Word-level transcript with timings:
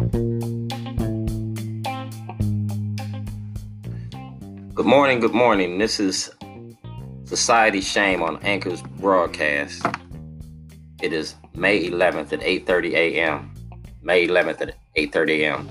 Good 0.00 0.16
morning, 4.86 5.20
good 5.20 5.34
morning. 5.34 5.76
This 5.76 6.00
is 6.00 6.30
Society 7.24 7.82
Shame 7.82 8.22
on 8.22 8.38
Anchor's 8.38 8.80
broadcast. 8.80 9.84
It 11.02 11.12
is 11.12 11.34
May 11.54 11.86
11th 11.90 12.32
at 12.32 12.40
8:30 12.40 12.94
a.m. 12.94 13.52
May 14.00 14.26
11th 14.26 14.62
at 14.62 14.76
8:30 14.96 15.40
a.m. 15.40 15.68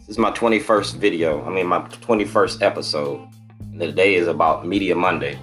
This 0.00 0.10
is 0.10 0.18
my 0.18 0.30
21st 0.32 0.96
video. 0.96 1.42
I 1.46 1.48
mean 1.48 1.68
my 1.68 1.80
21st 1.80 2.60
episode. 2.60 3.26
And 3.60 3.80
the 3.80 3.90
day 3.90 4.16
is 4.16 4.28
about 4.28 4.66
Media 4.66 4.94
Monday. 4.94 5.38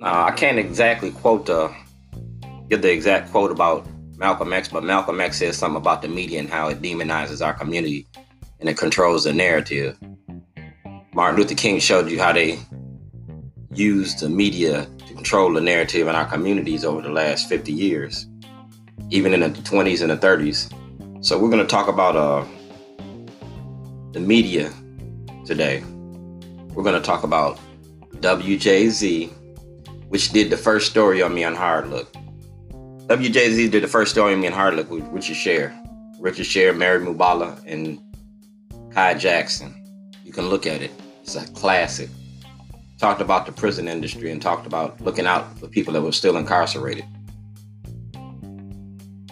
Now 0.00 0.24
I 0.24 0.30
can't 0.30 0.58
exactly 0.58 1.10
quote 1.10 1.44
the 1.44 1.70
get 2.70 2.80
the 2.80 2.90
exact 2.90 3.30
quote 3.30 3.50
about 3.50 3.86
Malcolm 4.16 4.52
X, 4.52 4.68
but 4.68 4.84
Malcolm 4.84 5.20
X 5.20 5.38
says 5.38 5.56
something 5.56 5.76
about 5.76 6.02
the 6.02 6.08
media 6.08 6.38
and 6.38 6.48
how 6.48 6.68
it 6.68 6.80
demonizes 6.80 7.44
our 7.44 7.54
community 7.54 8.06
and 8.60 8.68
it 8.68 8.76
controls 8.76 9.24
the 9.24 9.32
narrative. 9.32 9.98
Martin 11.12 11.38
Luther 11.38 11.54
King 11.54 11.78
showed 11.78 12.10
you 12.10 12.18
how 12.18 12.32
they 12.32 12.58
used 13.72 14.20
the 14.20 14.28
media 14.28 14.86
to 15.06 15.14
control 15.14 15.52
the 15.52 15.60
narrative 15.60 16.08
in 16.08 16.14
our 16.14 16.24
communities 16.24 16.84
over 16.84 17.02
the 17.02 17.08
last 17.08 17.48
50 17.48 17.72
years, 17.72 18.26
even 19.10 19.34
in 19.34 19.40
the 19.40 19.50
20s 19.50 20.00
and 20.00 20.10
the 20.10 20.16
30s. 20.16 20.72
So 21.24 21.38
we're 21.38 21.50
going 21.50 21.64
to 21.64 21.70
talk 21.70 21.88
about 21.88 22.16
uh, 22.16 22.44
the 24.12 24.20
media 24.20 24.72
today. 25.44 25.82
We're 26.74 26.84
going 26.84 27.00
to 27.00 27.06
talk 27.06 27.24
about 27.24 27.58
WJZ, 28.16 29.30
which 30.08 30.30
did 30.32 30.50
the 30.50 30.56
first 30.56 30.90
story 30.90 31.22
on 31.22 31.34
me 31.34 31.44
on 31.44 31.54
Hard 31.54 31.88
Look. 31.90 32.14
WJZ 33.06 33.70
did 33.70 33.82
the 33.82 33.88
first 33.88 34.12
story 34.12 34.32
on 34.32 34.40
me 34.40 34.46
on 34.46 34.54
Hard 34.54 34.76
Look 34.76 34.90
with 34.90 35.06
Richard 35.08 35.36
Sher. 35.36 35.78
Richard 36.18 36.46
Sher, 36.46 36.72
Mary 36.72 37.04
Bubala, 37.04 37.62
and 37.66 38.00
Kai 38.94 39.12
Jackson. 39.12 39.74
You 40.24 40.32
can 40.32 40.48
look 40.48 40.66
at 40.66 40.80
it. 40.80 40.90
It's 41.22 41.36
a 41.36 41.46
classic. 41.52 42.08
Talked 42.98 43.20
about 43.20 43.44
the 43.44 43.52
prison 43.52 43.88
industry 43.88 44.30
and 44.30 44.40
talked 44.40 44.66
about 44.66 44.98
looking 45.02 45.26
out 45.26 45.58
for 45.58 45.68
people 45.68 45.92
that 45.92 46.00
were 46.00 46.12
still 46.12 46.38
incarcerated. 46.38 47.04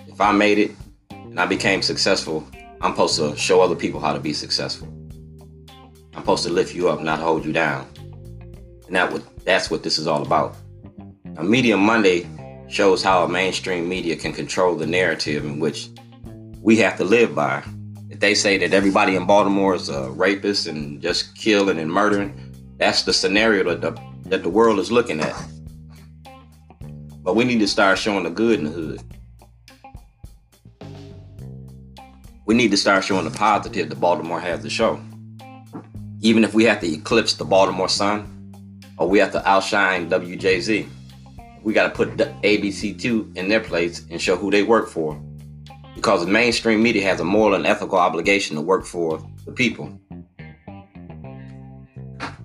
If 0.06 0.20
I 0.20 0.32
made 0.32 0.58
it 0.58 0.72
and 1.10 1.40
I 1.40 1.46
became 1.46 1.80
successful, 1.80 2.46
I'm 2.82 2.92
supposed 2.92 3.16
to 3.16 3.34
show 3.38 3.62
other 3.62 3.74
people 3.74 4.00
how 4.00 4.12
to 4.12 4.20
be 4.20 4.34
successful. 4.34 4.86
I'm 6.14 6.20
supposed 6.20 6.44
to 6.44 6.50
lift 6.50 6.74
you 6.74 6.90
up, 6.90 7.00
not 7.00 7.20
hold 7.20 7.42
you 7.42 7.54
down. 7.54 7.88
And 8.86 8.94
that 8.96 9.10
what 9.10 9.22
that's 9.46 9.70
what 9.70 9.82
this 9.82 9.96
is 9.96 10.06
all 10.06 10.20
about. 10.20 10.56
Now, 11.24 11.42
Media 11.42 11.78
Monday 11.78 12.28
shows 12.72 13.02
how 13.02 13.22
a 13.22 13.28
mainstream 13.28 13.86
media 13.88 14.16
can 14.16 14.32
control 14.32 14.74
the 14.74 14.86
narrative 14.86 15.44
in 15.44 15.60
which 15.60 15.90
we 16.62 16.76
have 16.78 16.96
to 16.96 17.04
live 17.04 17.34
by. 17.34 17.62
If 18.08 18.20
they 18.20 18.34
say 18.34 18.56
that 18.58 18.72
everybody 18.72 19.14
in 19.14 19.26
Baltimore 19.26 19.74
is 19.74 19.90
a 19.90 20.10
rapist 20.10 20.66
and 20.66 21.00
just 21.00 21.36
killing 21.36 21.78
and 21.78 21.92
murdering, 21.92 22.34
that's 22.78 23.02
the 23.02 23.12
scenario 23.12 23.64
that 23.64 23.82
the, 23.82 24.02
that 24.30 24.42
the 24.42 24.48
world 24.48 24.78
is 24.78 24.90
looking 24.90 25.20
at. 25.20 25.36
But 27.22 27.36
we 27.36 27.44
need 27.44 27.60
to 27.60 27.68
start 27.68 27.98
showing 27.98 28.24
the 28.24 28.30
good 28.30 28.58
in 28.58 28.64
the 28.64 28.70
hood. 28.70 29.02
We 32.46 32.54
need 32.54 32.70
to 32.70 32.76
start 32.76 33.04
showing 33.04 33.24
the 33.24 33.30
positive 33.30 33.90
that 33.90 34.00
Baltimore 34.00 34.40
has 34.40 34.62
to 34.62 34.70
show. 34.70 34.98
Even 36.20 36.42
if 36.42 36.54
we 36.54 36.64
have 36.64 36.80
to 36.80 36.92
eclipse 36.92 37.34
the 37.34 37.44
Baltimore 37.44 37.88
Sun 37.88 38.28
or 38.96 39.08
we 39.08 39.18
have 39.18 39.32
to 39.32 39.46
outshine 39.48 40.08
WJZ 40.08 40.88
we 41.62 41.72
got 41.72 41.88
to 41.88 41.90
put 41.90 42.16
the 42.16 42.26
ABC2 42.42 43.36
in 43.36 43.48
their 43.48 43.60
place 43.60 44.04
and 44.10 44.20
show 44.20 44.36
who 44.36 44.50
they 44.50 44.62
work 44.62 44.88
for. 44.88 45.20
Because 45.94 46.24
the 46.24 46.30
mainstream 46.30 46.82
media 46.82 47.02
has 47.04 47.20
a 47.20 47.24
moral 47.24 47.54
and 47.54 47.66
ethical 47.66 47.98
obligation 47.98 48.56
to 48.56 48.62
work 48.62 48.84
for 48.84 49.22
the 49.44 49.52
people. 49.52 49.98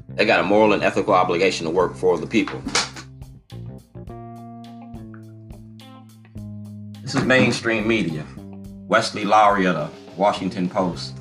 They 0.10 0.26
got 0.26 0.40
a 0.40 0.44
moral 0.44 0.74
and 0.74 0.84
ethical 0.84 1.14
obligation 1.14 1.66
to 1.66 1.72
work 1.72 1.96
for 1.96 2.18
the 2.18 2.28
people. 2.28 2.62
This 7.02 7.16
is 7.16 7.24
mainstream 7.24 7.88
media. 7.88 8.26
Wesley 8.88 9.26
Lowery 9.26 9.66
of 9.66 9.76
the 9.76 9.90
Washington 10.16 10.70
Post, 10.70 11.16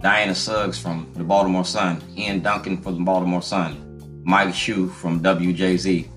Diana 0.00 0.34
Suggs 0.34 0.78
from 0.78 1.10
the 1.14 1.24
Baltimore 1.24 1.64
Sun, 1.64 2.02
Ian 2.16 2.40
Duncan 2.40 2.80
from 2.80 2.94
the 2.94 3.04
Baltimore 3.04 3.42
Sun, 3.42 4.22
Mike 4.24 4.50
Schuh 4.50 4.90
from 4.92 5.20
WJZ, 5.22 6.08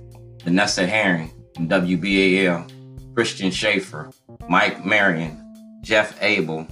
Vanessa 0.43 0.85
Herring 0.87 1.31
from 1.55 1.69
WBAL, 1.69 3.13
Christian 3.13 3.51
Schaffer, 3.51 4.11
Mike 4.49 4.83
Marion, 4.85 5.37
Jeff 5.81 6.17
Abel, 6.21 6.67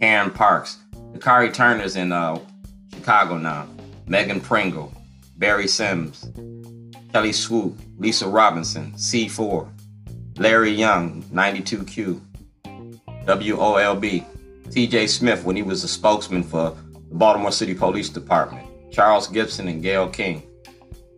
Karen 0.00 0.30
Parks, 0.30 0.78
Dakari 1.12 1.52
Turner's 1.52 1.96
in 1.96 2.10
uh, 2.10 2.38
Chicago 2.92 3.38
now, 3.38 3.68
Megan 4.06 4.40
Pringle, 4.40 4.92
Barry 5.36 5.68
Sims, 5.68 6.30
Kelly 7.12 7.32
Swoop, 7.32 7.78
Lisa 7.98 8.26
Robinson, 8.26 8.92
C4, 8.92 9.68
Larry 10.38 10.72
Young, 10.72 11.22
92Q, 11.24 12.20
WOLB, 13.26 14.24
TJ 14.68 15.08
Smith 15.08 15.44
when 15.44 15.54
he 15.54 15.62
was 15.62 15.84
a 15.84 15.88
spokesman 15.88 16.42
for 16.42 16.76
the 16.92 17.14
Baltimore 17.14 17.52
City 17.52 17.74
Police 17.74 18.08
Department, 18.08 18.66
Charles 18.90 19.28
Gibson, 19.28 19.68
and 19.68 19.82
Gayle 19.82 20.08
King. 20.08 20.42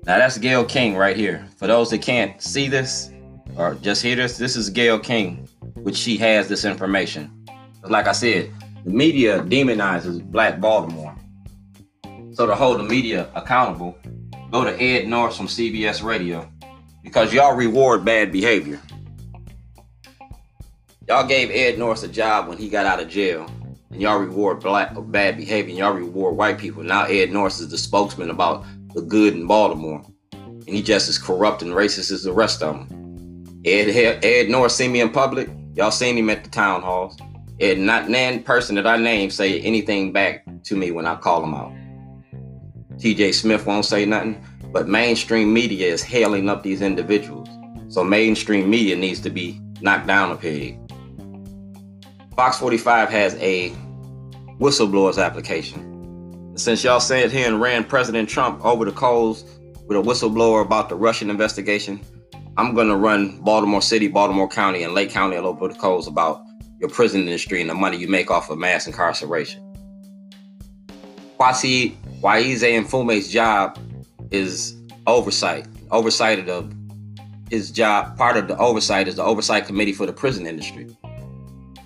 Now 0.06 0.19
that's 0.19 0.37
Gayle 0.37 0.66
King 0.66 0.97
right 0.97 1.16
here. 1.16 1.47
For 1.56 1.66
those 1.66 1.88
that 1.88 2.03
can't 2.03 2.41
see 2.42 2.69
this 2.69 3.10
or 3.56 3.75
just 3.76 4.03
hear 4.03 4.15
this, 4.16 4.37
this 4.37 4.54
is 4.54 4.69
Gayle 4.69 4.98
King, 4.98 5.48
which 5.76 5.97
she 5.97 6.19
has 6.19 6.47
this 6.47 6.66
information. 6.66 7.47
Like 7.82 8.06
I 8.06 8.12
said, 8.12 8.53
the 8.84 8.91
media 8.91 9.41
demonizes 9.41 10.22
Black 10.22 10.60
Baltimore. 10.60 11.16
So 12.32 12.47
to 12.47 12.54
hold 12.54 12.81
the 12.81 12.84
media 12.84 13.31
accountable, 13.34 13.97
go 14.50 14.64
to 14.64 14.78
Ed 14.78 15.09
Norris 15.09 15.38
from 15.38 15.47
CBS 15.47 16.03
Radio 16.03 16.50
because 17.03 17.32
y'all 17.32 17.56
reward 17.56 18.04
bad 18.04 18.31
behavior. 18.31 18.81
Y'all 21.09 21.26
gave 21.26 21.50
Ed 21.50 21.78
Norris 21.78 22.03
a 22.03 22.09
job 22.09 22.48
when 22.48 22.59
he 22.59 22.69
got 22.69 22.84
out 22.84 23.00
of 23.00 23.09
jail, 23.09 23.47
and 23.91 24.03
y'all 24.03 24.19
reward 24.19 24.60
black 24.60 24.93
bad 25.06 25.38
behavior, 25.38 25.70
and 25.70 25.78
y'all 25.78 25.93
reward 25.93 26.37
white 26.37 26.59
people. 26.59 26.82
Now 26.82 27.04
Ed 27.04 27.31
Norris 27.31 27.60
is 27.60 27.70
the 27.70 27.78
spokesman 27.78 28.28
about 28.28 28.66
the 28.94 29.03
good 29.03 29.34
in 29.34 29.47
Baltimore. 29.47 30.03
And 30.32 30.69
he 30.69 30.82
just 30.82 31.09
as 31.09 31.19
corrupt 31.19 31.62
and 31.62 31.72
racist 31.72 32.10
as 32.10 32.22
the 32.22 32.32
rest 32.32 32.62
of 32.62 32.88
them. 32.88 33.62
Ed, 33.65 33.88
Ed 34.25 34.49
Norris 34.49 34.77
seen 34.77 34.93
me 34.93 35.00
in 35.00 35.10
public. 35.10 35.49
Y'all 35.75 35.91
seen 35.91 36.16
him 36.16 36.31
at 36.31 36.44
the 36.44 36.50
town 36.50 36.82
halls. 36.82 37.16
And 37.60 37.87
not 37.87 38.09
nan 38.09 38.43
person 38.43 38.75
that 38.77 38.87
I 38.87 38.97
name 38.97 39.31
say 39.31 39.60
anything 39.60 40.12
back 40.12 40.44
to 40.65 40.77
me 40.77 40.91
when 40.91 41.06
I 41.06 41.16
call 41.16 41.44
him 41.44 41.55
out. 41.55 41.72
TJ 42.97 43.34
Smith 43.34 43.66
won't 43.66 43.84
say 43.84 44.05
nothing, 44.05 44.44
but 44.72 44.88
mainstream 44.88 45.53
media 45.53 45.87
is 45.87 46.03
hailing 46.03 46.49
up 46.49 46.62
these 46.62 46.82
individuals. 46.82 47.49
So 47.88 48.03
mainstream 48.03 48.71
media 48.71 48.97
needs 48.97 49.21
to 49.21 49.31
be 49.31 49.61
knocked 49.81 50.06
down 50.06 50.32
a 50.32 50.37
peg. 50.37 50.78
Fox 52.34 52.59
45 52.59 53.11
has 53.11 53.34
a 53.37 53.71
whistleblowers 54.59 55.22
application. 55.25 55.94
Since 56.56 56.84
y'all 56.84 57.00
sat 57.00 57.32
here 57.32 57.48
and 57.48 57.60
ran 57.60 57.82
President 57.82 58.28
Trump 58.28 58.65
over 58.65 58.84
the 58.84 58.92
coals 58.92 59.42
with 59.88 59.98
a 59.98 60.00
whistleblower 60.00 60.65
about 60.65 60.88
the 60.88 60.94
Russian 60.94 61.28
investigation, 61.28 62.00
I'm 62.56 62.76
going 62.76 62.87
to 62.87 62.94
run 62.94 63.41
Baltimore 63.41 63.82
City, 63.82 64.06
Baltimore 64.06 64.48
County, 64.48 64.84
and 64.84 64.94
Lake 64.94 65.10
County 65.10 65.34
over 65.34 65.66
the 65.66 65.75
coals 65.75 66.06
about 66.06 66.44
your 66.78 66.88
prison 66.88 67.22
industry 67.22 67.60
and 67.60 67.69
the 67.69 67.75
money 67.75 67.97
you 67.97 68.06
make 68.06 68.31
off 68.31 68.50
of 68.50 68.59
mass 68.59 68.87
incarceration. 68.87 69.60
Kweisi 71.41 71.97
Waize 72.20 72.62
Mfume's 72.62 73.32
job 73.32 73.76
is 74.31 74.81
oversight. 75.09 75.66
Oversight 75.91 76.48
of 76.48 76.72
his 77.50 77.72
job, 77.72 78.16
part 78.16 78.37
of 78.37 78.47
the 78.47 78.56
oversight 78.59 79.09
is 79.09 79.16
the 79.16 79.25
oversight 79.25 79.66
committee 79.66 79.93
for 79.93 80.06
the 80.06 80.12
prison 80.12 80.47
industry. 80.47 80.87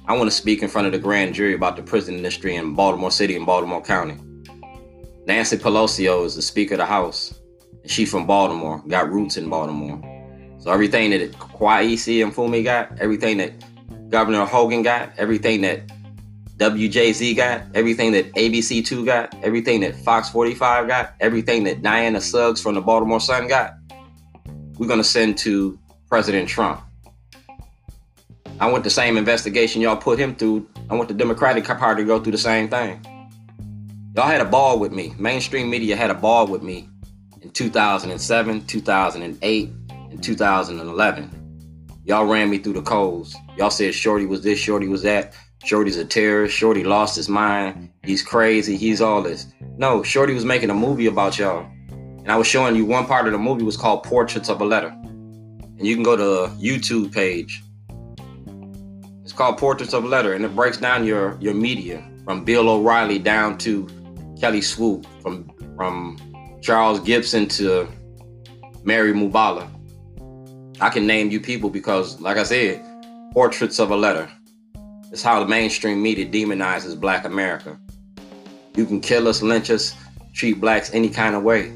I 0.06 0.14
want 0.14 0.31
to 0.31 0.37
speak 0.37 0.62
in 0.62 0.69
front 0.69 0.87
of 0.87 0.92
the 0.92 0.98
grand 0.98 1.34
jury 1.34 1.54
about 1.54 1.76
the 1.76 1.82
prison 1.82 2.16
industry 2.16 2.54
in 2.54 2.75
Baltimore 2.75 3.10
City 3.10 3.34
and 3.34 3.46
Baltimore 3.46 3.82
County. 3.82 4.19
Nancy 5.28 5.58
Pelosi 5.58 6.25
is 6.25 6.36
the 6.36 6.40
Speaker 6.40 6.75
of 6.75 6.78
the 6.78 6.86
House. 6.86 7.38
And 7.82 7.90
she 7.90 8.06
from 8.06 8.26
Baltimore, 8.26 8.82
got 8.88 9.12
roots 9.12 9.36
in 9.36 9.50
Baltimore. 9.50 10.00
So 10.58 10.72
everything 10.72 11.10
that 11.10 11.32
Kweisi 11.32 12.26
Mfume 12.26 12.64
got, 12.64 12.98
everything 12.98 13.36
that 13.36 13.52
Governor 14.08 14.46
Hogan 14.46 14.80
got, 14.80 15.12
everything 15.19 15.60
that 15.60 15.86
WJZ 16.56 17.36
got, 17.36 17.62
everything 17.75 18.12
that 18.12 18.32
ABC2 18.32 19.04
got, 19.04 19.34
everything 19.44 19.80
that 19.80 19.94
Fox 19.96 20.30
45 20.30 20.88
got, 20.88 21.14
everything 21.20 21.62
that 21.64 21.82
Diana 21.82 22.22
Suggs 22.22 22.62
from 22.62 22.75
the 22.75 22.80
Baltimore 22.80 23.20
Sun 23.20 23.48
got, 23.48 23.75
we're 24.78 24.88
going 24.88 24.98
to 24.98 25.04
send 25.04 25.36
to 25.38 25.78
President 26.08 26.48
Trump. 26.48 26.80
I 28.60 28.70
want 28.70 28.82
the 28.82 28.90
same 28.90 29.19
investigation 29.19 29.82
y'all 29.82 29.96
put 29.96 30.19
him 30.19 30.34
through. 30.34 30.66
I 30.88 30.94
want 30.94 31.08
the 31.08 31.14
Democratic 31.14 31.64
Party 31.64 32.02
to 32.02 32.06
go 32.06 32.19
through 32.19 32.32
the 32.32 32.38
same 32.38 32.70
thing. 32.70 33.04
Y'all 34.18 34.26
had 34.26 34.40
a 34.40 34.44
ball 34.44 34.80
with 34.80 34.90
me. 34.90 35.14
Mainstream 35.16 35.70
media 35.70 35.94
had 35.94 36.10
a 36.10 36.14
ball 36.14 36.48
with 36.48 36.60
me 36.60 36.88
in 37.40 37.50
2007, 37.50 38.66
2008, 38.66 39.70
and 39.90 40.20
2011. 40.20 42.00
Y'all 42.04 42.24
ran 42.24 42.50
me 42.50 42.58
through 42.58 42.72
the 42.72 42.82
coals. 42.82 43.36
Y'all 43.56 43.70
said 43.70 43.94
Shorty 43.94 44.26
was 44.26 44.42
this, 44.42 44.58
Shorty 44.58 44.88
was 44.88 45.02
that. 45.04 45.36
Shorty's 45.64 45.96
a 45.98 46.04
terrorist. 46.04 46.56
Shorty 46.56 46.82
lost 46.82 47.14
his 47.14 47.28
mind. 47.28 47.90
He's 48.02 48.20
crazy. 48.20 48.76
He's 48.76 49.00
all 49.00 49.22
this. 49.22 49.46
No, 49.76 50.02
Shorty 50.02 50.34
was 50.34 50.44
making 50.44 50.70
a 50.70 50.74
movie 50.74 51.06
about 51.06 51.38
y'all. 51.38 51.64
And 51.90 52.28
I 52.28 52.36
was 52.36 52.48
showing 52.48 52.74
you 52.74 52.86
one 52.86 53.06
part 53.06 53.26
of 53.26 53.32
the 53.32 53.38
movie 53.38 53.62
was 53.62 53.76
called 53.76 54.02
Portraits 54.02 54.48
of 54.48 54.60
a 54.60 54.64
Letter. 54.64 54.88
And 54.88 55.86
you 55.86 55.94
can 55.94 56.02
go 56.02 56.16
to 56.16 56.24
the 56.24 56.48
YouTube 56.60 57.12
page. 57.12 57.62
It's 59.22 59.32
called 59.32 59.58
Portraits 59.58 59.92
of 59.92 60.02
a 60.02 60.08
Letter, 60.08 60.32
and 60.32 60.44
it 60.44 60.56
breaks 60.56 60.78
down 60.78 61.04
your 61.04 61.38
your 61.40 61.54
media 61.54 62.02
from 62.24 62.44
Bill 62.44 62.68
O'Reilly 62.68 63.20
down 63.20 63.56
to 63.58 63.88
Kelly 64.40 64.62
Swoop, 64.62 65.06
from 65.20 65.50
from 65.76 66.17
Charles 66.61 67.00
Gibson 67.00 67.49
to 67.49 67.88
Mary 68.85 69.12
Bubala. 69.12 69.69
I 70.81 70.90
can 70.90 71.06
name 71.06 71.31
you 71.31 71.40
people 71.40 71.70
because, 71.70 72.20
like 72.20 72.37
I 72.37 72.44
said, 72.44 72.85
Portraits 73.32 73.79
of 73.79 73.90
a 73.90 73.96
Letter. 73.96 74.31
It's 75.11 75.23
how 75.23 75.40
the 75.40 75.46
mainstream 75.49 76.02
media 76.02 76.26
demonizes 76.26 76.99
Black 76.99 77.25
America. 77.25 77.79
You 78.76 78.87
can 78.87 79.00
kill 79.00 79.26
us, 79.26 79.43
lynch 79.43 79.70
us, 79.70 79.94
treat 80.35 80.61
blacks 80.61 80.93
any 80.94 81.08
kind 81.08 81.35
of 81.35 81.43
way. 81.43 81.73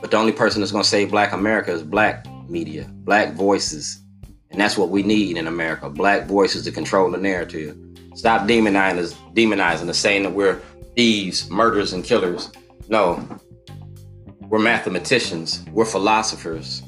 But 0.00 0.10
the 0.10 0.16
only 0.16 0.32
person 0.32 0.60
that's 0.60 0.72
going 0.72 0.84
to 0.84 0.88
save 0.88 1.10
Black 1.10 1.32
America 1.32 1.72
is 1.72 1.82
Black 1.82 2.26
media, 2.48 2.88
Black 2.90 3.32
voices. 3.34 4.02
And 4.50 4.60
that's 4.60 4.76
what 4.76 4.90
we 4.90 5.02
need 5.02 5.36
in 5.36 5.46
America 5.46 5.88
Black 5.88 6.26
voices 6.26 6.64
to 6.64 6.70
control 6.70 7.10
the 7.10 7.18
narrative. 7.18 7.76
Stop 8.14 8.46
demonizing 8.46 9.14
demonizing 9.34 9.88
us, 9.88 9.98
saying 9.98 10.24
that 10.24 10.32
we're 10.32 10.60
thieves, 10.96 11.48
murderers, 11.50 11.92
and 11.92 12.04
killers. 12.04 12.50
No, 12.88 13.26
we're 14.48 14.58
mathematicians, 14.58 15.64
we're 15.72 15.84
philosophers. 15.84 16.82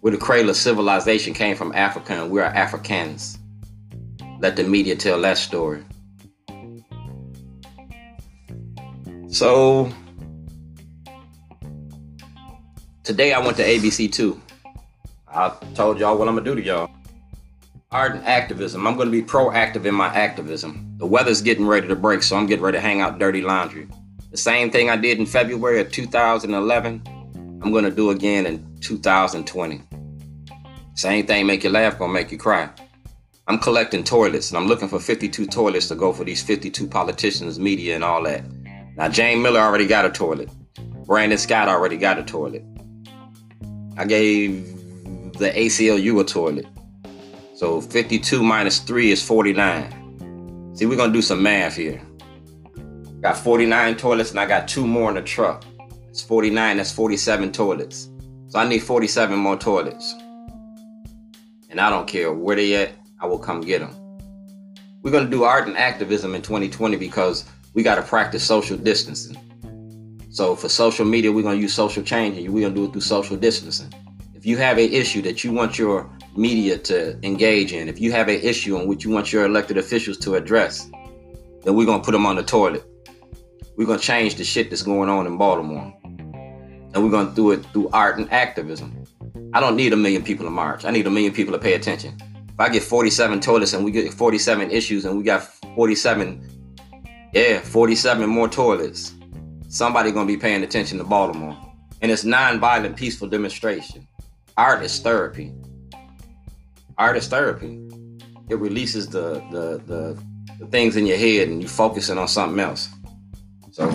Where 0.00 0.12
the 0.12 0.18
cradle 0.18 0.50
of 0.50 0.56
civilization 0.56 1.34
came 1.34 1.56
from 1.56 1.74
Africa, 1.74 2.22
and 2.22 2.30
we 2.30 2.40
are 2.40 2.44
Africans. 2.46 3.38
Let 4.38 4.56
the 4.56 4.64
media 4.64 4.96
tell 4.96 5.20
that 5.20 5.36
story. 5.36 5.84
So, 9.28 9.92
today 13.04 13.32
I 13.32 13.40
went 13.40 13.56
to 13.58 13.64
ABC2. 13.64 14.40
I 15.28 15.50
told 15.74 15.98
y'all 15.98 16.16
what 16.16 16.28
I'm 16.28 16.34
gonna 16.34 16.44
do 16.44 16.54
to 16.54 16.62
y'all. 16.62 16.90
Art 17.92 18.14
and 18.14 18.24
activism. 18.24 18.86
I'm 18.86 18.96
gonna 18.96 19.10
be 19.10 19.20
proactive 19.20 19.84
in 19.84 19.96
my 19.96 20.06
activism. 20.14 20.94
The 20.98 21.06
weather's 21.06 21.42
getting 21.42 21.66
ready 21.66 21.88
to 21.88 21.96
break, 21.96 22.22
so 22.22 22.36
I'm 22.36 22.46
getting 22.46 22.62
ready 22.62 22.78
to 22.78 22.80
hang 22.80 23.00
out 23.00 23.18
dirty 23.18 23.42
laundry. 23.42 23.88
The 24.30 24.36
same 24.36 24.70
thing 24.70 24.88
I 24.88 24.96
did 24.96 25.18
in 25.18 25.26
February 25.26 25.80
of 25.80 25.90
2011, 25.90 27.02
I'm 27.60 27.72
gonna 27.72 27.90
do 27.90 28.10
again 28.10 28.46
in 28.46 28.78
2020. 28.80 29.82
Same 30.94 31.26
thing 31.26 31.46
make 31.48 31.64
you 31.64 31.70
laugh, 31.70 31.98
gonna 31.98 32.12
make 32.12 32.30
you 32.30 32.38
cry. 32.38 32.70
I'm 33.48 33.58
collecting 33.58 34.04
toilets 34.04 34.50
and 34.50 34.58
I'm 34.58 34.68
looking 34.68 34.86
for 34.86 35.00
52 35.00 35.46
toilets 35.46 35.88
to 35.88 35.96
go 35.96 36.12
for 36.12 36.22
these 36.22 36.44
52 36.44 36.86
politicians, 36.86 37.58
media, 37.58 37.96
and 37.96 38.04
all 38.04 38.22
that. 38.22 38.44
Now, 38.96 39.08
Jane 39.08 39.42
Miller 39.42 39.58
already 39.58 39.88
got 39.88 40.04
a 40.04 40.10
toilet. 40.10 40.48
Brandon 41.06 41.38
Scott 41.38 41.66
already 41.66 41.96
got 41.96 42.20
a 42.20 42.22
toilet. 42.22 42.62
I 43.96 44.04
gave 44.04 44.64
the 45.40 45.50
ACLU 45.50 46.20
a 46.20 46.24
toilet. 46.24 46.66
So 47.60 47.78
52 47.78 48.42
minus 48.42 48.78
3 48.78 49.10
is 49.10 49.22
49. 49.22 50.72
See, 50.74 50.86
we're 50.86 50.96
gonna 50.96 51.12
do 51.12 51.20
some 51.20 51.42
math 51.42 51.76
here. 51.76 52.00
Got 53.20 53.36
49 53.36 53.98
toilets 53.98 54.30
and 54.30 54.40
I 54.40 54.46
got 54.46 54.66
two 54.66 54.86
more 54.86 55.10
in 55.10 55.16
the 55.16 55.20
truck. 55.20 55.66
It's 56.08 56.22
49, 56.22 56.78
that's 56.78 56.90
47 56.90 57.52
toilets. 57.52 58.08
So 58.48 58.58
I 58.58 58.66
need 58.66 58.78
47 58.78 59.38
more 59.38 59.58
toilets 59.58 60.14
and 61.68 61.78
I 61.78 61.90
don't 61.90 62.08
care 62.08 62.32
where 62.32 62.56
they 62.56 62.76
at, 62.76 62.92
I 63.20 63.26
will 63.26 63.38
come 63.38 63.60
get 63.60 63.80
them. 63.80 63.94
We're 65.02 65.10
going 65.10 65.26
to 65.26 65.30
do 65.30 65.44
art 65.44 65.68
and 65.68 65.76
activism 65.76 66.34
in 66.34 66.40
2020 66.40 66.96
because 66.96 67.44
we 67.74 67.82
got 67.82 67.96
to 67.96 68.02
practice 68.02 68.42
social 68.42 68.78
distancing. 68.78 69.36
So 70.30 70.56
for 70.56 70.70
social 70.70 71.04
media, 71.04 71.30
we're 71.30 71.42
going 71.42 71.58
to 71.58 71.62
use 71.62 71.74
social 71.74 72.02
change 72.02 72.38
and 72.38 72.54
we're 72.54 72.62
going 72.62 72.74
to 72.74 72.80
do 72.80 72.86
it 72.86 72.92
through 72.92 73.02
social 73.02 73.36
distancing. 73.36 73.92
If 74.34 74.46
you 74.46 74.56
have 74.56 74.78
an 74.78 74.90
issue 74.90 75.20
that 75.20 75.44
you 75.44 75.52
want 75.52 75.78
your 75.78 76.10
media 76.36 76.78
to 76.78 77.18
engage 77.24 77.72
in, 77.72 77.88
if 77.88 78.00
you 78.00 78.12
have 78.12 78.28
an 78.28 78.40
issue 78.40 78.78
in 78.78 78.86
which 78.86 79.04
you 79.04 79.10
want 79.10 79.32
your 79.32 79.44
elected 79.44 79.76
officials 79.76 80.16
to 80.18 80.34
address, 80.34 80.90
then 81.62 81.74
we're 81.74 81.86
going 81.86 82.00
to 82.00 82.04
put 82.04 82.12
them 82.12 82.26
on 82.26 82.36
the 82.36 82.42
toilet. 82.42 82.84
We're 83.76 83.86
going 83.86 83.98
to 83.98 84.04
change 84.04 84.36
the 84.36 84.44
shit 84.44 84.70
that's 84.70 84.82
going 84.82 85.08
on 85.08 85.26
in 85.26 85.36
Baltimore. 85.36 85.92
And 86.92 87.04
we're 87.04 87.10
going 87.10 87.28
to 87.28 87.34
do 87.34 87.50
it 87.52 87.64
through 87.72 87.88
art 87.92 88.18
and 88.18 88.30
activism. 88.32 89.04
I 89.52 89.60
don't 89.60 89.76
need 89.76 89.92
a 89.92 89.96
million 89.96 90.22
people 90.22 90.44
to 90.44 90.50
march. 90.50 90.84
I 90.84 90.90
need 90.90 91.06
a 91.06 91.10
million 91.10 91.32
people 91.32 91.52
to 91.52 91.58
pay 91.58 91.74
attention. 91.74 92.16
If 92.48 92.58
I 92.58 92.68
get 92.68 92.82
47 92.82 93.40
toilets 93.40 93.72
and 93.72 93.84
we 93.84 93.90
get 93.90 94.12
47 94.12 94.70
issues 94.70 95.04
and 95.04 95.16
we 95.16 95.24
got 95.24 95.42
47, 95.74 96.46
yeah, 97.32 97.60
47 97.60 98.28
more 98.28 98.48
toilets, 98.48 99.14
somebody 99.68 100.12
gonna 100.12 100.26
be 100.26 100.36
paying 100.36 100.62
attention 100.62 100.98
to 100.98 101.04
Baltimore. 101.04 101.56
And 102.02 102.10
it's 102.10 102.24
non-violent, 102.24 102.96
peaceful 102.96 103.28
demonstration. 103.28 104.06
Art 104.56 104.82
is 104.82 104.98
therapy. 104.98 105.52
Art 107.00 107.16
is 107.16 107.28
therapy. 107.28 107.80
It 108.50 108.56
releases 108.56 109.08
the 109.08 109.42
the 109.50 109.82
the, 109.86 110.22
the 110.58 110.66
things 110.66 110.96
in 110.96 111.06
your 111.06 111.16
head 111.16 111.48
and 111.48 111.62
you 111.62 111.66
focusing 111.66 112.18
on 112.18 112.28
something 112.28 112.60
else. 112.60 112.90
So 113.72 113.88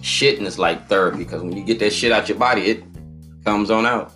shitting 0.00 0.46
is 0.46 0.58
like 0.58 0.88
therapy 0.88 1.18
because 1.18 1.42
when 1.42 1.54
you 1.54 1.62
get 1.62 1.78
that 1.80 1.92
shit 1.92 2.10
out 2.10 2.30
your 2.30 2.38
body, 2.38 2.62
it 2.62 2.84
comes 3.44 3.70
on 3.70 3.84
out. 3.84 4.12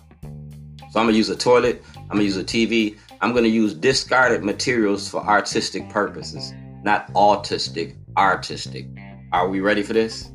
So 0.89 0.99
I'm 0.99 1.05
gonna 1.05 1.11
use 1.11 1.29
a 1.29 1.35
toilet, 1.35 1.83
I'm 1.95 2.17
gonna 2.17 2.23
use 2.23 2.37
a 2.37 2.43
TV, 2.43 2.97
I'm 3.21 3.35
gonna 3.35 3.49
use 3.49 3.75
discarded 3.75 4.43
materials 4.43 5.07
for 5.07 5.23
artistic 5.23 5.87
purposes, 5.87 6.55
not 6.81 7.13
autistic, 7.13 7.97
artistic. 8.17 8.87
Are 9.31 9.47
we 9.47 9.59
ready 9.59 9.83
for 9.83 9.93
this? 9.93 10.31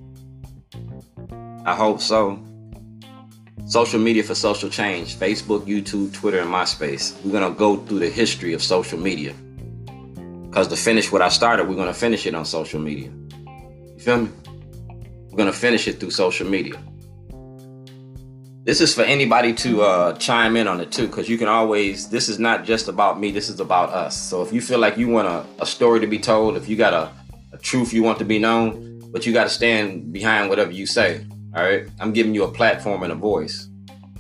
I 1.65 1.75
hope 1.75 2.01
so. 2.01 2.41
Social 3.73 3.99
media 3.99 4.23
for 4.23 4.35
social 4.35 4.69
change 4.69 5.17
Facebook, 5.17 5.63
YouTube, 5.63 6.13
Twitter, 6.13 6.41
and 6.41 6.51
MySpace. 6.51 7.19
We're 7.25 7.33
gonna 7.33 7.55
go 7.55 7.79
through 7.79 8.01
the 8.01 8.11
history 8.11 8.53
of 8.53 8.63
social 8.63 8.99
media. 8.99 9.33
Because 10.51 10.69
to 10.69 10.77
finish 10.77 11.11
what 11.11 11.23
I 11.23 11.31
started, 11.31 11.67
we're 11.67 11.77
gonna 11.77 11.95
finish 11.95 12.27
it 12.27 12.35
on 12.35 12.45
social 12.45 12.79
media. 12.79 13.09
You 13.09 13.99
feel 13.99 14.19
me? 14.25 14.31
We're 15.31 15.39
gonna 15.39 15.55
finish 15.55 15.89
it 15.89 16.01
through 16.01 16.11
social 16.11 16.47
media 16.47 16.79
this 18.65 18.81
is 18.81 18.95
for 18.95 19.03
anybody 19.03 19.53
to 19.53 19.83
uh, 19.83 20.13
chime 20.19 20.57
in 20.57 20.69
on 20.69 20.81
it 20.81 20.93
too, 20.93 21.09
because 21.09 21.29
you 21.29 21.37
can 21.37 21.49
always. 21.49 22.09
This 22.11 22.29
is 22.29 22.39
not 22.39 22.65
just 22.65 22.87
about 22.87 23.19
me. 23.19 23.33
This 23.33 23.49
is 23.49 23.59
about 23.59 23.91
us. 23.91 24.17
So 24.17 24.41
if 24.43 24.53
you 24.53 24.61
feel 24.61 24.79
like 24.79 24.97
you 24.97 25.09
want 25.09 25.27
a, 25.27 25.45
a 25.61 25.67
story 25.67 25.99
to 25.99 26.07
be 26.07 26.21
told, 26.21 26.57
if 26.57 26.69
you 26.69 26.77
got 26.77 26.93
a, 26.93 27.11
a 27.53 27.59
truth 27.59 27.93
you 27.93 28.05
want 28.05 28.21
to 28.21 28.25
be 28.25 28.39
known, 28.39 29.11
but 29.11 29.27
you 29.27 29.33
got 29.33 29.45
to 29.45 29.51
stand 29.51 30.13
behind 30.13 30.49
whatever 30.49 30.71
you 30.71 30.87
say. 30.87 31.27
All 31.55 31.63
right, 31.63 31.87
I'm 32.01 32.15
giving 32.15 32.35
you 32.35 32.45
a 32.45 32.51
platform 32.51 33.03
and 33.03 33.13
a 33.13 33.15
voice. 33.15 33.69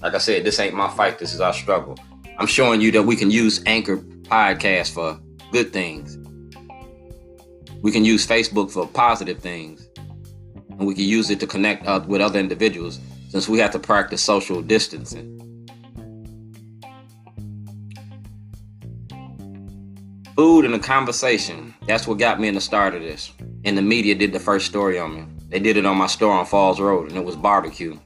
Like 0.02 0.14
I 0.14 0.18
said, 0.18 0.44
this 0.44 0.60
ain't 0.60 0.74
my 0.74 0.90
fight. 0.90 1.18
This 1.18 1.32
is 1.32 1.40
our 1.40 1.54
struggle. 1.54 1.96
I'm 2.38 2.46
showing 2.46 2.82
you 2.82 2.92
that 2.92 3.02
we 3.02 3.16
can 3.16 3.30
use 3.30 3.62
Anchor 3.64 3.96
podcast 3.96 4.92
for 4.92 5.18
good 5.50 5.72
things. 5.72 6.18
We 7.80 7.90
can 7.90 8.04
use 8.04 8.26
Facebook 8.26 8.70
for 8.70 8.86
positive 8.86 9.38
things, 9.38 9.88
and 10.70 10.86
we 10.86 10.94
can 10.94 11.04
use 11.04 11.30
it 11.30 11.40
to 11.40 11.46
connect 11.46 11.86
with 12.06 12.20
other 12.20 12.38
individuals 12.38 13.00
since 13.30 13.48
we 13.48 13.58
have 13.60 13.70
to 13.70 13.78
practice 13.78 14.22
social 14.22 14.60
distancing. 14.60 15.38
Food 20.36 20.66
and 20.66 20.74
a 20.74 20.78
conversation. 20.78 21.72
That's 21.86 22.06
what 22.06 22.18
got 22.18 22.40
me 22.40 22.48
in 22.48 22.54
the 22.54 22.60
start 22.60 22.94
of 22.94 23.00
this. 23.00 23.32
And 23.64 23.76
the 23.78 23.82
media 23.82 24.14
did 24.14 24.32
the 24.34 24.40
first 24.40 24.66
story 24.66 24.98
on 24.98 25.14
me. 25.14 25.24
They 25.52 25.61
did 25.61 25.76
it 25.76 25.85
on 25.85 25.99
my 25.99 26.06
store 26.06 26.32
on 26.32 26.47
Falls 26.47 26.80
Road, 26.80 27.11
and 27.11 27.18
it 27.18 27.25
was 27.26 27.37
barbecue. 27.37 27.99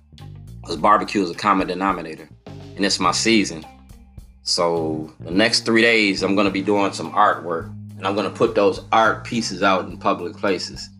Because 0.61 0.76
barbecue 0.76 1.23
is 1.23 1.31
a 1.31 1.35
common 1.35 1.69
denominator. 1.69 2.29
And 2.75 2.85
it's 2.85 2.99
my 2.99 3.12
season. 3.12 3.65
So 4.43 5.15
the 5.21 5.31
next 5.31 5.65
three 5.65 5.81
days, 5.81 6.25
I'm 6.25 6.35
to 6.35 6.50
be 6.50 6.61
doing 6.61 6.93
some 6.93 7.12
artwork. 7.12 7.67
And 7.97 8.05
I'm 8.05 8.17
to 8.17 8.31
put 8.31 8.57
those 8.57 8.81
art 8.91 9.23
pieces 9.23 9.62
out 9.62 9.87
in 9.87 9.97
public 9.97 10.37
places. 10.37 10.91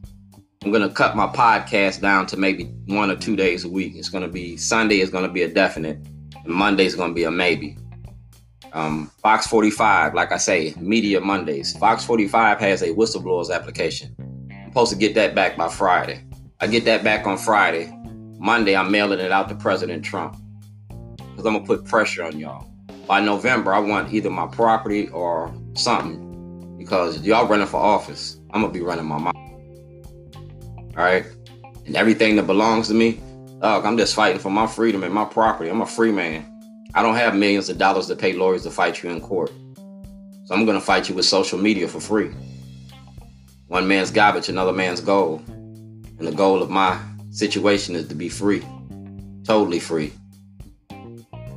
I'm 0.63 0.71
gonna 0.71 0.89
cut 0.89 1.17
my 1.17 1.27
podcast 1.27 2.01
down 2.01 2.27
to 2.27 2.37
maybe 2.37 2.67
one 2.87 3.11
or 3.11 3.17
two 3.17 3.35
days 3.35 3.65
a 3.65 3.69
week. 3.69 3.95
It's 3.97 4.09
gonna 4.09 4.29
be 4.29 4.57
Sunday 4.57 5.01
is 5.01 5.11
gonna 5.11 5.29
be 5.29 5.43
a 5.43 5.49
definite, 5.53 5.99
and 5.99 6.47
Monday 6.47 6.87
is 6.87 6.95
gonna 6.95 7.13
be 7.13 7.25
a 7.25 7.31
maybe. 7.31 7.77
Um, 8.73 9.11
Fox 9.21 9.49
45, 9.49 10.15
like 10.15 10.31
I 10.31 10.37
say, 10.37 10.75
Media 10.79 11.21
Mondays. 11.21 11.77
Fox 11.77 12.05
45 12.05 12.61
has 12.61 12.83
a 12.83 12.91
whistleblowers 12.91 13.53
application. 13.53 14.15
I'm 14.51 14.69
supposed 14.69 14.93
to 14.93 14.99
get 14.99 15.15
that 15.17 15.35
back 15.35 15.57
by 15.57 15.69
Friday. 15.69 16.26
I 16.61 16.67
get 16.67 16.85
that 16.87 17.05
back 17.05 17.27
on 17.27 17.39
Friday. 17.39 17.93
Monday, 18.39 18.77
I'm 18.77 18.91
mailing 18.91 19.21
it 19.21 19.33
out 19.33 19.49
to 19.49 19.55
President 19.55 20.05
Trump 20.05 20.37
because 20.89 21.45
I'm 21.47 21.55
gonna 21.55 21.61
put 21.61 21.85
pressure 21.85 22.25
on 22.25 22.39
y'all. 22.39 22.71
By 23.07 23.21
November, 23.21 23.73
I 23.73 23.79
want 23.79 24.13
either 24.13 24.31
my 24.31 24.47
property 24.47 25.09
or 25.09 25.55
something 25.75 26.77
because 26.79 27.21
y'all 27.21 27.47
running 27.47 27.67
for 27.67 27.79
office. 27.79 28.41
I'm 28.51 28.63
gonna 28.63 28.73
be 28.73 28.81
running 28.81 29.05
my 29.05 29.19
mouth 29.19 29.37
all 30.97 31.05
right? 31.05 31.27
And 31.87 31.97
everything 31.97 32.37
that 32.37 32.47
belongs 32.47 32.89
to 32.89 32.95
me, 32.95 33.21
dog, 33.61 33.85
I'm 33.85 33.97
just 33.97 34.15
fighting 34.15 34.41
for 34.41 34.51
my 34.51 34.67
freedom 34.67 35.05
and 35.05 35.13
my 35.13 35.25
property. 35.25 35.71
I'm 35.71 35.83
a 35.83 35.87
free 35.87 36.13
man. 36.13 36.53
I 36.95 37.03
don't 37.03 37.15
have 37.15 37.35
millions 37.35 37.69
of 37.69 37.79
dollars 37.79 38.07
to 38.07 38.17
pay 38.17 38.33
lawyers 38.33 38.63
to 38.63 38.71
fight 38.71 39.03
you 39.03 39.11
in 39.11 39.21
court. 39.21 39.53
So 40.47 40.55
I'm 40.55 40.65
to 40.65 40.81
fight 40.81 41.09
you 41.09 41.15
with 41.15 41.27
social 41.27 41.59
media 41.59 41.89
for 41.89 42.01
free. 42.01 42.31
One 43.67 43.87
man's 43.87 44.11
garbage, 44.11 44.49
another 44.49 44.73
man's 44.73 45.01
gold. 45.01 45.43
And 46.19 46.27
the 46.27 46.33
goal 46.33 46.63
of 46.63 46.71
my 46.71 46.99
situation 47.31 47.95
is 47.95 48.09
to 48.09 48.15
be 48.15 48.29
free. 48.29 48.65
Totally 49.45 49.81
free. 49.81 50.13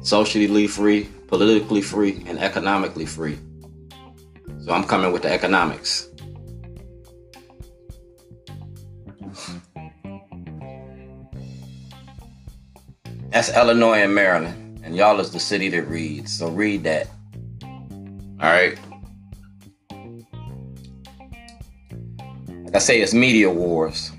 Socially 0.01 0.67
free, 0.67 1.09
politically 1.27 1.81
free, 1.81 2.23
and 2.27 2.39
economically 2.39 3.05
free. 3.05 3.37
So 4.63 4.73
I'm 4.73 4.83
coming 4.83 5.11
with 5.11 5.23
the 5.23 5.31
economics. 5.31 6.09
That's 13.29 13.55
Illinois 13.55 14.03
and 14.03 14.13
Maryland. 14.13 14.81
And 14.83 14.95
y'all 14.95 15.19
is 15.19 15.31
the 15.31 15.39
city 15.39 15.69
that 15.69 15.83
reads. 15.83 16.35
So 16.35 16.49
read 16.49 16.83
that. 16.83 17.07
All 17.61 18.49
right. 18.49 18.77
Like 22.63 22.75
I 22.75 22.79
say, 22.79 23.01
it's 23.01 23.13
media 23.13 23.49
wars. 23.49 24.11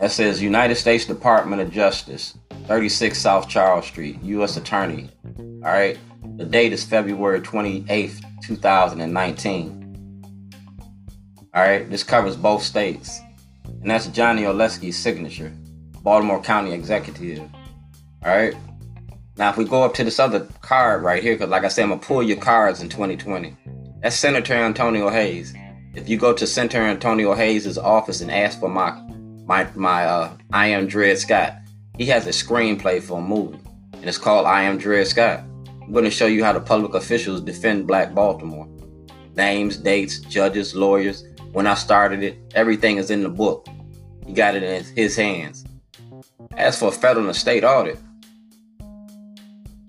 That 0.00 0.12
says 0.12 0.42
United 0.42 0.76
States 0.76 1.06
Department 1.06 1.62
of 1.62 1.70
Justice, 1.70 2.36
36 2.66 3.18
South 3.18 3.48
Charles 3.48 3.86
Street, 3.86 4.20
U.S. 4.22 4.56
Attorney. 4.56 5.10
All 5.38 5.72
right. 5.72 5.98
The 6.36 6.44
date 6.44 6.72
is 6.72 6.84
February 6.84 7.40
28th, 7.40 8.22
2019. 8.42 10.52
All 11.54 11.62
right. 11.62 11.88
This 11.88 12.02
covers 12.02 12.36
both 12.36 12.62
states. 12.62 13.20
And 13.64 13.90
that's 13.90 14.08
Johnny 14.08 14.42
Olszewski's 14.42 14.96
signature. 14.96 15.52
Baltimore 16.02 16.42
County 16.42 16.72
Executive. 16.72 17.48
All 18.24 18.36
right. 18.36 18.54
Now, 19.38 19.50
if 19.50 19.56
we 19.56 19.64
go 19.64 19.82
up 19.82 19.94
to 19.94 20.04
this 20.04 20.18
other 20.18 20.46
card 20.60 21.02
right 21.02 21.22
here, 21.22 21.34
because 21.34 21.50
like 21.50 21.64
I 21.64 21.68
said, 21.68 21.84
I'm 21.84 21.90
gonna 21.90 22.00
pull 22.00 22.22
your 22.22 22.38
cards 22.38 22.80
in 22.80 22.88
2020. 22.88 23.56
That's 24.02 24.16
Senator 24.16 24.54
Antonio 24.54 25.08
Hayes. 25.08 25.54
If 25.94 26.08
you 26.08 26.18
go 26.18 26.32
to 26.32 26.46
Senator 26.46 26.82
Antonio 26.82 27.34
Hayes' 27.34 27.78
office 27.78 28.20
and 28.20 28.30
ask 28.30 28.60
for 28.60 28.68
my 28.68 28.90
my 29.46 29.68
my 29.74 30.04
uh, 30.04 30.36
I 30.52 30.66
am 30.68 30.86
Dred 30.86 31.18
Scott, 31.18 31.54
he 31.96 32.06
has 32.06 32.26
a 32.26 32.30
screenplay 32.30 33.02
for 33.02 33.18
a 33.18 33.22
movie, 33.22 33.58
and 33.92 34.04
it's 34.04 34.18
called 34.18 34.46
I 34.46 34.62
am 34.62 34.76
Dred 34.76 35.06
Scott. 35.06 35.44
I'm 35.82 35.92
gonna 35.92 36.10
show 36.10 36.26
you 36.26 36.44
how 36.44 36.52
the 36.52 36.60
public 36.60 36.94
officials 36.94 37.40
defend 37.40 37.86
Black 37.86 38.14
Baltimore. 38.14 38.68
Names, 39.36 39.76
dates, 39.76 40.18
judges, 40.18 40.74
lawyers. 40.74 41.24
When 41.52 41.66
I 41.66 41.74
started 41.74 42.22
it, 42.22 42.38
everything 42.54 42.96
is 42.96 43.10
in 43.10 43.22
the 43.22 43.28
book. 43.28 43.68
He 44.26 44.32
got 44.32 44.56
it 44.56 44.62
in 44.62 44.84
his 44.96 45.16
hands. 45.16 45.64
As 46.56 46.78
for 46.78 46.88
a 46.88 46.92
federal 46.92 47.26
and 47.26 47.36
state 47.36 47.64
audit, 47.64 47.98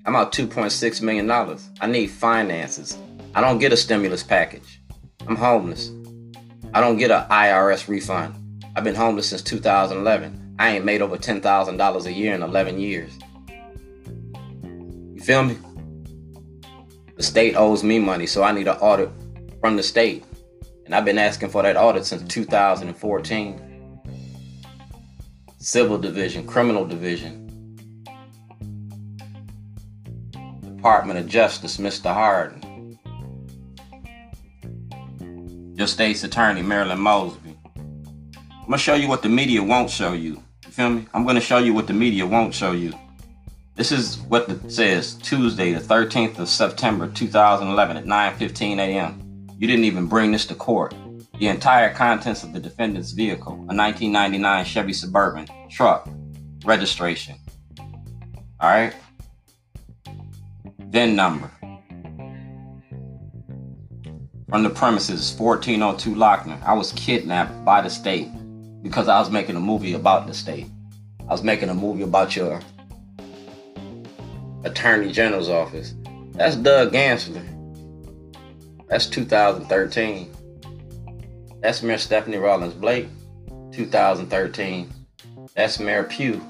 I'm 0.06 0.16
out 0.16 0.32
$2.6 0.32 1.02
million. 1.02 1.60
I 1.82 1.88
need 1.88 2.08
finances. 2.08 2.98
I 3.34 3.42
don't 3.42 3.58
get 3.58 3.74
a 3.74 3.78
stimulus 3.78 4.24
package. 4.24 4.82
I'm 5.28 5.36
homeless. 5.36 5.92
I 6.74 6.80
don't 6.80 6.98
get 6.98 7.12
an 7.12 7.28
IRS 7.30 7.88
refund. 7.88 8.47
I've 8.78 8.84
been 8.84 8.94
homeless 8.94 9.30
since 9.30 9.42
2011. 9.42 10.56
I 10.60 10.76
ain't 10.76 10.86
made 10.86 11.02
over 11.02 11.18
$10,000 11.18 12.06
a 12.06 12.14
year 12.14 12.36
in 12.36 12.44
11 12.44 12.80
years. 12.80 13.12
You 15.16 15.20
feel 15.20 15.44
me? 15.44 15.58
The 17.16 17.24
state 17.24 17.56
owes 17.56 17.84
me 17.84 17.98
money, 17.98 18.28
so 18.28 18.44
I 18.44 18.52
need 18.52 18.68
an 18.68 18.78
audit 18.78 19.10
from 19.62 19.78
the 19.78 19.82
state. 19.82 20.26
And 20.86 20.94
I've 20.94 21.06
been 21.06 21.18
asking 21.18 21.50
for 21.50 21.64
that 21.64 21.76
audit 21.76 22.06
since 22.06 22.22
2014 22.32 23.64
civil 25.58 25.98
division, 25.98 26.46
criminal 26.46 26.86
division, 26.86 27.48
Department 30.76 31.18
of 31.18 31.28
Justice, 31.28 31.78
Mr. 31.78 32.14
Hardin, 32.14 33.00
your 35.76 35.88
state's 35.88 36.24
attorney, 36.24 36.62
Marilyn 36.62 37.00
Mosby. 37.00 37.47
I'm 38.68 38.72
gonna 38.72 38.80
show 38.80 38.96
you 38.96 39.08
what 39.08 39.22
the 39.22 39.30
media 39.30 39.64
won't 39.64 39.90
show 39.90 40.12
you. 40.12 40.44
You 40.66 40.72
feel 40.72 40.90
me? 40.90 41.08
I'm 41.14 41.26
gonna 41.26 41.40
show 41.40 41.58
you 41.58 41.74
what 41.74 41.88
the 41.88 41.94
media 41.94 42.26
won't 42.26 42.54
show 42.54 42.74
you. 42.74 42.94
This 43.76 43.94
is 43.94 44.18
what 44.28 44.50
it 44.50 44.70
says 44.70 45.14
Tuesday, 45.14 45.72
the 45.72 45.80
13th 45.80 46.38
of 46.38 46.50
September 46.50 47.08
2011 47.08 47.96
at 47.96 48.04
9:15 48.04 48.80
a.m. 48.80 49.48
You 49.58 49.68
didn't 49.68 49.86
even 49.86 50.08
bring 50.08 50.34
this 50.34 50.46
to 50.48 50.54
court 50.54 50.94
the 51.40 51.48
entire 51.48 51.94
contents 51.94 52.44
of 52.44 52.52
the 52.52 52.60
defendant's 52.60 53.14
vehicle, 53.14 53.54
a 53.54 53.74
1999 53.74 54.66
Chevy 54.66 54.92
Suburban 54.92 55.48
truck 55.70 56.10
registration. 56.66 57.38
All 58.60 58.70
right. 58.70 58.94
VIN 60.90 61.16
number. 61.16 61.50
From 64.50 64.64
the 64.64 64.70
premises, 64.70 65.34
1402 65.40 66.20
Lochner. 66.20 66.62
I 66.66 66.74
was 66.74 66.92
kidnapped 66.92 67.64
by 67.64 67.80
the 67.80 67.90
state 67.90 68.28
because 68.88 69.08
I 69.08 69.20
was 69.20 69.30
making 69.30 69.56
a 69.56 69.60
movie 69.60 69.94
about 69.94 70.28
the 70.28 70.34
state. 70.34 70.68
I 71.22 71.32
was 71.32 71.44
making 71.44 71.70
a 71.70 71.74
movie 71.74 72.04
about 72.04 72.36
your 72.36 72.62
attorney 74.64 75.12
general's 75.12 75.50
office. 75.50 75.94
That's 76.32 76.56
Doug 76.56 76.94
Gansler. 76.94 77.46
That's 78.88 79.08
2013. 79.08 80.34
That's 81.62 81.84
Mayor 81.84 81.98
Stephanie 81.98 82.38
Rawlings 82.38 82.74
Blake, 82.74 83.08
2013. 83.74 84.90
That's 85.56 85.80
Mayor 85.80 86.04
Pugh. 86.04 86.42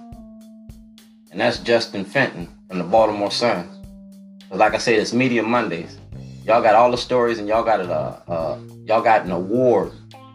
And 1.32 1.42
that's 1.42 1.58
Justin 1.60 2.06
Fenton 2.06 2.48
from 2.68 2.78
the 2.78 2.84
Baltimore 2.84 3.32
Sun. 3.32 3.70
But 4.50 4.60
like 4.60 4.74
I 4.74 4.78
said, 4.78 5.00
it's 5.00 5.14
Media 5.14 5.42
Mondays. 5.42 5.98
Y'all 6.46 6.62
got 6.62 6.76
all 6.76 6.92
the 6.92 6.98
stories 6.98 7.40
and 7.40 7.48
y'all 7.48 7.64
got 7.64 7.82
a 7.82 7.92
uh, 7.92 8.22
uh, 8.28 8.60
y'all 8.86 9.02
got 9.02 9.26
an 9.26 9.32
award 9.32 9.92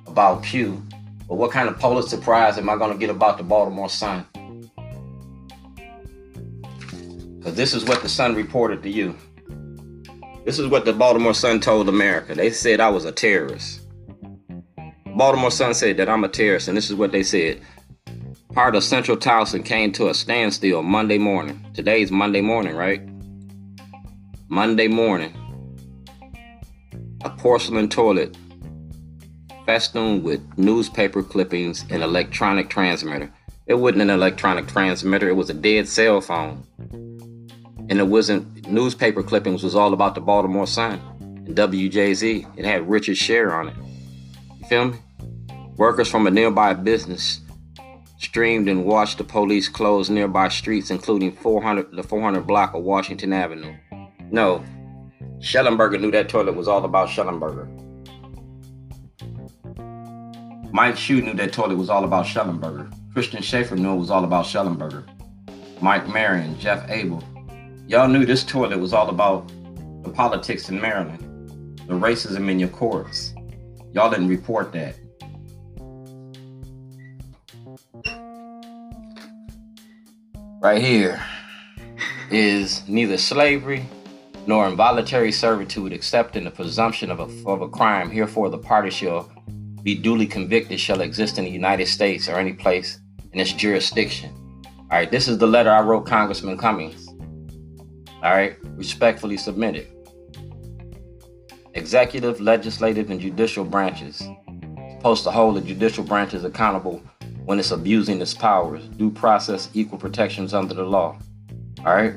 about 0.06 0.42
Pugh. 0.42 0.82
But 1.32 1.38
what 1.38 1.50
kind 1.50 1.66
of 1.66 1.78
Pulitzer 1.78 2.18
Prize 2.18 2.58
am 2.58 2.68
I 2.68 2.76
gonna 2.76 2.94
get 2.94 3.08
about 3.08 3.38
the 3.38 3.42
Baltimore 3.42 3.88
Sun? 3.88 4.26
Because 7.38 7.54
this 7.54 7.72
is 7.72 7.86
what 7.86 8.02
the 8.02 8.08
Sun 8.10 8.34
reported 8.34 8.82
to 8.82 8.90
you. 8.90 9.16
This 10.44 10.58
is 10.58 10.66
what 10.66 10.84
the 10.84 10.92
Baltimore 10.92 11.32
Sun 11.32 11.60
told 11.60 11.88
America. 11.88 12.34
They 12.34 12.50
said 12.50 12.80
I 12.80 12.90
was 12.90 13.06
a 13.06 13.12
terrorist. 13.12 13.80
Baltimore 15.16 15.50
Sun 15.50 15.72
said 15.72 15.96
that 15.96 16.10
I'm 16.10 16.22
a 16.22 16.28
terrorist, 16.28 16.68
and 16.68 16.76
this 16.76 16.90
is 16.90 16.96
what 16.96 17.12
they 17.12 17.22
said. 17.22 17.62
Part 18.52 18.76
of 18.76 18.84
Central 18.84 19.16
Towson 19.16 19.64
came 19.64 19.90
to 19.92 20.10
a 20.10 20.14
standstill 20.14 20.82
Monday 20.82 21.16
morning. 21.16 21.64
Today's 21.72 22.10
Monday 22.10 22.42
morning, 22.42 22.76
right? 22.76 23.00
Monday 24.50 24.88
morning. 24.88 25.32
A 27.24 27.30
porcelain 27.30 27.88
toilet 27.88 28.36
festooned 29.66 30.22
with 30.22 30.40
newspaper 30.58 31.22
clippings 31.22 31.84
and 31.90 32.02
electronic 32.02 32.68
transmitter. 32.68 33.32
It 33.66 33.74
wasn't 33.74 34.02
an 34.02 34.10
electronic 34.10 34.66
transmitter, 34.66 35.28
it 35.28 35.36
was 35.36 35.50
a 35.50 35.54
dead 35.54 35.88
cell 35.88 36.20
phone. 36.20 36.64
And 37.88 37.98
it 37.98 38.06
wasn't 38.06 38.68
newspaper 38.68 39.22
clippings 39.22 39.62
was 39.62 39.74
all 39.74 39.92
about 39.92 40.14
the 40.14 40.20
Baltimore 40.20 40.66
Sun 40.66 41.00
and 41.46 41.56
WJZ. 41.56 42.58
It 42.58 42.64
had 42.64 42.88
Richard 42.88 43.16
Sher 43.16 43.52
on 43.52 43.68
it. 43.68 43.76
You 44.58 44.66
feel 44.68 44.84
me? 44.86 44.98
Workers 45.76 46.08
from 46.08 46.26
a 46.26 46.30
nearby 46.30 46.74
business 46.74 47.40
streamed 48.18 48.68
and 48.68 48.84
watched 48.84 49.18
the 49.18 49.24
police 49.24 49.68
close 49.68 50.08
nearby 50.08 50.48
streets, 50.48 50.90
including 50.90 51.32
400, 51.32 51.94
the 51.96 52.02
400 52.02 52.46
block 52.46 52.74
of 52.74 52.82
Washington 52.82 53.32
Avenue. 53.32 53.74
No, 54.30 54.64
Shellenberger 55.40 56.00
knew 56.00 56.10
that 56.12 56.28
toilet 56.28 56.54
was 56.54 56.68
all 56.68 56.84
about 56.84 57.08
Shellenberger. 57.08 57.81
Mike 60.74 60.94
Schuh 60.94 61.22
knew 61.22 61.34
that 61.34 61.52
toilet 61.52 61.76
was 61.76 61.90
all 61.90 62.02
about 62.02 62.24
Shellenberger. 62.24 62.90
Christian 63.12 63.42
Schaffer 63.42 63.76
knew 63.76 63.92
it 63.92 63.98
was 63.98 64.10
all 64.10 64.24
about 64.24 64.46
Shellenberger. 64.46 65.04
Mike 65.82 66.08
Marion, 66.08 66.58
Jeff 66.58 66.88
Abel. 66.88 67.22
Y'all 67.86 68.08
knew 68.08 68.24
this 68.24 68.42
toilet 68.42 68.78
was 68.78 68.94
all 68.94 69.10
about 69.10 69.48
the 70.02 70.08
politics 70.08 70.70
in 70.70 70.80
Maryland, 70.80 71.78
the 71.86 71.92
racism 71.92 72.48
in 72.48 72.58
your 72.58 72.70
courts. 72.70 73.34
Y'all 73.92 74.08
didn't 74.08 74.28
report 74.28 74.72
that. 74.72 74.94
Right 80.62 80.80
here 80.80 81.22
is 82.30 82.88
neither 82.88 83.18
slavery 83.18 83.84
nor 84.46 84.66
involuntary 84.68 85.32
servitude, 85.32 85.92
except 85.92 86.34
in 86.34 86.44
the 86.44 86.50
presumption 86.50 87.10
of 87.10 87.20
a, 87.20 87.28
of 87.46 87.60
a 87.60 87.68
crime. 87.68 88.10
Herefore, 88.10 88.48
the 88.48 88.56
party 88.56 88.88
shall 88.88 89.30
be 89.82 89.94
duly 89.94 90.26
convicted, 90.26 90.78
shall 90.78 91.00
exist 91.00 91.38
in 91.38 91.44
the 91.44 91.50
United 91.50 91.86
States 91.86 92.28
or 92.28 92.36
any 92.36 92.52
place 92.52 93.00
in 93.32 93.40
its 93.40 93.52
jurisdiction. 93.52 94.30
All 94.66 94.98
right, 94.98 95.10
this 95.10 95.28
is 95.28 95.38
the 95.38 95.46
letter 95.46 95.70
I 95.70 95.80
wrote 95.80 96.06
Congressman 96.06 96.58
Cummings. 96.58 97.08
All 98.22 98.32
right, 98.32 98.56
respectfully 98.76 99.36
submitted. 99.36 99.88
Executive, 101.74 102.40
legislative, 102.40 103.10
and 103.10 103.20
judicial 103.20 103.64
branches 103.64 104.22
supposed 104.98 105.24
to 105.24 105.30
hold 105.30 105.56
the 105.56 105.60
judicial 105.60 106.04
branches 106.04 106.44
accountable 106.44 107.02
when 107.44 107.58
it's 107.58 107.72
abusing 107.72 108.20
its 108.20 108.34
powers. 108.34 108.86
Due 108.88 109.10
process, 109.10 109.68
equal 109.74 109.98
protections 109.98 110.54
under 110.54 110.74
the 110.74 110.84
law. 110.84 111.18
All 111.80 111.94
right. 111.94 112.14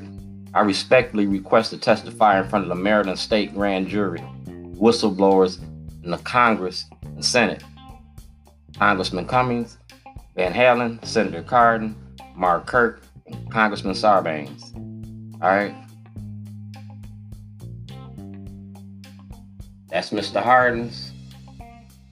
I 0.53 0.62
respectfully 0.62 1.25
request 1.25 1.72
to 1.72 1.77
testify 1.77 2.39
in 2.39 2.48
front 2.48 2.63
of 2.63 2.69
the 2.69 2.75
Maryland 2.75 3.17
State 3.17 3.53
Grand 3.53 3.88
Jury, 3.88 4.19
whistleblowers 4.77 5.60
in 6.06 6.12
the 6.12 6.18
Congress 6.20 6.86
and 7.04 7.26
Senate. 7.26 7.64
Congressman 8.78 9.26
Cummings, 9.26 9.78
Van 10.36 10.54
Hollen, 10.54 11.04
Senator 11.06 11.42
Cardin, 11.42 11.96
Mark 12.36 12.68
Kirk, 12.68 13.02
and 13.26 13.52
Congressman 13.52 13.96
Sarbanes. 13.96 14.74
All 15.42 15.50
right. 15.50 15.76
That's 19.90 20.12
Mr. 20.12 20.42
Hardens. 20.42 21.12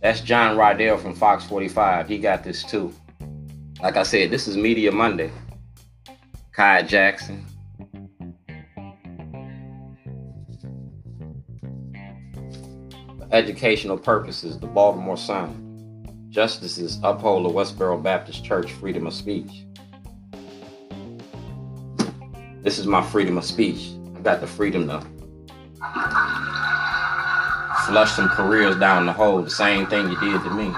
That's 0.02 0.22
John 0.22 0.58
Rydell 0.58 1.00
from 1.02 1.16
Fox 1.16 1.46
45. 1.46 2.08
He 2.08 2.18
got 2.18 2.44
this 2.44 2.64
too. 2.64 2.94
Like 3.82 3.98
I 3.98 4.04
said, 4.04 4.32
this 4.32 4.48
is 4.48 4.58
Media 4.58 4.92
Monday. 4.92 5.32
Kai 6.54 6.84
Jackson. 6.84 7.46
Educational 13.34 13.98
purposes, 13.98 14.60
the 14.60 14.68
Baltimore 14.68 15.18
Sun. 15.18 15.60
Justices 16.30 17.00
uphold 17.04 17.46
the 17.46 17.50
Westboro 17.50 18.02
Baptist 18.02 18.46
Church 18.46 18.72
freedom 18.74 19.08
of 19.08 19.14
speech. 19.14 19.66
This 22.62 22.78
is 22.78 22.86
my 22.86 23.02
freedom 23.02 23.38
of 23.38 23.44
speech. 23.44 23.94
I 24.16 24.20
got 24.20 24.40
the 24.40 24.48
freedom 24.48 24.88
to 24.88 25.02
flush 27.88 28.12
some 28.12 28.30
careers 28.30 28.78
down 28.78 29.08
the 29.08 29.14
hole, 29.14 29.42
the 29.42 29.50
same 29.50 29.88
thing 29.88 30.10
you 30.10 30.20
did 30.20 30.42
to 30.44 30.50
me. 30.52 30.72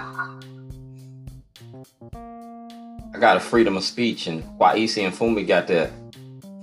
I 3.14 3.20
got 3.20 3.38
a 3.38 3.42
freedom 3.42 3.76
of 3.76 3.84
speech, 3.84 4.28
and 4.28 4.44
Kweisi 4.58 5.08
Mfume 5.10 5.46
got 5.46 5.68
to 5.68 5.92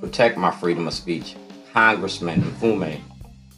protect 0.00 0.38
my 0.38 0.50
freedom 0.50 0.88
of 0.88 0.94
speech. 0.94 1.36
Congressman 1.72 2.40
Mfume, 2.42 3.00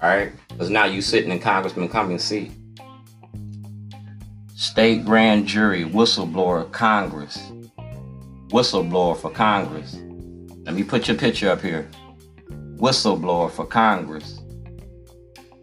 all 0.03 0.09
right? 0.09 0.33
Because 0.49 0.71
now 0.71 0.85
you 0.85 1.01
sitting 1.01 1.31
in 1.31 1.39
Congressman 1.39 1.89
Cummings' 1.89 2.25
seat. 2.25 2.53
State 4.55 5.05
grand 5.05 5.47
jury, 5.47 5.85
whistleblower, 5.85 6.71
Congress. 6.73 7.51
Whistleblower 8.49 9.17
for 9.17 9.31
Congress. 9.31 9.97
Let 10.65 10.75
me 10.75 10.85
put 10.85 11.09
your 11.09 11.17
picture 11.17 11.51
up 11.51 11.61
here. 11.61 11.89
Whistleblower 12.77 13.51
for 13.51 13.67
Congress. 13.67 14.41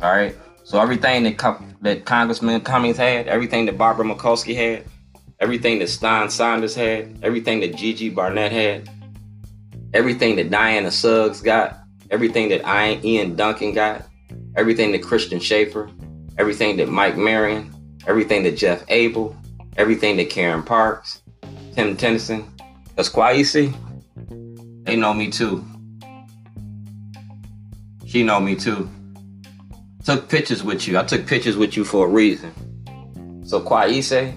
All 0.02 0.12
right? 0.12 0.36
So 0.64 0.80
everything 0.82 1.24
that 1.24 1.62
that 1.82 2.06
Congressman 2.06 2.62
Cummings 2.62 2.98
had, 2.98 3.28
everything 3.28 3.66
that 3.66 3.78
Barbara 3.78 4.06
Mikulski 4.06 4.56
had, 4.56 4.86
everything 5.40 5.80
that 5.80 5.90
Stein 5.90 6.30
Saunders 6.30 6.76
had, 6.76 7.20
everything 7.24 7.60
that 7.62 7.76
Gigi 7.76 8.10
Barnett 8.10 8.52
had, 8.52 8.90
everything 9.94 10.36
that 10.36 10.50
Diana 10.50 10.92
Suggs 10.92 11.42
got, 11.42 11.80
everything 12.12 12.50
that 12.50 12.62
Ian 13.04 13.36
Duncan 13.36 13.74
got, 13.74 14.06
everything 14.56 14.92
that 14.92 15.04
Christian 15.04 15.40
Schaffer, 15.40 15.90
everything 16.38 16.78
that 16.78 16.90
Mike 16.90 17.18
Marion, 17.18 17.74
everything 18.08 18.44
that 18.44 18.58
Jeff 18.58 18.84
Abel, 18.90 19.36
everything 19.78 20.18
that 20.18 20.30
Karen 20.30 20.64
Parks, 20.64 21.22
Tim 21.74 21.96
Tennyson, 21.98 22.52
Kweisi. 22.98 23.74
They 24.84 24.96
know 24.96 25.14
me 25.14 25.30
too. 25.30 25.66
She 28.06 28.24
know 28.24 28.40
me 28.40 28.56
too 28.56 28.90
took 30.04 30.28
pictures 30.30 30.64
with 30.64 30.88
you. 30.88 30.98
I 30.98 31.04
took 31.04 31.26
pictures 31.28 31.58
with 31.58 31.78
you 31.78 31.84
for 31.84 32.06
a 32.06 32.10
reason. 32.10 32.52
So 33.46 33.62
Kweisi, 33.62 34.36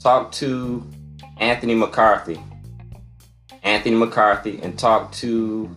talk 0.00 0.32
to 0.32 0.86
Anthony 1.38 1.74
McCarthy. 1.74 2.40
Anthony 3.62 3.96
McCarthy 3.96 4.60
and 4.62 4.78
talk 4.78 5.12
to 5.12 5.74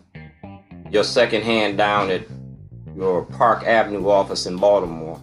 your 0.90 1.04
second 1.04 1.44
hand 1.44 1.78
down 1.78 2.10
at 2.10 2.24
your 2.96 3.26
Park 3.26 3.64
Avenue 3.64 4.10
office 4.10 4.46
in 4.46 4.58
Baltimore. 4.58 5.22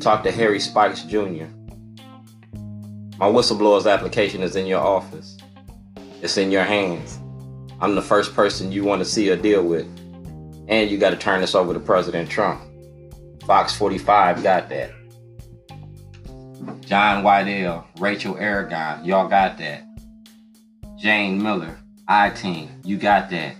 Talk 0.00 0.22
to 0.24 0.30
Harry 0.30 0.60
Spikes 0.60 1.02
Jr. 1.02 1.46
My 3.18 3.28
whistleblower's 3.28 3.86
application 3.86 4.42
is 4.42 4.56
in 4.56 4.66
your 4.66 4.80
office. 4.80 5.38
It's 6.20 6.36
in 6.36 6.50
your 6.50 6.64
hands. 6.64 7.18
I'm 7.80 7.94
the 7.94 8.02
first 8.02 8.34
person 8.34 8.70
you 8.70 8.84
want 8.84 9.00
to 9.00 9.04
see 9.04 9.30
or 9.30 9.36
deal 9.36 9.64
with. 9.64 9.86
And 10.68 10.90
you 10.90 10.98
got 10.98 11.10
to 11.10 11.16
turn 11.16 11.40
this 11.40 11.54
over 11.54 11.72
to 11.72 11.80
President 11.80 12.30
Trump. 12.30 12.62
Fox 13.46 13.74
45 13.76 14.42
got 14.42 14.68
that. 14.68 14.92
John 16.80 17.24
Whitell, 17.24 17.84
Rachel 17.98 18.36
Aragon, 18.36 19.04
y'all 19.04 19.28
got 19.28 19.58
that. 19.58 19.84
Jane 20.96 21.42
Miller, 21.42 21.78
I-Team, 22.06 22.70
you 22.84 22.96
got 22.96 23.30
that. 23.30 23.56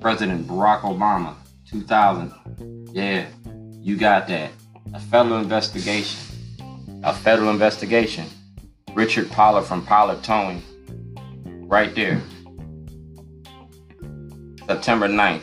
President 0.00 0.46
Barack 0.46 0.80
Obama, 0.80 1.34
2000, 1.72 2.90
yeah, 2.92 3.26
you 3.80 3.96
got 3.96 4.28
that. 4.28 4.50
A 4.92 5.00
federal 5.00 5.38
investigation, 5.38 6.20
a 7.02 7.14
federal 7.14 7.48
investigation. 7.48 8.26
Richard 8.94 9.30
Pollard 9.30 9.62
from 9.62 9.86
Pollard 9.86 10.22
Towing, 10.22 10.62
right 11.66 11.94
there. 11.94 12.20
September 14.66 15.08
9th, 15.08 15.40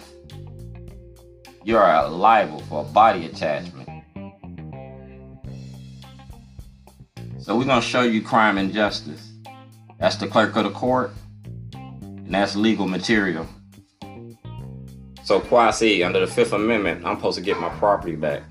you 1.63 1.77
are 1.77 2.07
liable 2.07 2.59
for 2.61 2.81
a 2.81 2.83
body 2.83 3.25
attachment. 3.25 3.89
So 7.39 7.57
we're 7.57 7.65
going 7.65 7.81
to 7.81 7.87
show 7.87 8.03
you 8.03 8.21
crime 8.21 8.59
and 8.59 8.71
justice. 8.71 9.31
That's 9.99 10.17
the 10.17 10.27
clerk 10.27 10.55
of 10.55 10.65
the 10.65 10.69
court, 10.69 11.11
and 11.73 12.31
that's 12.31 12.55
legal 12.55 12.87
material. 12.87 13.47
So 15.29 15.39
Kweisi, 15.39 16.03
under 16.03 16.19
the 16.19 16.25
Fifth 16.25 16.53
Amendment, 16.53 17.05
I'm 17.05 17.17
supposed 17.17 17.37
to 17.37 17.43
get 17.43 17.59
my 17.59 17.69
property 17.77 18.15
back. 18.15 18.41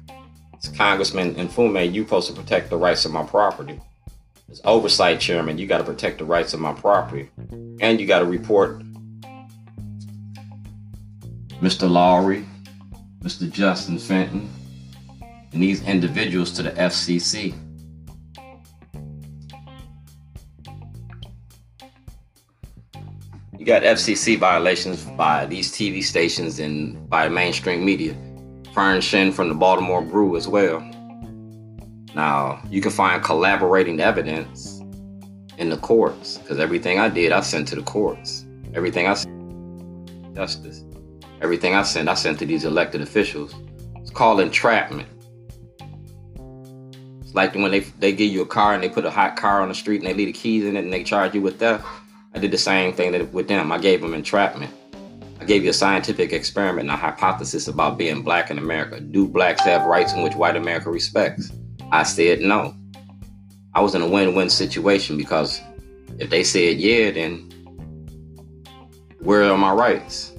It's 0.54 0.68
Congressman 0.68 1.34
Mfume, 1.34 1.92
you 1.92 2.04
supposed 2.04 2.28
to 2.28 2.40
protect 2.40 2.70
the 2.70 2.76
rights 2.76 3.04
of 3.04 3.10
my 3.10 3.24
property. 3.24 3.80
As 4.48 4.60
oversight 4.64 5.18
chairman, 5.18 5.58
you 5.58 5.66
got 5.66 5.78
to 5.78 5.82
protect 5.82 6.18
the 6.18 6.24
rights 6.24 6.54
of 6.54 6.60
my 6.60 6.72
property. 6.72 7.30
And 7.80 8.00
you 8.00 8.06
got 8.06 8.20
to 8.20 8.26
report 8.26 8.80
Mr. 11.60 11.90
Lowry, 11.90 12.46
Mr. 13.24 13.50
Justin 13.50 13.98
Fenton, 13.98 14.48
and 15.52 15.60
these 15.60 15.82
individuals 15.82 16.52
to 16.52 16.62
the 16.62 16.70
FCC. 16.70 17.54
Got 23.68 23.82
FCC 23.82 24.38
violations 24.38 25.04
by 25.04 25.44
these 25.44 25.70
TV 25.70 26.02
stations 26.02 26.58
and 26.58 27.06
by 27.10 27.28
mainstream 27.28 27.84
media. 27.84 28.16
Fern 28.72 29.02
Shen 29.02 29.30
from 29.30 29.50
the 29.50 29.54
Baltimore 29.54 30.00
Brew 30.00 30.38
as 30.38 30.48
well. 30.48 30.80
Now, 32.14 32.62
you 32.70 32.80
can 32.80 32.90
find 32.90 33.22
collaborating 33.22 34.00
evidence 34.00 34.80
in 35.58 35.68
the 35.68 35.76
courts 35.76 36.38
because 36.38 36.58
everything 36.58 36.98
I 36.98 37.10
did, 37.10 37.30
I 37.30 37.42
sent 37.42 37.68
to 37.68 37.74
the 37.74 37.82
courts. 37.82 38.46
Everything 38.72 39.06
I 39.06 39.12
sent, 39.12 40.34
justice. 40.34 40.82
Everything 41.42 41.74
I 41.74 41.82
sent, 41.82 42.08
I 42.08 42.14
sent 42.14 42.38
to 42.38 42.46
these 42.46 42.64
elected 42.64 43.02
officials. 43.02 43.54
It's 43.96 44.10
called 44.10 44.40
entrapment. 44.40 45.10
It's 47.20 47.34
like 47.34 47.54
when 47.54 47.70
they 47.70 47.80
they 47.80 48.12
give 48.12 48.32
you 48.32 48.40
a 48.40 48.46
car 48.46 48.72
and 48.72 48.82
they 48.82 48.88
put 48.88 49.04
a 49.04 49.10
hot 49.10 49.36
car 49.36 49.60
on 49.60 49.68
the 49.68 49.74
street 49.74 50.00
and 50.00 50.06
they 50.06 50.14
leave 50.14 50.28
the 50.28 50.32
keys 50.32 50.64
in 50.64 50.74
it 50.74 50.84
and 50.84 50.92
they 50.92 51.04
charge 51.04 51.34
you 51.34 51.42
with 51.42 51.58
theft. 51.58 51.84
I 52.34 52.38
did 52.38 52.50
the 52.50 52.58
same 52.58 52.92
thing 52.92 53.32
with 53.32 53.48
them. 53.48 53.72
I 53.72 53.78
gave 53.78 54.00
them 54.00 54.14
entrapment. 54.14 54.72
I 55.40 55.44
gave 55.44 55.64
you 55.64 55.70
a 55.70 55.74
scientific 55.74 56.32
experiment 56.32 56.90
and 56.90 56.90
a 56.90 56.96
hypothesis 56.96 57.68
about 57.68 57.96
being 57.96 58.22
black 58.22 58.50
in 58.50 58.58
America. 58.58 59.00
Do 59.00 59.26
blacks 59.26 59.62
have 59.62 59.86
rights 59.86 60.12
in 60.12 60.22
which 60.22 60.34
white 60.34 60.56
America 60.56 60.90
respects? 60.90 61.52
I 61.90 62.02
said 62.02 62.40
no. 62.40 62.74
I 63.74 63.80
was 63.80 63.94
in 63.94 64.02
a 64.02 64.08
win-win 64.08 64.50
situation 64.50 65.16
because 65.16 65.60
if 66.18 66.30
they 66.30 66.42
said 66.42 66.78
yeah, 66.78 67.10
then 67.10 67.50
where 69.20 69.44
are 69.44 69.56
my 69.56 69.72
rights? 69.72 70.32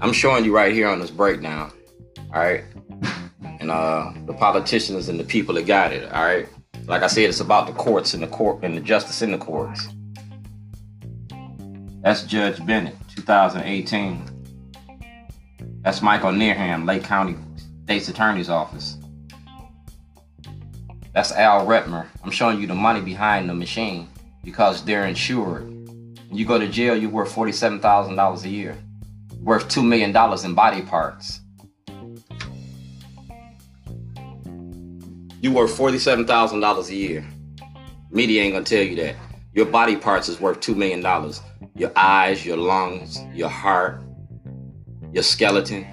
I'm 0.00 0.12
showing 0.12 0.44
you 0.44 0.54
right 0.54 0.72
here 0.72 0.88
on 0.88 0.98
this 0.98 1.10
breakdown. 1.10 1.72
All 2.34 2.40
right. 2.40 2.64
And 3.60 3.70
uh 3.70 4.12
the 4.26 4.32
politicians 4.32 5.08
and 5.08 5.20
the 5.20 5.24
people 5.24 5.54
that 5.54 5.66
got 5.66 5.92
it. 5.92 6.10
All 6.12 6.24
right. 6.24 6.48
Like 6.86 7.02
I 7.02 7.06
said, 7.06 7.24
it's 7.24 7.40
about 7.40 7.68
the 7.68 7.74
courts 7.74 8.14
and 8.14 8.22
the 8.22 8.26
court 8.26 8.64
and 8.64 8.76
the 8.76 8.80
justice 8.80 9.22
in 9.22 9.30
the 9.30 9.38
courts. 9.38 9.88
That's 12.02 12.24
Judge 12.24 12.64
Bennett, 12.66 12.96
2018. 13.16 14.28
That's 15.82 16.02
Michael 16.02 16.32
Nearham, 16.32 16.84
Lake 16.84 17.04
County 17.04 17.36
State's 17.84 18.08
Attorney's 18.08 18.48
Office. 18.50 18.98
That's 21.14 21.32
Al 21.32 21.66
Redmer. 21.66 22.06
I'm 22.22 22.30
showing 22.30 22.60
you 22.60 22.66
the 22.66 22.74
money 22.74 23.00
behind 23.00 23.48
the 23.48 23.54
machine 23.54 24.08
because 24.44 24.84
they're 24.84 25.06
insured. 25.06 25.64
When 25.64 26.38
you 26.38 26.44
go 26.44 26.58
to 26.58 26.68
jail, 26.68 26.96
you're 26.96 27.10
worth 27.10 27.34
$47,000 27.34 28.44
a 28.44 28.48
year 28.48 28.76
worth 29.42 29.68
$2 29.68 29.84
million 29.84 30.16
in 30.44 30.54
body 30.54 30.82
parts. 30.82 31.40
You 35.40 35.50
worth 35.50 35.76
$47,000 35.76 36.88
a 36.88 36.94
year. 36.94 37.26
Media 38.10 38.42
ain't 38.42 38.54
gonna 38.54 38.64
tell 38.64 38.82
you 38.82 38.96
that. 38.96 39.16
Your 39.54 39.66
body 39.66 39.96
parts 39.96 40.28
is 40.28 40.40
worth 40.40 40.60
$2 40.60 40.76
million. 40.76 41.02
Your 41.74 41.92
eyes, 41.96 42.44
your 42.44 42.56
lungs, 42.56 43.18
your 43.32 43.48
heart, 43.48 44.02
your 45.12 45.22
skeleton. 45.22 45.86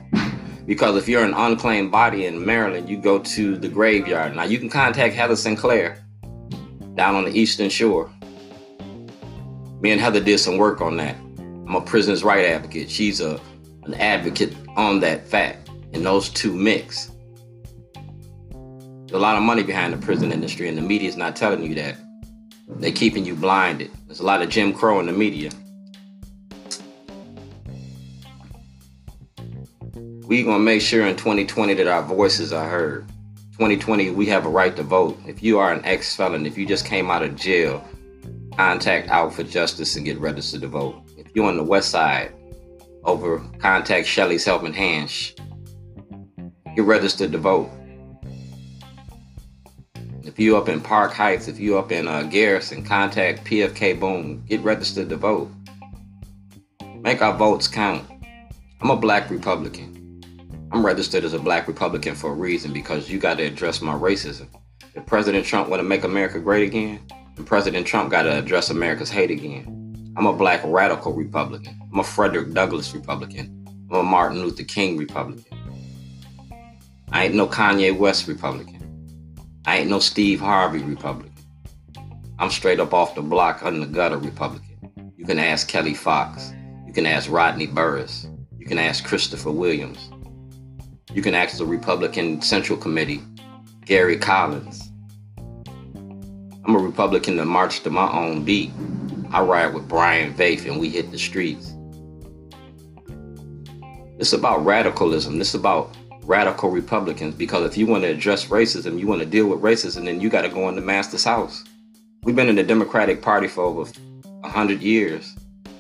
Because 0.66 0.96
if 0.98 1.08
you're 1.08 1.24
an 1.24 1.34
unclaimed 1.34 1.92
body 1.92 2.26
in 2.26 2.46
Maryland, 2.46 2.88
you 2.90 2.98
go 2.98 3.20
to 3.20 3.58
the 3.58 3.68
graveyard. 3.68 4.36
Now 4.36 4.44
you 4.44 4.60
can 4.60 4.70
contact 4.70 5.16
Heather 5.16 5.36
Sinclair 5.36 6.04
down 6.96 7.16
on 7.16 7.26
the 7.26 7.32
Eastern 7.32 7.70
Shore. 7.70 8.12
Me 9.82 9.92
and 9.92 10.00
Heather 10.02 10.20
did 10.20 10.40
some 10.40 10.58
work 10.58 10.82
on 10.82 10.98
that. 10.98 11.16
I'm 11.40 11.76
a 11.76 11.82
prisoner's 11.82 12.24
right 12.24 12.46
advocate. 12.46 12.90
She's 12.90 13.22
a 13.22 13.40
an 13.84 13.94
advocate 13.96 14.56
on 14.76 15.00
that 15.00 15.28
fact. 15.28 15.70
And 15.94 16.06
those 16.06 16.30
two 16.30 16.54
mix. 16.54 17.12
There's 18.52 19.14
a 19.14 19.20
lot 19.20 19.38
of 19.38 19.44
money 19.44 19.64
behind 19.64 19.94
the 19.94 19.98
prison 19.98 20.32
industry, 20.32 20.68
and 20.68 20.78
the 20.78 20.84
media's 20.84 21.18
not 21.18 21.36
telling 21.36 21.64
you 21.64 21.74
that. 21.76 21.96
They're 22.68 22.92
keeping 22.92 23.26
you 23.26 23.36
blinded. 23.36 23.90
There's 24.06 24.20
a 24.20 24.26
lot 24.26 24.44
of 24.44 24.50
Jim 24.50 24.72
Crow 24.72 25.00
in 25.00 25.08
the 25.08 25.14
media. 25.14 25.50
We 30.30 30.44
gonna 30.44 30.60
make 30.60 30.80
sure 30.80 31.08
in 31.08 31.16
2020 31.16 31.74
that 31.74 31.88
our 31.88 32.04
voices 32.04 32.54
are 32.54 32.70
heard. 32.70 33.08
2020, 33.54 34.12
we 34.12 34.28
have 34.28 34.46
a 34.46 34.50
right 34.50 34.76
to 34.76 34.84
vote. 34.84 35.18
If 35.26 35.42
you 35.42 35.58
are 35.58 35.74
an 35.74 35.84
ex-felon, 35.84 36.46
if 36.46 36.56
you 36.56 36.68
just 36.68 36.86
came 36.86 37.10
out 37.10 37.24
of 37.24 37.36
jail, 37.36 37.84
contact 38.56 39.10
Out 39.10 39.34
for 39.34 39.42
Justice 39.42 39.96
and 39.96 40.06
get 40.06 40.20
registered 40.20 40.62
to 40.62 40.68
vote. 40.68 41.02
If 41.18 41.26
you're 41.34 41.48
on 41.48 41.58
the 41.58 41.64
west 41.64 41.90
side, 41.90 42.32
over 43.06 43.40
contact 43.58 44.06
Shelly's 44.06 44.46
Helping 44.46 44.72
Hands. 44.72 45.34
Get 46.76 46.86
registered 46.86 47.32
to 47.32 47.40
vote. 47.40 47.72
If 50.22 50.38
you 50.38 50.58
up 50.58 50.70
in 50.70 50.80
Park 50.80 51.12
Heights, 51.12 51.48
if 51.48 51.60
you 51.60 51.80
up 51.80 51.92
in 51.92 52.08
uh, 52.08 52.22
Garrison, 52.22 52.86
contact 52.86 53.46
PFK 53.46 54.00
Boom. 54.00 54.46
Get 54.46 54.62
registered 54.62 55.10
to 55.10 55.18
vote. 55.18 55.50
Make 57.00 57.24
our 57.24 57.36
votes 57.36 57.68
count. 57.68 58.08
I'm 58.80 58.92
a 58.92 58.96
black 58.96 59.32
Republican. 59.32 59.99
I'm 60.72 60.86
registered 60.86 61.24
as 61.24 61.34
a 61.34 61.40
black 61.40 61.68
Republican 61.68 62.14
for 62.14 62.32
a 62.32 62.36
reason 62.36 62.72
because 62.72 63.10
you 63.10 63.18
got 63.18 63.38
to 63.38 63.44
address 63.44 63.82
my 63.82 63.94
racism. 63.94 64.48
If 64.94 65.06
President 65.08 65.46
Trump 65.46 65.68
want 65.68 65.80
to 65.80 65.88
make 65.88 66.04
America 66.04 66.40
great 66.40 66.68
again, 66.68 67.00
then 67.36 67.46
President 67.46 67.88
Trump 67.88 68.12
got 68.12 68.24
to 68.24 68.38
address 68.38 68.70
America's 68.70 69.10
hate 69.10 69.32
again. 69.32 70.14
I'm 70.16 70.28
a 70.28 70.34
black 70.34 70.62
radical 70.64 71.14
Republican. 71.14 71.80
I'm 71.92 72.00
a 72.00 72.04
Frederick 72.04 72.54
Douglass 72.54 72.94
Republican. 72.94 73.66
I'm 73.90 73.98
a 73.98 74.04
Martin 74.04 74.42
Luther 74.42 74.64
King 74.64 74.98
Republican. 74.98 75.46
I 77.12 77.26
ain't 77.26 77.36
no 77.36 77.48
Kanye 77.48 77.98
West 77.98 78.28
Republican. 78.28 78.80
I 79.66 79.80
ain't 79.80 79.90
no 79.90 80.00
Steve 80.00 80.40
Harvey 80.40 80.84
Republican. 80.84 81.34
I'm 82.38 82.52
straight 82.52 82.80
up 82.80 82.94
off 82.94 83.16
the 83.16 83.22
block 83.22 83.64
under 83.64 83.80
the 83.80 83.92
gutter 83.92 84.18
Republican. 84.18 85.14
You 85.18 85.26
can 85.26 85.40
ask 85.40 85.68
Kelly 85.68 85.96
Fox. 85.96 86.54
You 86.86 86.94
can 86.94 87.08
ask 87.08 87.30
Rodney 87.30 87.66
Burris. 87.66 88.28
You 88.58 88.68
can 88.68 88.78
ask 88.78 89.04
Christopher 89.04 89.52
Williams. 89.52 90.12
You 91.12 91.24
can 91.24 91.34
ask 91.34 91.58
the 91.58 91.66
Republican 91.66 92.40
Central 92.40 92.78
Committee, 92.78 93.24
Gary 93.84 94.16
Collins. 94.16 94.92
I'm 95.38 96.76
a 96.76 96.78
Republican 96.78 97.36
that 97.38 97.46
marched 97.46 97.84
to 97.86 97.90
my 97.90 98.08
own 98.12 98.46
beat. 98.46 98.70
I 99.32 99.42
ride 99.42 99.74
with 99.74 99.88
Brian 99.88 100.36
Vaith 100.36 100.70
and 100.70 100.80
we 100.80 100.90
hit 100.90 101.10
the 101.10 101.18
streets. 101.18 101.74
It's 104.20 104.34
about 104.34 104.64
radicalism. 104.64 105.40
This 105.40 105.50
is 105.50 105.56
about 105.56 105.96
radical 106.26 106.70
Republicans 106.70 107.34
because 107.34 107.66
if 107.66 107.76
you 107.76 107.88
want 107.88 108.04
to 108.04 108.10
address 108.10 108.46
racism, 108.46 109.00
you 109.00 109.08
want 109.08 109.22
to 109.22 109.26
deal 109.26 109.48
with 109.48 109.62
racism, 109.62 110.06
then 110.06 110.22
you 110.22 110.30
got 110.30 110.44
to 110.44 110.50
go 110.50 110.70
in 110.70 110.76
the 110.76 110.82
master's 110.82 111.24
house. 111.24 111.64
We've 112.22 112.36
been 112.36 112.50
in 112.50 112.56
the 112.56 112.64
Democratic 112.64 113.24
Party 113.24 113.48
for 113.48 113.64
over 113.64 113.86
100 114.42 114.84
years, 114.84 115.36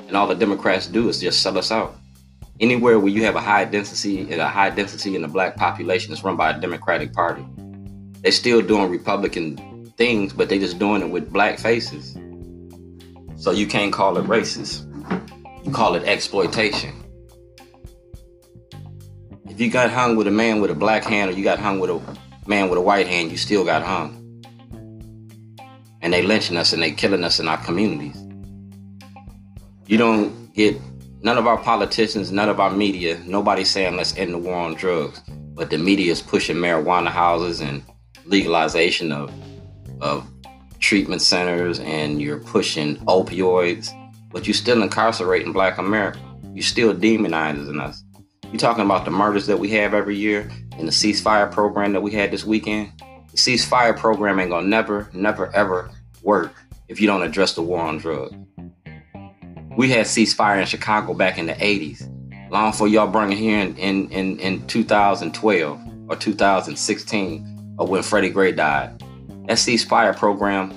and 0.08 0.18
all 0.18 0.26
the 0.26 0.34
Democrats 0.34 0.88
do 0.88 1.08
is 1.08 1.20
just 1.20 1.44
sell 1.44 1.60
us 1.60 1.72
out 1.72 2.00
anywhere 2.60 3.00
where 3.00 3.12
you 3.12 3.24
have 3.24 3.36
a 3.36 3.41
high 3.41 3.65
density 3.65 4.22
and 4.22 4.41
a 4.41 4.48
high 4.48 4.69
density 4.69 5.15
in 5.15 5.22
the 5.22 5.28
black 5.28 5.56
population 5.56 6.13
is 6.13 6.24
run 6.24 6.36
by 6.36 6.52
a 6.52 6.60
Democratic 6.60 7.13
Party. 7.13 7.45
They're 8.22 8.32
still 8.32 8.62
doing 8.62 8.91
Republican 8.91 9.91
things, 9.98 10.34
but 10.34 10.50
they're 10.50 10.60
just 10.60 10.80
doing 10.80 11.02
it 11.02 11.10
with 11.10 11.32
black 11.32 11.60
faces. 11.60 12.17
So 13.38 13.52
you 13.52 13.67
can't 13.67 13.93
call 13.93 14.17
it 14.17 14.26
racist. 14.26 14.86
You 15.65 15.72
call 15.72 15.95
it 15.95 16.04
exploitation. 16.04 16.93
If 19.48 19.60
you 19.60 19.69
got 19.69 19.89
hung 19.89 20.15
with 20.15 20.28
a 20.28 20.32
man 20.32 20.62
with 20.62 20.72
a 20.72 20.76
black 20.76 21.04
hand 21.04 21.32
or 21.32 21.34
you 21.34 21.43
got 21.43 21.60
hung 21.60 21.80
with 21.80 21.89
a 21.89 22.02
man 22.48 22.69
with 22.69 22.78
a 22.78 22.82
white 22.82 23.08
hand, 23.08 23.32
you 23.32 23.38
still 23.38 23.63
got 23.63 23.84
hung. 23.84 24.15
And 26.02 26.13
they 26.13 26.22
lynching 26.22 26.58
us 26.58 26.72
and 26.74 26.82
they 26.82 26.91
killing 26.91 27.24
us 27.24 27.39
in 27.39 27.48
our 27.48 27.58
communities. 27.58 28.15
You 29.86 29.98
don't 29.98 30.54
get 30.54 30.80
none 31.21 31.38
of 31.38 31.47
our 31.47 31.58
politicians, 31.58 32.32
none 32.32 32.49
of 32.49 32.60
our 32.60 32.71
media, 32.71 33.19
nobody's 33.25 33.69
saying 33.69 33.95
let's 33.95 34.15
end 34.17 34.34
the 34.34 34.38
war 34.38 34.55
on 34.55 34.75
drugs. 34.75 35.21
But 35.27 35.69
the 35.69 35.77
media 35.77 36.12
is 36.12 36.21
pushing 36.21 36.55
marijuana 36.55 37.10
houses 37.10 37.60
and 37.62 37.84
legalization 38.25 39.12
of 39.12 39.32
of 40.01 40.25
treatment 40.79 41.21
centers 41.21 41.79
and 41.79 42.21
you're 42.21 42.39
pushing 42.39 42.95
opioids, 43.05 43.89
but 44.32 44.47
you're 44.47 44.53
still 44.53 44.82
incarcerating 44.82 45.51
black 45.51 45.77
America. 45.77 46.19
You're 46.53 46.63
still 46.63 46.93
demonizing 46.93 47.82
us. 47.82 48.03
You're 48.45 48.60
talking 48.60 48.86
about 48.86 49.05
the 49.05 49.12
murders 49.12 49.45
that 49.47 49.60
we 49.60 49.69
have 49.71 49.93
every 49.93 50.15
year 50.15 50.49
and 50.77 50.88
the 50.88 50.91
ceasefire 50.91 51.51
program 51.51 51.93
that 51.93 52.01
we 52.01 52.12
had 52.12 52.32
this 52.32 52.45
weekend. 52.45 52.91
The 53.32 53.38
ceasefire 53.38 53.95
program 53.95 54.39
ain't 54.39 54.49
gonna 54.49 54.67
never, 54.67 55.10
never, 55.13 55.53
ever 55.55 55.91
work 56.23 56.53
if 56.88 56.99
you 56.99 57.08
don't 57.08 57.21
address 57.21 57.53
the 57.53 57.62
war 57.62 57.82
on 57.82 57.97
drugs. 57.97 58.36
We 59.80 59.89
had 59.89 60.08
ceasefire 60.08 60.60
in 60.60 60.65
Chicago 60.65 61.13
back 61.13 61.38
in 61.38 61.46
the 61.46 61.54
80s, 61.54 62.04
long 62.52 62.72
before 62.72 62.89
y'all 62.89 63.08
bring 63.08 63.32
it 63.32 63.38
here 63.38 63.60
in, 63.60 63.78
in, 63.78 64.12
in, 64.12 64.38
in 64.39 64.68
2012 64.68 65.82
or 66.10 66.15
2016 66.18 67.76
or 67.80 67.88
when 67.88 68.04
Freddie 68.04 68.30
Gray 68.30 68.52
died. 68.52 69.00
That 69.48 69.56
ceasefire 69.56 70.18
program 70.18 70.74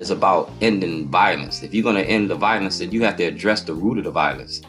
is 0.00 0.10
about 0.10 0.50
ending 0.62 1.10
violence. 1.10 1.62
If 1.62 1.74
you're 1.74 1.82
going 1.82 2.02
to 2.02 2.10
end 2.10 2.30
the 2.30 2.34
violence, 2.34 2.78
then 2.78 2.92
you 2.92 3.02
have 3.02 3.18
to 3.18 3.24
address 3.24 3.60
the 3.60 3.74
root 3.74 3.98
of 3.98 4.04
the 4.04 4.10
violence. 4.10 4.62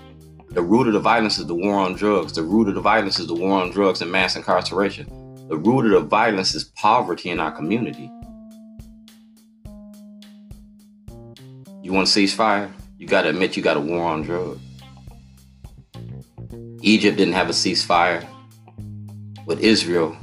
The 0.50 0.62
root 0.62 0.88
of 0.88 0.94
the 0.94 1.00
violence 1.00 1.40
is 1.40 1.46
the 1.46 1.56
war 1.56 1.80
on 1.80 1.94
drugs. 1.94 2.34
The 2.34 2.44
root 2.44 2.68
of 2.68 2.76
the 2.76 2.82
violence 2.82 3.20
is 3.20 3.28
the 3.28 3.36
war 3.36 3.62
on 3.62 3.72
drugs 3.72 4.02
and 4.02 4.12
mass 4.12 4.36
incarceration. 4.36 5.08
The 5.48 5.56
root 5.56 5.86
of 5.86 5.92
the 5.92 6.10
violence 6.10 6.54
is 6.56 6.66
poverty 6.66 7.30
in 7.30 7.40
our 7.40 7.52
community. 7.54 8.12
You 11.82 11.94
want 11.94 12.08
to 12.08 12.20
ceasefire? 12.20 12.70
You 12.98 13.06
got 13.06 13.24
to 13.24 13.30
admit 13.30 13.56
you 13.56 13.62
got 13.62 13.78
a 13.78 13.80
war 13.80 14.06
on 14.06 14.24
drugs. 14.24 14.60
Egypt 16.82 17.18
didn't 17.18 17.36
have 17.36 17.48
a 17.48 17.54
ceasefire 17.54 18.28
with 19.46 19.60
Israel 19.60 20.18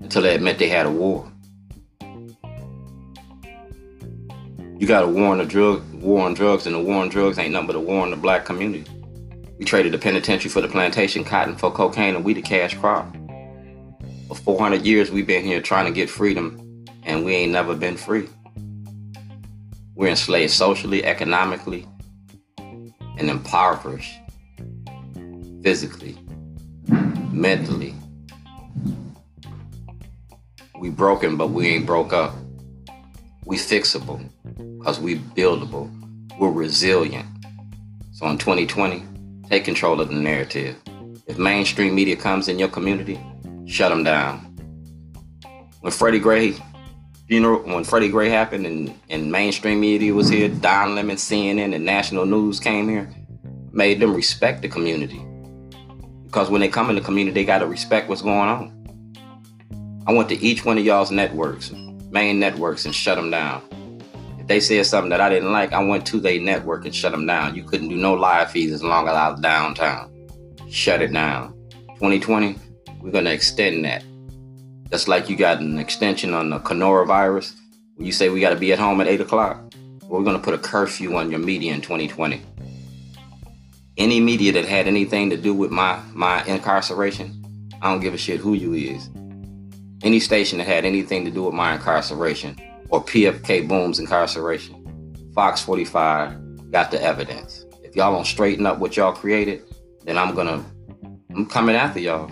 until 0.00 0.22
they 0.22 0.34
admit 0.34 0.58
they 0.58 0.68
had 0.68 0.86
a 0.86 0.90
war. 0.90 1.30
You 4.78 4.86
got 4.86 5.04
a 5.04 5.06
war 5.06 5.26
on 5.26 5.38
the 5.38 5.44
drug, 5.44 5.82
war 5.94 6.24
on 6.24 6.34
drugs, 6.34 6.66
and 6.66 6.74
the 6.74 6.80
war 6.80 7.02
on 7.02 7.08
drugs 7.08 7.38
ain't 7.38 7.52
nothing 7.52 7.68
but 7.68 7.76
a 7.76 7.80
war 7.80 8.02
on 8.02 8.10
the 8.10 8.16
black 8.16 8.44
community. 8.44 8.84
We 9.58 9.64
traded 9.64 9.92
the 9.92 9.98
penitentiary 9.98 10.50
for 10.50 10.60
the 10.60 10.68
plantation 10.68 11.22
cotton 11.24 11.56
for 11.56 11.70
cocaine, 11.70 12.16
and 12.16 12.24
we 12.24 12.34
the 12.34 12.42
cash 12.42 12.74
crop. 12.74 13.12
For 14.28 14.34
400 14.34 14.84
years, 14.84 15.10
we've 15.10 15.26
been 15.26 15.44
here 15.44 15.60
trying 15.60 15.86
to 15.86 15.92
get 15.92 16.10
freedom, 16.10 16.84
and 17.04 17.24
we 17.24 17.34
ain't 17.34 17.52
never 17.52 17.74
been 17.74 17.96
free. 17.96 18.28
We're 19.94 20.08
enslaved 20.08 20.52
socially, 20.52 21.04
economically, 21.04 21.86
and 23.18 23.28
impoverished 23.28 24.20
physically, 25.62 26.16
mentally. 27.32 27.94
We 30.78 30.90
broken, 30.90 31.36
but 31.36 31.50
we 31.50 31.68
ain't 31.68 31.86
broke 31.86 32.12
up. 32.12 32.34
We 33.44 33.56
fixable 33.56 34.22
because 34.78 35.00
we 35.00 35.16
buildable. 35.16 35.90
We're 36.38 36.52
resilient. 36.52 37.26
So 38.12 38.26
in 38.28 38.38
2020, 38.38 39.04
take 39.48 39.64
control 39.64 40.00
of 40.00 40.08
the 40.08 40.14
narrative. 40.14 40.76
If 41.26 41.38
mainstream 41.38 41.94
media 41.94 42.16
comes 42.16 42.48
in 42.48 42.58
your 42.58 42.68
community, 42.68 43.18
shut 43.66 43.90
them 43.90 44.04
down. 44.04 44.38
When 45.80 45.92
Freddie 45.92 46.20
Gray 46.20 46.56
funeral, 47.28 47.60
when 47.62 47.84
Freddie 47.84 48.08
Gray 48.08 48.30
happened 48.30 48.66
and, 48.66 48.94
and 49.10 49.30
mainstream 49.30 49.80
media 49.80 50.12
was 50.14 50.28
here, 50.28 50.48
Don 50.48 50.94
Lemon, 50.94 51.16
CNN, 51.16 51.74
and 51.74 51.84
national 51.84 52.26
news 52.26 52.58
came 52.58 52.88
here, 52.88 53.08
made 53.70 54.00
them 54.00 54.14
respect 54.14 54.62
the 54.62 54.68
community. 54.68 55.24
Because 56.24 56.50
when 56.50 56.60
they 56.60 56.68
come 56.68 56.90
in 56.90 56.96
the 56.96 57.02
community, 57.02 57.34
they 57.34 57.44
got 57.44 57.58
to 57.58 57.66
respect 57.66 58.08
what's 58.08 58.22
going 58.22 58.48
on. 58.48 58.74
I 60.06 60.12
went 60.12 60.28
to 60.30 60.42
each 60.42 60.64
one 60.64 60.78
of 60.78 60.84
y'all's 60.84 61.10
networks, 61.10 61.70
main 62.10 62.38
networks, 62.40 62.86
and 62.86 62.94
shut 62.94 63.16
them 63.16 63.30
down. 63.30 63.62
If 64.38 64.46
they 64.46 64.60
said 64.60 64.86
something 64.86 65.10
that 65.10 65.20
I 65.20 65.28
didn't 65.28 65.52
like, 65.52 65.72
I 65.72 65.84
went 65.84 66.06
to 66.06 66.20
their 66.20 66.40
network 66.40 66.86
and 66.86 66.94
shut 66.94 67.12
them 67.12 67.26
down. 67.26 67.54
You 67.54 67.62
couldn't 67.62 67.88
do 67.88 67.96
no 67.96 68.14
live 68.14 68.50
feeds 68.50 68.72
as 68.72 68.82
long 68.82 69.06
as 69.06 69.14
I 69.14 69.28
was 69.28 69.40
downtown. 69.40 70.10
Shut 70.70 71.02
it 71.02 71.12
down. 71.12 71.52
2020, 71.96 72.56
we're 73.00 73.10
going 73.10 73.24
to 73.24 73.32
extend 73.32 73.84
that. 73.84 74.02
Just 74.90 75.08
like 75.08 75.28
you 75.28 75.36
got 75.36 75.60
an 75.60 75.78
extension 75.78 76.32
on 76.34 76.50
the 76.50 76.58
coronavirus, 76.60 77.54
when 77.96 78.06
you 78.06 78.12
say 78.12 78.28
we 78.30 78.40
got 78.40 78.50
to 78.50 78.56
be 78.56 78.72
at 78.72 78.78
home 78.78 79.00
at 79.00 79.06
8 79.06 79.20
o'clock, 79.20 79.60
we're 80.04 80.24
going 80.24 80.36
to 80.36 80.42
put 80.42 80.54
a 80.54 80.58
curfew 80.58 81.16
on 81.16 81.30
your 81.30 81.40
media 81.40 81.74
in 81.74 81.82
2020. 81.82 82.40
any 83.98 84.20
media 84.20 84.52
that 84.52 84.64
had 84.64 84.86
anything 84.86 85.28
to 85.30 85.36
do 85.36 85.52
with 85.52 85.70
my 85.70 86.00
my 86.14 86.44
incarceration, 86.44 87.34
I 87.82 87.90
don't 87.90 88.00
give 88.00 88.14
a 88.14 88.18
shit 88.18 88.40
who 88.40 88.54
you 88.54 88.72
is. 88.72 89.10
Any 90.02 90.20
station 90.20 90.58
that 90.58 90.66
had 90.66 90.84
anything 90.84 91.24
to 91.24 91.30
do 91.30 91.42
with 91.44 91.54
my 91.54 91.74
incarceration 91.74 92.56
or 92.88 93.04
PFK 93.04 93.68
Boom's 93.68 93.98
incarceration, 93.98 94.76
Fox 95.34 95.60
45 95.60 96.70
got 96.70 96.90
the 96.90 97.02
evidence. 97.02 97.66
If 97.82 97.96
y'all 97.96 98.12
don't 98.12 98.26
straighten 98.26 98.66
up 98.66 98.78
what 98.78 98.96
y'all 98.96 99.12
created, 99.12 99.64
then 100.04 100.16
I'm 100.16 100.34
gonna 100.34 100.64
I'm 101.34 101.46
coming 101.46 101.76
after 101.76 102.00
y'all. 102.00 102.28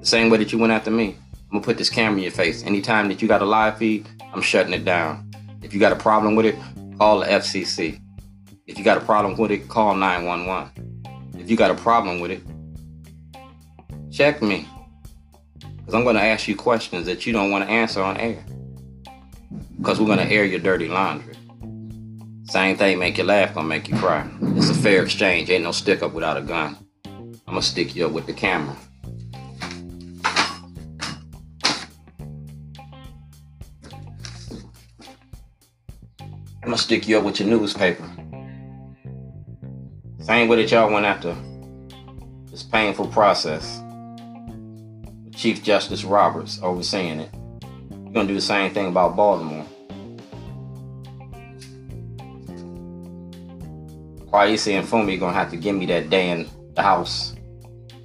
The 0.00 0.06
same 0.06 0.30
way 0.30 0.38
that 0.38 0.52
you 0.52 0.58
went 0.58 0.72
after 0.72 0.90
me. 0.90 1.16
I'm 1.52 1.58
gonna 1.58 1.66
put 1.66 1.76
this 1.76 1.90
camera 1.90 2.16
in 2.16 2.22
your 2.22 2.32
face. 2.32 2.64
Anytime 2.64 3.08
that 3.08 3.20
you 3.20 3.28
got 3.28 3.42
a 3.42 3.44
live 3.44 3.76
feed, 3.76 4.08
I'm 4.32 4.40
shutting 4.40 4.72
it 4.72 4.86
down. 4.86 5.30
If 5.60 5.74
you 5.74 5.80
got 5.80 5.92
a 5.92 5.96
problem 5.96 6.34
with 6.34 6.46
it, 6.46 6.56
call 6.96 7.20
the 7.20 7.26
FCC. 7.26 8.00
If 8.66 8.78
you 8.78 8.84
got 8.84 8.96
a 8.96 9.02
problem 9.02 9.36
with 9.36 9.50
it, 9.50 9.68
call 9.68 9.94
911. 9.94 11.34
If 11.38 11.50
you 11.50 11.58
got 11.58 11.70
a 11.70 11.74
problem 11.74 12.20
with 12.20 12.30
it, 12.30 12.42
check 14.10 14.40
me. 14.40 14.66
Because 15.76 15.92
I'm 15.92 16.04
to 16.04 16.22
ask 16.22 16.48
you 16.48 16.56
questions 16.56 17.04
that 17.04 17.26
you 17.26 17.34
don't 17.34 17.50
want 17.50 17.66
to 17.66 17.70
answer 17.70 18.00
on 18.00 18.16
air. 18.16 18.42
Because 19.76 20.00
we're 20.00 20.16
to 20.16 20.24
air 20.24 20.46
your 20.46 20.58
dirty 20.58 20.88
laundry. 20.88 21.34
Same 22.44 22.78
thing, 22.78 22.98
make 22.98 23.18
you 23.18 23.24
laugh, 23.24 23.52
gonna 23.52 23.68
make 23.68 23.88
you 23.88 23.96
cry. 23.98 24.26
It's 24.56 24.70
a 24.70 24.74
fair 24.74 25.02
exchange. 25.02 25.50
Ain't 25.50 25.64
no 25.64 25.72
stick 25.72 26.02
up 26.02 26.14
without 26.14 26.38
a 26.38 26.42
gun. 26.42 26.78
I'm 27.04 27.40
gonna 27.46 27.60
stick 27.60 27.94
you 27.94 28.06
up 28.06 28.12
with 28.12 28.24
the 28.24 28.32
camera. 28.32 28.74
Gonna 36.72 36.80
stick 36.80 37.06
you 37.06 37.18
up 37.18 37.24
with 37.24 37.38
your 37.38 37.50
newspaper. 37.50 38.02
Same 40.20 40.48
way 40.48 40.56
that 40.56 40.70
y'all 40.70 40.90
went 40.90 41.04
after 41.04 41.36
this 42.50 42.62
painful 42.62 43.08
process. 43.08 43.82
Chief 45.36 45.62
Justice 45.62 46.02
Roberts 46.02 46.60
overseeing 46.62 47.20
it. 47.20 47.28
You're 47.90 48.12
gonna 48.12 48.26
do 48.26 48.32
the 48.32 48.40
same 48.40 48.72
thing 48.72 48.86
about 48.86 49.16
Baltimore. 49.16 49.66
Kweisi 54.30 54.82
Mfume 54.82 55.14
are 55.14 55.18
gonna 55.18 55.34
have 55.34 55.50
to 55.50 55.58
give 55.58 55.76
me 55.76 55.84
that 55.84 56.08
day 56.08 56.30
in 56.30 56.48
the 56.72 56.80
house. 56.80 57.34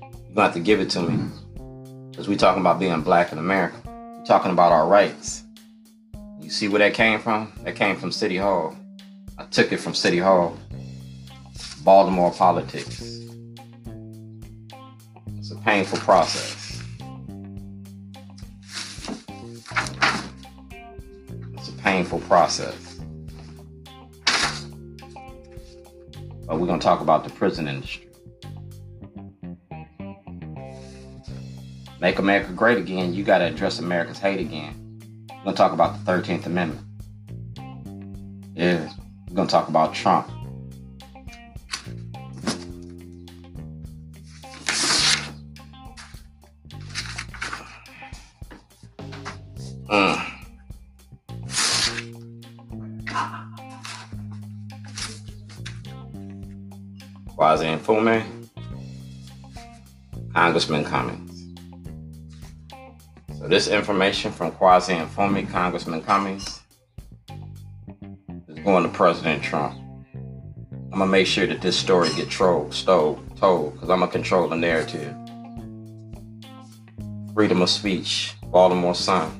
You're 0.01 0.35
gonna 0.35 0.47
have 0.47 0.53
to 0.55 0.59
give 0.59 0.81
it 0.81 0.89
to 0.89 1.03
me. 1.03 1.15
Mm-hmm. 1.15 2.11
Because 2.11 2.27
we 2.27 2.35
talking 2.35 2.59
about 2.59 2.81
being 2.81 2.99
black 2.99 3.31
in 3.31 3.37
America. 3.37 3.77
we 4.19 4.25
talking 4.25 4.51
about 4.51 4.73
our 4.73 4.89
rights. 4.89 5.45
You 6.47 6.53
see 6.53 6.69
where 6.69 6.79
that 6.79 6.93
came 6.93 7.19
from? 7.19 7.51
That 7.65 7.75
came 7.75 7.97
from 7.97 8.09
City 8.09 8.37
Hall. 8.37 8.73
I 9.37 9.43
took 9.47 9.73
it 9.73 9.81
from 9.81 9.93
City 9.93 10.19
Hall. 10.19 10.57
Baltimore 11.83 12.31
politics. 12.31 13.01
It's 15.35 15.51
a 15.51 15.57
painful 15.57 15.97
process. 15.97 16.81
It's 21.57 21.67
a 21.67 21.73
painful 21.79 22.21
process. 22.21 23.01
But 26.45 26.59
we're 26.59 26.65
going 26.65 26.79
to 26.79 26.85
talk 26.85 27.01
about 27.01 27.25
the 27.25 27.29
prison 27.31 27.67
industry. 27.67 28.07
Make 31.99 32.19
America 32.19 32.53
great 32.53 32.77
again, 32.77 33.13
you 33.13 33.25
got 33.25 33.39
to 33.39 33.47
address 33.47 33.79
America's 33.79 34.19
hate 34.19 34.39
again. 34.39 34.86
We're 35.47 35.53
to 35.53 35.57
talk 35.59 35.71
about 35.71 36.03
the 36.05 36.11
13th 36.11 36.45
Amendment. 36.45 36.85
Yeah, 38.53 38.91
we're 39.29 39.35
to 39.47 39.49
talk 39.49 39.69
about 39.69 39.93
Trump. 39.93 40.27
Kweisi 57.37 57.79
Mfume, 57.79 58.25
Congressman 60.33 60.83
Cummings. 60.83 61.26
This 63.47 63.69
information 63.69 64.33
from 64.33 64.51
Mfume, 64.51 65.49
Congressman 65.49 66.01
Cummings, 66.01 66.59
is 68.49 68.59
going 68.59 68.83
to 68.83 68.89
President 68.89 69.41
Trump. 69.41 69.79
I'm 70.91 70.99
gonna 70.99 71.07
make 71.07 71.27
sure 71.27 71.47
that 71.47 71.61
this 71.61 71.77
story 71.77 72.09
get 72.17 72.29
trolled, 72.29 72.73
stole, 72.73 73.23
told, 73.37 73.75
because 73.75 73.89
I'm 73.89 73.99
gonna 73.99 74.11
control 74.11 74.49
the 74.49 74.57
narrative. 74.57 75.15
Freedom 77.33 77.61
of 77.61 77.69
speech, 77.69 78.33
Baltimore 78.47 78.93
Sun. 78.93 79.31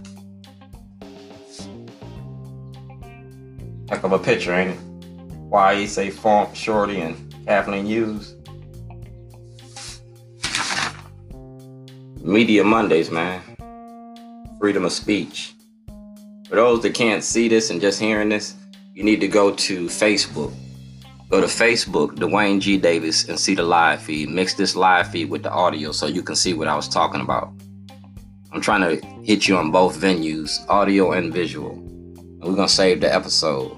Heck 3.89 4.03
of 4.05 4.13
a 4.13 4.19
picture, 4.19 4.53
ain't 4.53 4.71
it? 4.71 4.79
Why 5.49 5.75
he 5.75 5.85
say 5.85 6.11
Font 6.11 6.55
Shorty, 6.55 7.01
and 7.01 7.35
Kathleen 7.45 7.85
Hughes. 7.85 8.35
Media 12.21 12.63
Mondays, 12.63 13.11
man. 13.11 13.41
Freedom 14.59 14.85
of 14.85 14.91
speech. 14.91 15.53
For 16.49 16.55
those 16.55 16.81
that 16.83 16.93
can't 16.93 17.23
see 17.23 17.47
this 17.47 17.69
and 17.69 17.81
just 17.81 17.99
hearing 17.99 18.29
this, 18.29 18.55
you 18.93 19.03
need 19.03 19.21
to 19.21 19.27
go 19.27 19.53
to 19.53 19.85
Facebook. 19.85 20.53
Go 21.29 21.41
to 21.41 21.47
Facebook, 21.47 22.15
Duane 22.15 22.59
G. 22.59 22.77
Davis, 22.77 23.27
and 23.27 23.37
see 23.37 23.53
the 23.53 23.63
live 23.63 24.01
feed. 24.01 24.29
Mix 24.29 24.53
this 24.53 24.75
live 24.75 25.11
feed 25.11 25.29
with 25.29 25.43
the 25.43 25.51
audio 25.51 25.91
so 25.91 26.07
you 26.07 26.23
can 26.23 26.35
see 26.35 26.53
what 26.53 26.67
I 26.67 26.75
was 26.75 26.87
talking 26.87 27.21
about. 27.21 27.51
I'm 28.51 28.61
trying 28.61 28.81
to 28.81 29.05
hit 29.23 29.47
you 29.47 29.57
on 29.57 29.71
both 29.71 29.99
venues, 29.99 30.65
audio 30.69 31.11
and 31.11 31.33
visual. 31.33 31.71
And 31.73 32.43
we're 32.43 32.55
going 32.55 32.67
to 32.67 32.73
save 32.73 33.01
the 33.01 33.13
episode. 33.13 33.77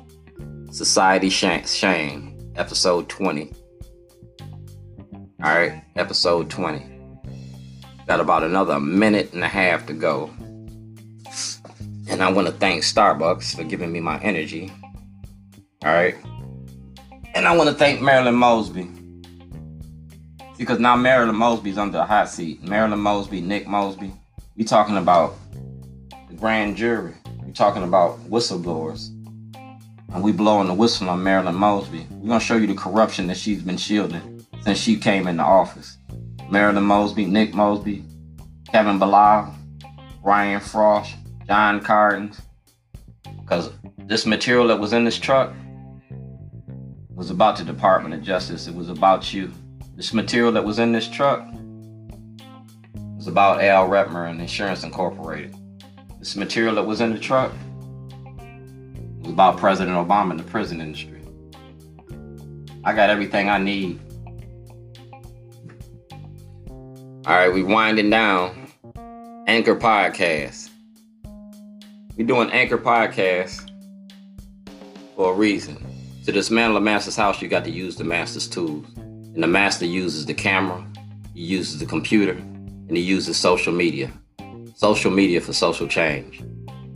Society 0.71 1.29
Shame, 1.29 2.37
episode 2.55 3.09
20. 3.09 3.51
All 5.43 5.55
right, 5.55 5.83
episode 5.95 6.49
20. 6.49 6.85
Got 8.07 8.19
about 8.19 8.43
another 8.43 8.79
minute 8.79 9.33
and 9.33 9.43
a 9.43 9.47
half 9.47 9.87
to 9.87 9.93
go. 9.93 10.29
And 12.19 12.27
I 12.27 12.31
want 12.33 12.47
to 12.47 12.53
thank 12.53 12.83
Starbucks 12.83 13.55
for 13.55 13.63
giving 13.63 13.93
me 13.93 14.01
my 14.01 14.19
energy. 14.19 14.73
All 15.85 15.93
right. 15.93 16.17
And 17.33 17.47
I 17.47 17.55
want 17.55 17.69
to 17.69 17.75
thank 17.75 18.01
Marilyn 18.01 18.35
Mosby. 18.35 18.89
Because 20.57 20.79
now 20.79 20.97
Marilyn 20.97 21.37
Mosby's 21.37 21.77
under 21.77 21.97
the 21.97 22.03
hot 22.03 22.27
seat. 22.27 22.61
Marilyn 22.61 22.99
Mosby, 22.99 23.39
Nick 23.39 23.69
Mosby. 23.69 24.11
We 24.57 24.65
talking 24.65 24.97
about 24.97 25.35
the 26.27 26.35
grand 26.35 26.75
jury. 26.75 27.13
We 27.45 27.53
talking 27.53 27.83
about 27.83 28.19
whistleblowers. 28.29 29.11
And 30.13 30.21
we 30.21 30.33
blowing 30.33 30.67
the 30.67 30.73
whistle 30.73 31.09
on 31.09 31.23
Marilyn 31.23 31.55
Mosby. 31.55 32.05
We're 32.11 32.27
gonna 32.27 32.41
show 32.41 32.57
you 32.57 32.67
the 32.67 32.75
corruption 32.75 33.27
that 33.27 33.37
she's 33.37 33.61
been 33.61 33.77
shielding 33.77 34.45
since 34.63 34.77
she 34.77 34.97
came 34.97 35.25
into 35.25 35.43
office. 35.43 35.95
Marilyn 36.49 36.83
Mosby, 36.83 37.27
Nick 37.27 37.53
Mosby, 37.53 38.03
Kevin 38.73 38.99
Bilal, 38.99 39.55
Ryan 40.21 40.59
Frost, 40.59 41.15
John 41.49 41.81
Cardins. 41.81 42.39
Because 43.41 43.71
this 43.97 44.27
material 44.27 44.67
that 44.67 44.79
was 44.79 44.93
in 44.93 45.03
this 45.03 45.17
truck 45.17 45.51
was 47.09 47.31
about 47.31 47.57
the 47.57 47.63
Department 47.63 48.13
of 48.13 48.21
Justice. 48.21 48.67
It 48.67 48.75
was 48.75 48.87
about 48.87 49.33
you. 49.33 49.51
This 49.95 50.13
material 50.13 50.51
that 50.51 50.63
was 50.63 50.77
in 50.77 50.91
this 50.91 51.07
truck 51.07 51.43
was 53.17 53.27
about 53.27 53.63
Al 53.63 53.89
Redmer 53.89 54.29
and 54.29 54.39
Insurance 54.39 54.83
Incorporated. 54.83 55.55
This 56.19 56.35
material 56.35 56.75
that 56.75 56.83
was 56.85 57.01
in 57.01 57.13
the 57.13 57.19
truck 57.19 57.51
was 59.19 59.33
about 59.33 59.57
President 59.57 59.97
Obama 59.97 60.31
and 60.31 60.39
the 60.39 60.43
prison 60.43 60.79
industry. 60.79 61.19
I 62.83 62.93
got 62.93 63.09
everything 63.09 63.49
I 63.49 63.57
need 63.57 63.99
All 67.25 67.35
right, 67.35 67.53
we 67.53 67.61
winding 67.61 68.09
down. 68.09 68.71
Anchor 69.45 69.75
Podcast. 69.75 70.68
We're 72.19 72.25
doing 72.25 72.51
Anchor 72.51 72.77
Podcast 72.77 73.71
for 75.15 75.31
a 75.31 75.33
reason. 75.33 75.77
To 76.25 76.33
dismantle 76.33 76.75
a 76.75 76.81
master's 76.81 77.15
house, 77.15 77.41
you 77.41 77.47
got 77.47 77.63
to 77.63 77.71
use 77.71 77.95
the 77.95 78.03
master's 78.03 78.45
tools. 78.45 78.85
And 78.97 79.41
the 79.41 79.47
master 79.47 79.85
uses 79.85 80.25
the 80.25 80.33
camera, 80.33 80.85
he 81.33 81.43
uses 81.43 81.79
the 81.79 81.85
computer, 81.85 82.33
and 82.33 82.97
he 82.97 83.01
uses 83.01 83.37
social 83.37 83.71
media. 83.71 84.11
Social 84.75 85.11
media 85.11 85.39
for 85.39 85.53
social 85.53 85.87
change. 85.87 86.39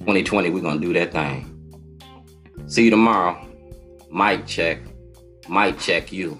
2020, 0.01 0.49
we're 0.49 0.59
going 0.59 0.81
to 0.81 0.85
do 0.85 0.91
that 0.91 1.13
thing. 1.13 1.49
See 2.67 2.83
you 2.83 2.89
tomorrow. 2.89 3.47
Mic 4.11 4.45
check. 4.45 4.79
Mic 5.47 5.79
check 5.79 6.11
you. 6.11 6.37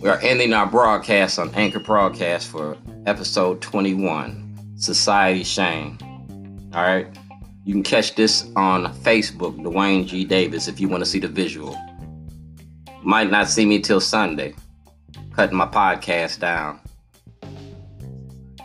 We 0.00 0.08
are 0.08 0.18
ending 0.22 0.54
our 0.54 0.66
broadcast 0.66 1.38
on 1.38 1.54
Anchor 1.54 1.80
Broadcast 1.80 2.48
for 2.48 2.78
episode 3.04 3.60
21 3.60 4.41
Society 4.82 5.44
Shame. 5.44 5.96
All 6.74 6.82
right. 6.82 7.06
You 7.64 7.72
can 7.72 7.84
catch 7.84 8.16
this 8.16 8.50
on 8.56 8.92
Facebook, 8.96 9.62
Duane 9.62 10.04
G. 10.04 10.24
Davis, 10.24 10.66
if 10.66 10.80
you 10.80 10.88
want 10.88 11.04
to 11.04 11.08
see 11.08 11.20
the 11.20 11.28
visual. 11.28 11.78
Might 13.04 13.30
not 13.30 13.48
see 13.48 13.64
me 13.64 13.80
till 13.80 14.00
Sunday. 14.00 14.54
Cutting 15.34 15.56
my 15.56 15.66
podcast 15.66 16.40
down. 16.40 16.80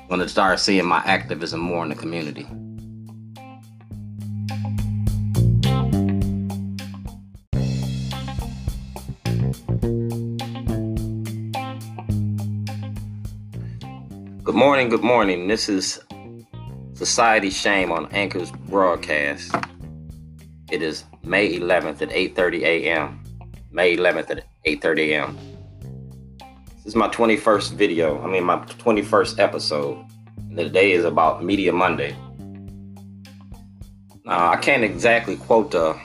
Gonna 0.10 0.28
start 0.28 0.60
seeing 0.60 0.88
my 0.88 1.04
activism 1.06 1.60
more 1.60 1.84
in 1.84 1.90
the 1.90 1.96
community. 1.96 2.48
Good 14.44 14.56
morning, 14.56 14.90
good 14.90 15.04
morning. 15.04 15.48
This 15.48 15.70
is 15.70 16.00
Society 16.98 17.52
Shame 17.52 17.92
on 17.92 18.08
Anchor's 18.08 18.50
broadcast. 18.50 19.54
It 20.72 20.82
is 20.82 21.04
May 21.22 21.60
11th 21.60 22.02
at 22.02 22.10
8:30 22.10 22.62
a.m. 22.64 23.24
May 23.70 23.96
11th 23.96 24.32
at 24.32 24.46
8:30 24.66 25.10
a.m. 25.10 25.38
This 26.78 26.88
is 26.88 26.96
my 26.96 27.08
21st 27.10 27.74
video. 27.74 28.20
I 28.24 28.26
mean 28.26 28.46
my 28.46 28.58
21st 28.58 29.38
episode. 29.38 30.04
And 30.38 30.58
the 30.58 30.68
day 30.68 30.94
is 30.94 31.06
about 31.06 31.44
Media 31.44 31.72
Monday. 31.72 32.16
Now 34.26 34.50
I 34.50 34.56
can't 34.56 34.84
exactly 34.84 35.36
quote 35.36 35.70
the 35.70 35.90
uh, 35.90 36.00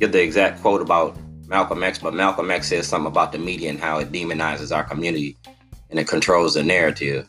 give 0.00 0.10
the 0.10 0.20
exact 0.20 0.62
quote 0.62 0.82
about 0.82 1.16
Malcolm 1.46 1.84
X, 1.84 2.00
but 2.00 2.12
Malcolm 2.12 2.50
X 2.50 2.70
says 2.70 2.88
something 2.88 3.06
about 3.06 3.30
the 3.30 3.38
media 3.38 3.70
and 3.70 3.78
how 3.78 4.00
it 4.00 4.10
demonizes 4.10 4.74
our 4.74 4.82
community 4.82 5.36
and 5.90 6.00
it 6.00 6.08
controls 6.08 6.54
the 6.54 6.64
narrative. 6.64 7.28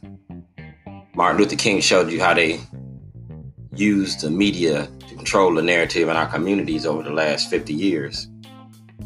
Martin 1.16 1.40
Luther 1.40 1.56
King 1.56 1.80
showed 1.80 2.12
you 2.12 2.20
how 2.20 2.34
they 2.34 2.60
used 3.76 4.22
the 4.22 4.32
media 4.32 4.88
to 5.08 5.16
control 5.16 5.54
the 5.54 5.62
narrative 5.62 6.10
in 6.10 6.16
our 6.16 6.26
communities 6.26 6.88
over 6.88 7.04
the 7.04 7.12
last 7.12 7.52
50 7.52 7.72
years, 7.72 8.28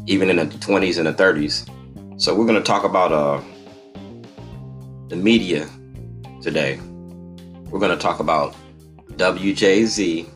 even 0.06 0.30
in 0.30 0.36
the 0.36 0.46
20s 0.46 0.96
and 0.96 1.06
the 1.06 1.12
30s. 1.12 1.68
So 2.20 2.34
we're 2.34 2.46
going 2.46 2.60
to 2.60 2.66
talk 2.66 2.84
about 2.84 3.12
uh, 3.12 3.42
the 5.08 5.16
media 5.16 5.68
today. 6.40 6.80
We're 7.70 7.78
going 7.78 7.96
to 7.96 8.02
talk 8.02 8.20
about 8.20 8.56
WJZ, 9.12 10.26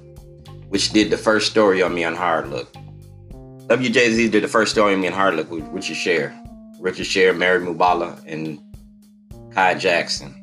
which 0.68 0.90
did 0.90 1.08
the 1.08 1.16
first 1.16 1.50
story 1.50 1.82
on 1.82 1.94
me 1.94 2.04
on 2.04 2.14
Hard 2.14 2.48
Look. 2.48 2.70
WJZ 3.68 4.30
did 4.30 4.44
the 4.44 4.48
first 4.48 4.72
story 4.72 4.92
on 4.92 5.00
me 5.00 5.06
on 5.06 5.14
Hard 5.14 5.36
Look 5.36 5.50
with 5.50 5.64
Richard 5.68 5.96
Sher. 5.96 6.38
Richard 6.78 7.06
Sher, 7.06 7.32
Mary 7.32 7.64
Bubala, 7.64 8.22
and 8.26 8.60
Kai 9.54 9.74
Jackson. 9.74 10.41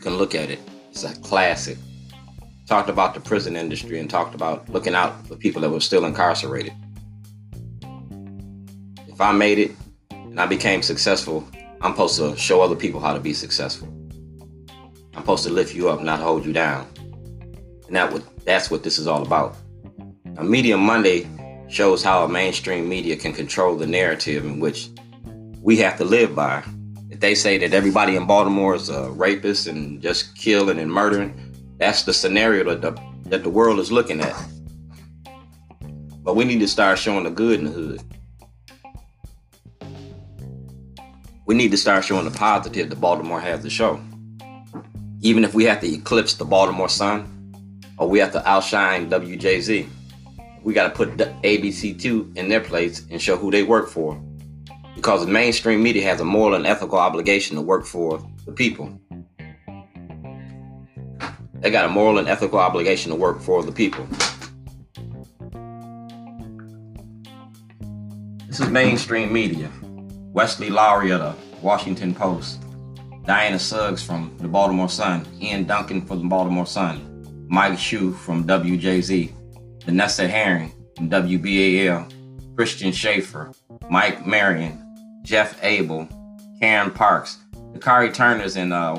You 0.00 0.04
can 0.04 0.16
look 0.16 0.34
at 0.34 0.48
it. 0.48 0.60
It's 0.90 1.04
a 1.04 1.14
classic. 1.16 1.76
Talked 2.66 2.88
about 2.88 3.12
the 3.12 3.20
prison 3.20 3.54
industry 3.54 4.00
and 4.00 4.08
talked 4.08 4.34
about 4.34 4.66
looking 4.70 4.94
out 4.94 5.26
for 5.26 5.36
people 5.36 5.60
that 5.60 5.68
were 5.68 5.78
still 5.78 6.06
incarcerated. 6.06 6.72
If 9.08 9.20
I 9.20 9.32
made 9.32 9.58
it 9.58 9.72
and 10.10 10.40
I 10.40 10.46
became 10.46 10.80
successful, 10.80 11.46
I'm 11.82 11.92
supposed 11.92 12.16
to 12.16 12.34
show 12.38 12.62
other 12.62 12.76
people 12.76 12.98
how 12.98 13.12
to 13.12 13.20
be 13.20 13.34
successful. 13.34 13.88
I'm 15.14 15.20
supposed 15.20 15.44
to 15.44 15.50
lift 15.50 15.74
you 15.74 15.90
up, 15.90 16.00
not 16.00 16.18
hold 16.18 16.46
you 16.46 16.54
down. 16.54 16.88
And 17.86 17.94
that 17.94 18.10
would, 18.10 18.24
that's 18.46 18.70
what 18.70 18.82
this 18.82 18.98
is 18.98 19.06
all 19.06 19.20
about. 19.20 19.54
A 20.38 20.42
Media 20.42 20.78
Monday 20.78 21.28
shows 21.68 22.02
how 22.02 22.24
a 22.24 22.28
mainstream 22.28 22.88
media 22.88 23.16
can 23.16 23.34
control 23.34 23.76
the 23.76 23.86
narrative 23.86 24.46
in 24.46 24.60
which 24.60 24.88
we 25.60 25.76
have 25.76 25.98
to 25.98 26.06
live 26.06 26.34
by 26.34 26.64
they 27.20 27.34
say 27.34 27.58
that 27.58 27.74
everybody 27.74 28.16
in 28.16 28.26
Baltimore 28.26 28.74
is 28.74 28.88
a 28.88 29.10
rapist 29.10 29.66
and 29.66 30.00
just 30.00 30.34
killing 30.36 30.78
and 30.78 30.90
murdering, 30.90 31.54
that's 31.76 32.02
the 32.02 32.14
scenario 32.14 32.64
that 32.64 32.80
the, 32.80 33.02
that 33.28 33.42
the 33.42 33.50
world 33.50 33.78
is 33.78 33.92
looking 33.92 34.20
at. 34.20 34.34
But 36.22 36.34
we 36.34 36.44
need 36.44 36.60
to 36.60 36.68
start 36.68 36.98
showing 36.98 37.24
the 37.24 37.30
good 37.30 37.58
in 37.58 37.66
the 37.66 37.70
hood. 37.70 38.02
We 41.46 41.54
need 41.54 41.70
to 41.72 41.76
start 41.76 42.04
showing 42.04 42.24
the 42.24 42.30
positive 42.30 42.88
that 42.88 43.00
Baltimore 43.00 43.40
has 43.40 43.62
to 43.64 43.70
show. 43.70 44.00
Even 45.20 45.44
if 45.44 45.52
we 45.52 45.64
have 45.64 45.80
to 45.80 45.92
eclipse 45.92 46.34
the 46.34 46.44
Baltimore 46.44 46.88
Sun 46.88 47.84
or 47.98 48.08
we 48.08 48.18
have 48.18 48.32
to 48.32 48.48
outshine 48.48 49.10
WJZ, 49.10 49.86
we 50.62 50.72
got 50.72 50.88
to 50.88 50.94
put 50.94 51.18
the 51.18 51.26
ABC2 51.42 52.36
in 52.36 52.48
their 52.48 52.60
place 52.60 53.04
and 53.10 53.20
show 53.20 53.36
who 53.36 53.50
they 53.50 53.62
work 53.62 53.88
for 53.88 54.22
because 55.00 55.24
the 55.24 55.32
mainstream 55.32 55.82
media 55.82 56.02
has 56.02 56.20
a 56.20 56.24
moral 56.26 56.56
and 56.56 56.66
ethical 56.66 56.98
obligation 56.98 57.56
to 57.56 57.62
work 57.62 57.86
for 57.86 58.22
the 58.44 58.52
people. 58.52 59.00
They 61.54 61.70
got 61.70 61.86
a 61.86 61.88
moral 61.88 62.18
and 62.18 62.28
ethical 62.28 62.58
obligation 62.58 63.10
to 63.10 63.16
work 63.16 63.40
for 63.40 63.62
the 63.62 63.72
people. 63.72 64.06
This 68.46 68.60
is 68.60 68.68
mainstream 68.68 69.32
media. 69.32 69.70
Wesley 70.34 70.68
Lowery 70.68 71.12
of 71.12 71.20
the 71.20 71.34
Washington 71.62 72.14
Post, 72.14 72.62
Diana 73.24 73.58
Suggs 73.58 74.02
from 74.02 74.36
the 74.36 74.48
Baltimore 74.48 74.90
Sun, 74.90 75.26
Ian 75.40 75.64
Duncan 75.64 76.02
from 76.04 76.18
the 76.18 76.28
Baltimore 76.28 76.66
Sun, 76.66 77.46
Mike 77.48 77.78
Schuh 77.78 78.14
from 78.14 78.44
WJZ, 78.44 79.82
Vanessa 79.86 80.28
Herring 80.28 80.74
from 80.94 81.08
WBAL, 81.08 82.54
Christian 82.54 82.92
Schaffer, 82.92 83.50
Mike 83.88 84.26
Marion, 84.26 84.79
Jeff 85.22 85.62
Abel, 85.62 86.08
Karen 86.60 86.90
Parks, 86.90 87.38
Akari 87.74 88.12
Turner's 88.12 88.56
in 88.56 88.72
uh, 88.72 88.98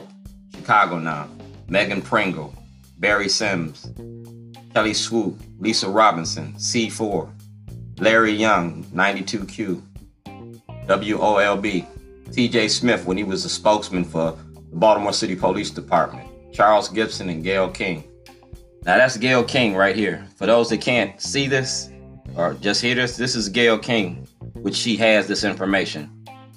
Chicago 0.55 0.99
now, 0.99 1.27
Megan 1.67 2.01
Pringle, 2.01 2.53
Barry 2.97 3.29
Simms, 3.29 3.91
Kelly 4.73 4.91
Swoope, 4.91 5.39
Lisa 5.59 5.89
Robinson, 5.89 6.53
C4, 6.53 7.29
Larry 7.99 8.33
Young, 8.33 8.83
92Q, 8.85 9.81
WOLB, 10.87 11.85
TJ 12.29 12.69
Smith 12.69 13.05
when 13.05 13.17
he 13.17 13.23
was 13.23 13.45
a 13.45 13.49
spokesman 13.49 14.05
for 14.05 14.37
the 14.53 14.75
Baltimore 14.77 15.13
City 15.13 15.35
Police 15.35 15.69
Department, 15.69 16.29
Charles 16.53 16.89
Gibson, 16.89 17.29
and 17.29 17.43
Gayle 17.43 17.69
King. 17.69 18.03
Now 18.85 18.97
that's 18.97 19.17
Gayle 19.17 19.43
King 19.43 19.75
right 19.75 19.95
here. 19.95 20.25
For 20.37 20.45
those 20.45 20.69
that 20.69 20.81
can't 20.81 21.21
see 21.21 21.47
this 21.47 21.89
or 22.35 22.53
just 22.55 22.81
hear 22.81 22.95
this, 22.95 23.17
this 23.17 23.35
is 23.35 23.49
Gayle 23.49 23.77
King 23.77 24.27
which 24.61 24.75
she 24.75 24.95
has 24.97 25.27
this 25.27 25.43
information. 25.43 26.09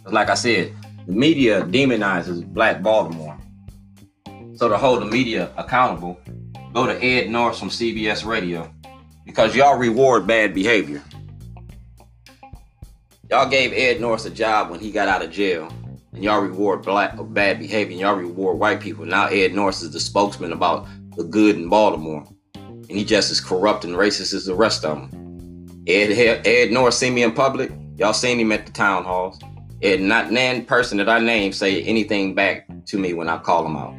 Like 0.06 0.30
I 0.30 0.34
said, 0.34 0.74
the 1.06 1.12
media 1.12 1.62
demonizes 1.62 2.44
Black 2.46 2.82
Baltimore. 2.82 3.38
So 4.56 4.68
to 4.68 4.76
hold 4.78 5.02
the 5.02 5.06
media 5.06 5.50
accountable, 5.56 6.20
go 6.72 6.86
to 6.86 7.02
Ed 7.02 7.28
Norris 7.28 7.58
from 7.58 7.70
CBS 7.70 8.24
Radio 8.24 8.72
because 9.24 9.56
y'all 9.56 9.78
reward 9.78 10.26
bad 10.26 10.54
behavior. 10.54 11.02
Y'all 13.30 13.48
gave 13.48 13.72
Ed 13.72 14.00
Norris 14.00 14.26
a 14.26 14.30
job 14.30 14.70
when 14.70 14.80
he 14.80 14.90
got 14.90 15.08
out 15.08 15.22
of 15.22 15.30
jail, 15.30 15.72
and 16.12 16.22
y'all 16.22 16.40
reward 16.40 16.82
black 16.82 17.16
bad 17.30 17.58
behavior, 17.58 17.96
y'all 17.96 18.14
reward 18.14 18.58
white 18.58 18.80
people. 18.80 19.04
Now 19.06 19.26
Ed 19.26 19.54
Norris 19.54 19.82
is 19.82 19.92
the 19.92 20.00
spokesman 20.00 20.52
about 20.52 20.86
the 21.16 21.24
good 21.24 21.56
in 21.56 21.68
Baltimore, 21.68 22.24
and 22.54 22.90
he 22.90 23.04
just 23.04 23.30
as 23.30 23.40
corrupt 23.40 23.84
and 23.84 23.94
racist 23.94 24.34
as 24.34 24.44
the 24.44 24.54
rest 24.54 24.84
of 24.84 25.10
them. 25.10 25.84
Ed 25.86 26.12
Ed 26.46 26.70
Norris 26.70 26.98
see 26.98 27.10
me 27.10 27.22
in 27.22 27.32
public. 27.32 27.72
Y'all 27.96 28.12
seen 28.12 28.40
him 28.40 28.52
at 28.52 28.66
the 28.66 28.72
town 28.72 29.04
halls. 29.04 29.38
And 29.82 30.08
not 30.08 30.32
nan 30.32 30.64
person 30.64 30.98
that 30.98 31.08
I 31.08 31.18
name 31.18 31.52
say 31.52 31.82
anything 31.82 32.34
back 32.34 32.66
to 32.86 32.98
me 32.98 33.12
when 33.12 33.28
I 33.28 33.38
call 33.38 33.66
him 33.66 33.76
out. 33.76 33.94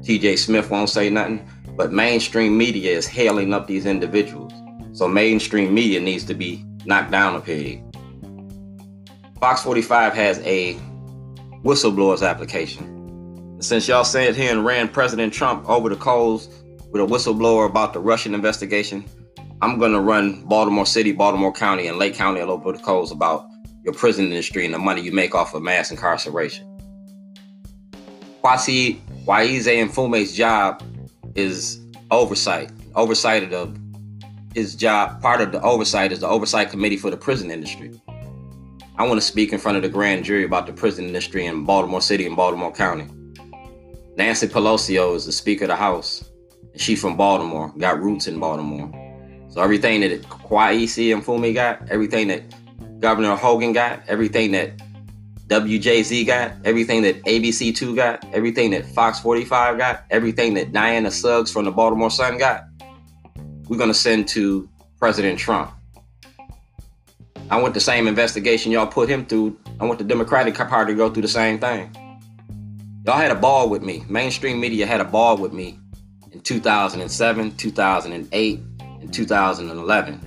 TJ 0.00 0.38
Smith 0.38 0.70
won't 0.70 0.90
say 0.90 1.08
nothing, 1.08 1.48
but 1.76 1.92
mainstream 1.92 2.56
media 2.56 2.96
is 2.96 3.06
hailing 3.06 3.54
up 3.54 3.66
these 3.66 3.86
individuals. 3.86 4.52
So 4.92 5.08
mainstream 5.08 5.72
media 5.72 6.00
needs 6.00 6.24
to 6.24 6.34
be 6.34 6.64
knocked 6.84 7.10
down 7.10 7.36
a 7.36 7.40
peg. 7.40 7.82
Fox 9.40 9.62
45 9.62 10.14
has 10.14 10.38
a 10.40 10.74
whistleblowers 11.62 12.26
application. 12.26 13.56
Since 13.60 13.88
y'all 13.88 14.04
sat 14.04 14.36
here 14.36 14.52
and 14.52 14.64
ran 14.64 14.88
President 14.88 15.32
Trump 15.32 15.68
over 15.68 15.88
the 15.88 15.96
coals 15.96 16.48
with 16.90 17.02
a 17.02 17.06
whistleblower 17.06 17.68
about 17.68 17.92
the 17.92 18.00
Russian 18.00 18.34
investigation, 18.34 19.04
I'm 19.62 19.80
to 19.80 20.00
run 20.00 20.42
Baltimore 20.44 20.84
City, 20.84 21.12
Baltimore 21.12 21.52
County, 21.52 21.86
and 21.86 21.98
Lake 21.98 22.14
County 22.14 22.40
a 22.40 22.42
little 22.42 22.58
bit 22.58 22.74
of 22.74 22.82
codes 22.82 23.10
about 23.10 23.48
your 23.84 23.94
prison 23.94 24.26
industry 24.26 24.66
and 24.66 24.74
the 24.74 24.78
money 24.78 25.00
you 25.00 25.12
make 25.12 25.34
off 25.34 25.54
of 25.54 25.62
mass 25.62 25.90
incarceration. 25.90 26.66
Kweisi 28.42 29.00
Waize 29.24 29.66
and 29.66 29.92
Fume's 29.92 30.34
job 30.34 30.82
is 31.34 31.80
oversight. 32.10 32.70
Oversight 32.94 33.50
of 33.52 33.78
his 34.54 34.74
job, 34.74 35.22
part 35.22 35.40
of 35.40 35.52
the 35.52 35.62
oversight 35.62 36.12
is 36.12 36.20
the 36.20 36.28
oversight 36.28 36.70
committee 36.70 36.98
for 36.98 37.10
the 37.10 37.16
prison 37.16 37.50
industry. 37.50 37.98
I 38.98 39.06
want 39.06 39.20
to 39.20 39.26
speak 39.26 39.52
in 39.52 39.58
front 39.58 39.76
of 39.76 39.82
the 39.82 39.88
grand 39.88 40.24
jury 40.24 40.44
about 40.44 40.66
the 40.66 40.72
prison 40.74 41.06
industry 41.06 41.46
in 41.46 41.64
Baltimore 41.64 42.02
City 42.02 42.26
and 42.26 42.36
Baltimore 42.36 42.72
County. 42.72 43.06
Nancy 44.16 44.48
Pelosi 44.48 45.14
is 45.14 45.24
the 45.24 45.32
Speaker 45.32 45.64
of 45.64 45.68
the 45.68 45.76
House. 45.76 46.30
She 46.76 46.94
from 46.94 47.16
Baltimore, 47.16 47.72
got 47.78 48.02
roots 48.02 48.26
in 48.26 48.38
Baltimore. 48.38 49.05
So 49.56 49.62
everything 49.62 50.02
that 50.02 50.20
Kweisi 50.24 51.18
Mfume 51.18 51.54
got, 51.54 51.88
everything 51.88 52.28
that 52.28 52.42
Governor 53.00 53.34
Hogan 53.36 53.72
got, 53.72 54.02
everything 54.06 54.52
that 54.52 54.76
WJZ 55.46 56.26
got, 56.26 56.52
everything 56.66 57.00
that 57.00 57.24
ABC2 57.24 57.96
got, 57.96 58.22
everything 58.34 58.72
that 58.72 58.84
Fox 58.84 59.18
45 59.20 59.78
got, 59.78 60.04
everything 60.10 60.52
that 60.52 60.74
Diana 60.74 61.10
Suggs 61.10 61.50
from 61.50 61.64
the 61.64 61.70
Baltimore 61.70 62.10
Sun 62.10 62.36
got, 62.36 62.64
we're 63.66 63.78
going 63.78 63.88
to 63.88 63.94
send 63.94 64.28
to 64.28 64.68
President 64.98 65.38
Trump. 65.38 65.72
I 67.48 67.58
want 67.58 67.72
the 67.72 67.80
same 67.80 68.06
investigation 68.06 68.72
y'all 68.72 68.86
put 68.86 69.08
him 69.08 69.24
through. 69.24 69.58
I 69.80 69.86
want 69.86 69.98
the 69.98 70.04
Democratic 70.04 70.54
Party 70.54 70.92
to 70.92 70.96
go 70.98 71.08
through 71.08 71.22
the 71.22 71.28
same 71.28 71.58
thing. 71.58 71.96
Y'all 73.06 73.16
had 73.16 73.30
a 73.30 73.34
ball 73.34 73.70
with 73.70 73.80
me. 73.80 74.04
Mainstream 74.06 74.60
media 74.60 74.84
had 74.84 75.00
a 75.00 75.04
ball 75.06 75.38
with 75.38 75.54
me 75.54 75.78
in 76.32 76.42
2007, 76.42 77.56
2008, 77.56 78.60
and 79.00 79.12
2011. 79.12 80.20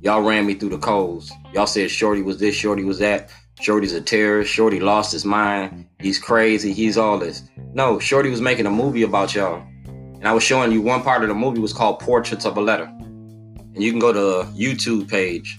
Y'all 0.00 0.22
ran 0.22 0.46
me 0.46 0.54
through 0.54 0.70
the 0.70 0.78
coals. 0.78 1.30
Y'all 1.52 1.66
said 1.66 1.90
Shorty 1.90 2.22
was 2.22 2.38
this, 2.38 2.54
Shorty 2.54 2.84
was 2.84 2.98
that. 2.98 3.30
Shorty's 3.60 3.92
a 3.92 4.00
terrorist. 4.00 4.52
Shorty 4.52 4.80
lost 4.80 5.12
his 5.12 5.24
mind. 5.24 5.86
He's 6.00 6.18
crazy. 6.18 6.72
He's 6.72 6.98
all 6.98 7.18
this. 7.18 7.44
No, 7.74 8.00
Shorty 8.00 8.28
was 8.28 8.40
making 8.40 8.66
a 8.66 8.70
movie 8.70 9.04
about 9.04 9.34
y'all. 9.34 9.62
And 9.86 10.26
I 10.26 10.32
was 10.32 10.42
showing 10.42 10.72
you 10.72 10.82
one 10.82 11.02
part 11.02 11.22
of 11.22 11.28
the 11.28 11.34
movie 11.34 11.60
was 11.60 11.72
called 11.72 12.00
Portraits 12.00 12.44
of 12.44 12.56
a 12.56 12.60
Letter. 12.60 12.84
And 12.84 13.82
you 13.82 13.90
can 13.90 14.00
go 14.00 14.12
to 14.12 14.48
YouTube 14.50 15.08
page. 15.08 15.58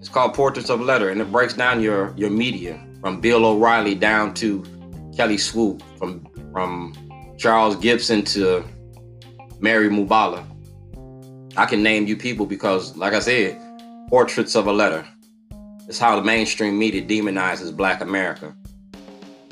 It's 0.00 0.08
called 0.08 0.34
Portraits 0.34 0.68
of 0.68 0.80
a 0.80 0.84
Letter, 0.84 1.10
and 1.10 1.20
it 1.20 1.30
breaks 1.30 1.54
down 1.54 1.80
your 1.80 2.12
your 2.16 2.30
media 2.30 2.84
from 3.00 3.20
Bill 3.20 3.44
O'Reilly 3.44 3.94
down 3.94 4.34
to 4.34 4.62
Kelly 5.16 5.36
Swoope, 5.36 5.80
from 5.96 6.26
from 6.52 6.92
Charles 7.38 7.76
Gibson 7.76 8.24
to 8.24 8.64
Mary 9.60 9.88
Bubala. 9.88 10.44
I 11.56 11.66
can 11.66 11.82
name 11.82 12.06
you 12.06 12.16
people 12.16 12.46
because, 12.46 12.96
like 12.96 13.12
I 13.12 13.18
said, 13.18 13.60
portraits 14.08 14.54
of 14.54 14.66
a 14.66 14.72
letter. 14.72 15.06
It's 15.86 15.98
how 15.98 16.16
the 16.16 16.22
mainstream 16.22 16.78
media 16.78 17.02
demonizes 17.02 17.76
black 17.76 18.00
America. 18.00 18.56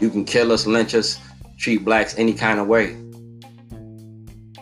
You 0.01 0.09
can 0.09 0.25
kill 0.25 0.51
us, 0.53 0.67
lynch 0.67 0.95
us, 0.95 1.19
treat 1.59 1.85
blacks 1.85 2.17
any 2.17 2.33
kind 2.33 2.59
of 2.59 2.67
way. 2.67 2.97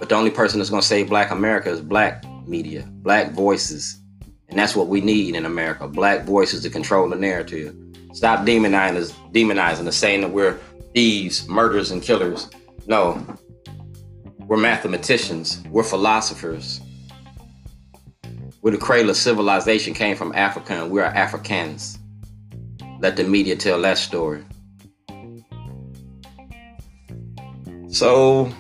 But 0.01 0.09
the 0.09 0.17
only 0.17 0.31
person 0.31 0.59
that's 0.59 0.71
gonna 0.71 0.83
save 0.83 1.09
black 1.09 1.31
America 1.31 1.71
is 1.71 1.81
black 1.81 2.25
media, 2.47 2.89
black 3.03 3.33
voices. 3.33 4.01
And 4.49 4.59
that's 4.59 4.75
what 4.75 4.89
we 4.89 5.01
need 5.01 5.37
in 5.37 5.45
America. 5.45 5.87
Black 5.87 6.25
voices 6.25 6.63
to 6.63 6.71
control 6.71 7.09
the 7.09 7.17
narrative. 7.17 7.77
Stop 8.15 8.47
demonizing 8.47 8.97
us, 8.97 9.13
demonizing 9.33 9.87
us, 9.87 9.97
saying 9.97 10.23
that 10.23 10.31
we're 10.31 10.59
thieves, 10.93 11.47
murderers, 11.47 11.93
and 11.93 12.03
killers. 12.03 12.49
No, 12.87 13.25
we're 14.39 14.57
mathematicians, 14.57 15.63
we're 15.71 15.85
philosophers. 15.85 16.81
We're 18.69 18.73
the 18.73 18.85
cradle 18.85 19.09
of 19.09 19.17
civilization 19.17 19.95
came 19.95 20.15
from 20.15 20.35
Africa, 20.35 20.75
and 20.75 20.91
we're 20.91 21.03
Africans. 21.03 21.99
Let 23.01 23.17
the 23.17 23.25
media 23.25 23.57
tell 23.57 23.81
that 23.81 23.97
story. 23.97 24.45
So, 27.89 28.53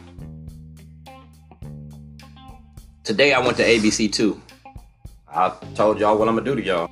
today 3.05 3.35
I 3.35 3.41
went 3.41 3.59
to 3.59 3.65
ABC2. 3.65 4.41
I 5.31 5.53
told 5.75 6.01
y'all 6.01 6.17
what 6.17 6.27
I'm 6.27 6.37
gonna 6.37 6.47
do 6.47 6.57
to 6.57 6.65
y'all. 6.65 6.91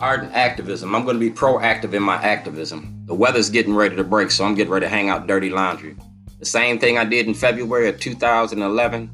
Art 0.00 0.20
and 0.22 0.32
activism. 0.32 0.94
I'm 0.94 1.04
gonna 1.04 1.18
be 1.18 1.30
proactive 1.30 1.92
in 1.92 2.02
my 2.02 2.16
activism. 2.16 3.04
The 3.04 3.14
weather's 3.14 3.50
getting 3.50 3.74
ready 3.74 3.94
to 3.94 4.04
break, 4.04 4.30
so 4.30 4.46
I'm 4.46 4.54
getting 4.54 4.72
ready 4.72 4.86
to 4.86 4.90
hang 4.90 5.10
out 5.10 5.26
dirty 5.26 5.50
laundry. 5.50 5.96
The 6.38 6.46
same 6.46 6.78
thing 6.78 6.96
I 6.96 7.04
did 7.04 7.26
in 7.26 7.34
February 7.34 7.90
of 7.90 8.00
2011, 8.00 9.10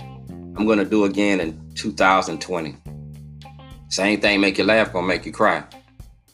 I'm 0.56 0.68
gonna 0.68 0.84
do 0.84 1.02
again 1.06 1.40
in 1.40 1.74
2020. 1.74 2.76
Same 3.92 4.22
thing 4.22 4.40
make 4.40 4.56
you 4.56 4.64
laugh, 4.64 4.90
gonna 4.90 5.06
make 5.06 5.26
you 5.26 5.32
cry. 5.32 5.62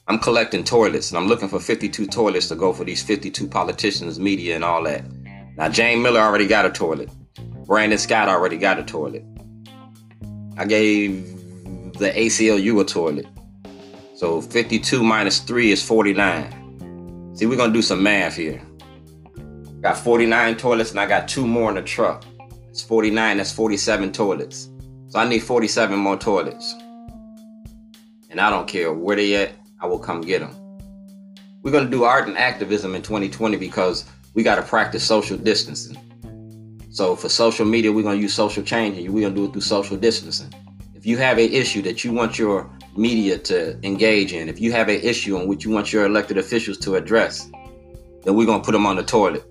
I'm 0.07 0.21
collecting 0.21 0.63
toilets 0.63 1.11
and 1.11 1.19
I'm 1.19 1.27
looking 1.27 1.49
for 1.49 1.59
52 1.59 2.07
toilets 2.07 2.47
to 2.51 2.55
go 2.55 2.73
for 2.73 2.85
these 2.85 3.03
52 3.03 3.49
politicians, 3.49 4.21
media, 4.21 4.55
and 4.55 4.63
all 4.63 4.85
that. 4.85 5.05
Now, 5.57 5.69
Jane 5.69 6.01
Miller 6.01 6.21
already 6.21 6.47
got 6.47 6.67
a 6.67 6.71
toilet. 6.71 7.11
Brandon 7.67 7.99
Scott 7.99 8.29
already 8.29 8.59
got 8.59 8.79
a 8.79 8.85
toilet. 8.85 9.25
I 10.57 10.67
gave 10.67 11.25
the 11.99 12.13
ACLU 12.15 12.81
a 12.81 12.85
toilet. 12.85 13.27
So 14.15 14.41
52 14.41 15.03
minus 15.03 15.41
3 15.41 15.73
is 15.73 15.85
49. 15.85 17.35
See, 17.35 17.47
we're 17.47 17.57
to 17.57 17.73
do 17.73 17.83
some 17.83 18.05
math 18.05 18.37
here. 18.37 18.63
Got 19.81 19.99
49 19.99 20.59
toilets 20.59 20.93
and 20.93 21.01
I 21.01 21.07
got 21.07 21.27
two 21.27 21.45
more 21.45 21.71
in 21.71 21.75
the 21.75 21.83
truck. 21.83 22.25
It's 22.71 22.83
49, 22.83 23.39
that's 23.39 23.51
47 23.51 24.13
toilets. 24.13 24.71
So 25.09 25.19
I 25.19 25.29
need 25.29 25.41
47 25.41 25.99
more 25.99 26.17
toilets. 26.17 26.77
And 28.31 28.41
I 28.41 28.51
don't 28.51 28.69
care 28.69 28.93
where 28.93 29.17
they 29.17 29.37
at, 29.37 29.53
I 29.81 29.87
will 29.87 29.99
come 29.99 30.21
get 30.21 30.41
them. 30.41 30.55
We're 31.63 31.73
going 31.73 31.85
to 31.85 31.91
do 31.91 32.05
art 32.05 32.29
and 32.29 32.37
activism 32.39 32.95
in 32.95 33.03
2020 33.03 33.57
because 33.57 34.05
we 34.35 34.43
got 34.43 34.57
to 34.57 34.63
practice 34.63 35.05
social 35.05 35.37
distancing. 35.37 35.97
So 36.91 37.17
for 37.17 37.29
social 37.29 37.67
media, 37.67 37.93
we're 37.93 38.03
going 38.03 38.17
to 38.17 38.23
use 38.23 38.35
social 38.35 38.63
change 38.63 38.99
and 38.99 39.13
we're 39.13 39.23
going 39.23 39.35
to 39.35 39.41
do 39.41 39.47
it 39.47 39.53
through 39.53 39.63
social 39.63 39.97
distancing. 39.97 40.53
If 40.95 41.07
you 41.07 41.17
have 41.19 41.39
an 41.39 41.51
issue 41.53 41.83
that 41.83 42.05
you 42.05 42.13
want 42.13 42.39
your 42.39 42.71
media 42.97 43.39
to 43.39 43.79
engage 43.87 44.33
in, 44.33 44.49
if 44.49 44.61
you 44.61 44.73
have 44.73 44.89
an 44.89 45.01
issue 45.01 45.37
in 45.39 45.47
which 45.47 45.65
you 45.65 45.71
want 45.71 45.93
your 45.93 46.05
elected 46.05 46.39
officials 46.39 46.79
to 46.79 46.97
address, 46.97 47.51
then 48.25 48.35
we're 48.35 48.47
gonna 48.47 48.63
put 48.63 48.73
them 48.73 48.87
on 48.87 48.97
the 48.97 49.03
toilet. 49.03 49.45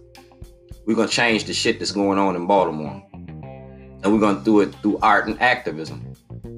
We're 0.85 0.95
gonna 0.95 1.07
change 1.07 1.45
the 1.45 1.53
shit 1.53 1.79
that's 1.79 1.91
going 1.91 2.19
on 2.19 2.35
in 2.35 2.47
Baltimore, 2.47 3.01
and 3.13 4.13
we're 4.13 4.19
gonna 4.19 4.43
do 4.43 4.59
it 4.59 4.73
through 4.81 4.99
art 5.01 5.27
and 5.27 5.41
activism. 5.41 6.13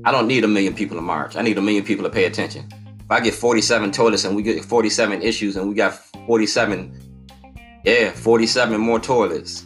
I 0.06 0.12
don't 0.12 0.28
need 0.28 0.44
a 0.44 0.48
million 0.48 0.74
people 0.74 0.96
to 0.98 1.02
march. 1.02 1.36
I 1.36 1.42
need 1.42 1.58
a 1.58 1.62
million 1.62 1.84
people 1.84 2.04
to 2.04 2.10
pay 2.10 2.26
attention. 2.26 2.68
If 3.00 3.12
I 3.12 3.20
get 3.20 3.34
47 3.34 3.92
toilets 3.92 4.24
and 4.24 4.36
we 4.36 4.44
get 4.44 4.64
47 4.64 5.22
issues 5.22 5.58
and 5.58 5.68
we 5.68 5.76
got 5.76 5.94
47, 6.28 7.82
yeah, 7.84 8.12
47 8.12 8.80
more 8.80 9.00
toilets, 9.00 9.66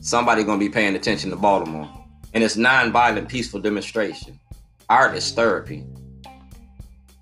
somebody 0.00 0.44
gonna 0.44 0.58
be 0.58 0.68
paying 0.68 0.96
attention 0.96 1.30
to 1.30 1.36
Baltimore. 1.36 1.88
And 2.34 2.44
it's 2.44 2.56
non-violent, 2.56 3.28
peaceful 3.28 3.60
demonstration. 3.60 4.38
Art 4.88 5.16
is 5.16 5.30
therapy 5.32 5.84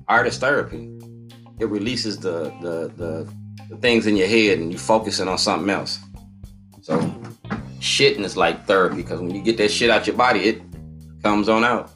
art 0.09 0.27
is 0.27 0.39
therapy. 0.39 0.91
It 1.59 1.69
releases 1.69 2.19
the, 2.19 2.51
the 2.63 2.93
the 2.97 3.33
the, 3.69 3.77
things 3.77 4.07
in 4.07 4.17
your 4.17 4.29
head 4.29 4.59
and 4.59 4.73
you 4.73 4.79
focusing 4.79 5.29
on 5.29 5.39
something 5.39 5.69
else. 5.69 5.99
So 6.81 6.99
shitting 7.81 8.25
is 8.25 8.37
like 8.37 8.67
therapy 8.67 8.97
because 8.97 9.21
when 9.21 9.35
you 9.35 9.43
get 9.43 9.59
that 9.59 9.71
shit 9.71 9.91
out 9.91 10.07
your 10.07 10.17
body, 10.17 10.41
it 10.41 10.63
comes 11.23 11.49
on 11.49 11.65
out. 11.65 11.91